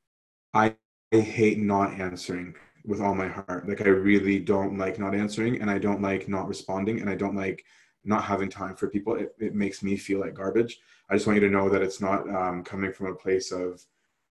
[0.53, 0.75] I,
[1.15, 2.55] I hate not answering
[2.85, 3.69] with all my heart.
[3.69, 7.15] Like I really don't like not answering, and I don't like not responding, and I
[7.15, 7.65] don't like
[8.05, 9.15] not having time for people.
[9.15, 10.81] It, it makes me feel like garbage.
[11.09, 13.81] I just want you to know that it's not um, coming from a place of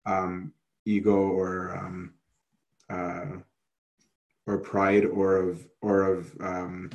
[0.05, 0.53] um,
[0.85, 2.13] ego or um,
[2.89, 3.25] uh,
[4.47, 6.89] or pride or of or of um,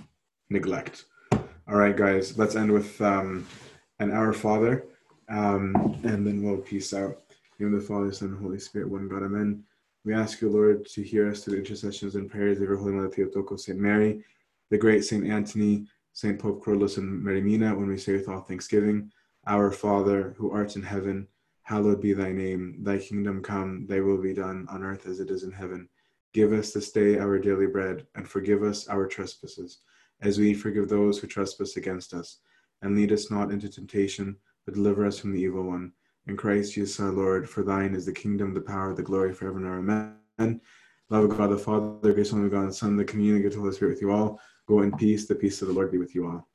[0.51, 1.05] neglect.
[1.33, 3.47] All right, guys, let's end with um,
[3.99, 4.85] an Our Father,
[5.29, 7.23] um, and then we'll peace out.
[7.59, 9.65] In the Father, Son, and Holy Spirit, one God, Amen.
[10.05, 12.93] We ask you, Lord, to hear us through the intercessions and prayers of your Holy
[12.93, 14.23] Mother Theotokos, Saint Mary,
[14.71, 18.43] the great Saint Anthony, Saint Pope Kyrillos, and Mar Mina, when we say with all
[18.43, 19.11] thanksgiving,
[19.47, 21.27] Our Father, who art in heaven,
[21.63, 22.77] hallowed be thy name.
[22.83, 25.89] Thy kingdom come, thy will be done on earth as it is in heaven.
[26.35, 29.79] Give us this day our daily bread, and forgive us our trespasses,
[30.23, 32.39] as we forgive those who trespass against us.
[32.83, 35.93] And lead us not into temptation, but deliver us from the evil one.
[36.27, 39.59] In Christ Jesus our Lord, for thine is the kingdom, the power, the glory forever
[39.59, 39.79] and ever.
[40.39, 40.61] Amen.
[41.09, 43.73] Love of God the Father, grace of God the Son, the communion of the Holy
[43.73, 44.41] Spirit with you all.
[44.67, 45.27] Go in peace.
[45.27, 46.49] The peace of the Lord be with you all.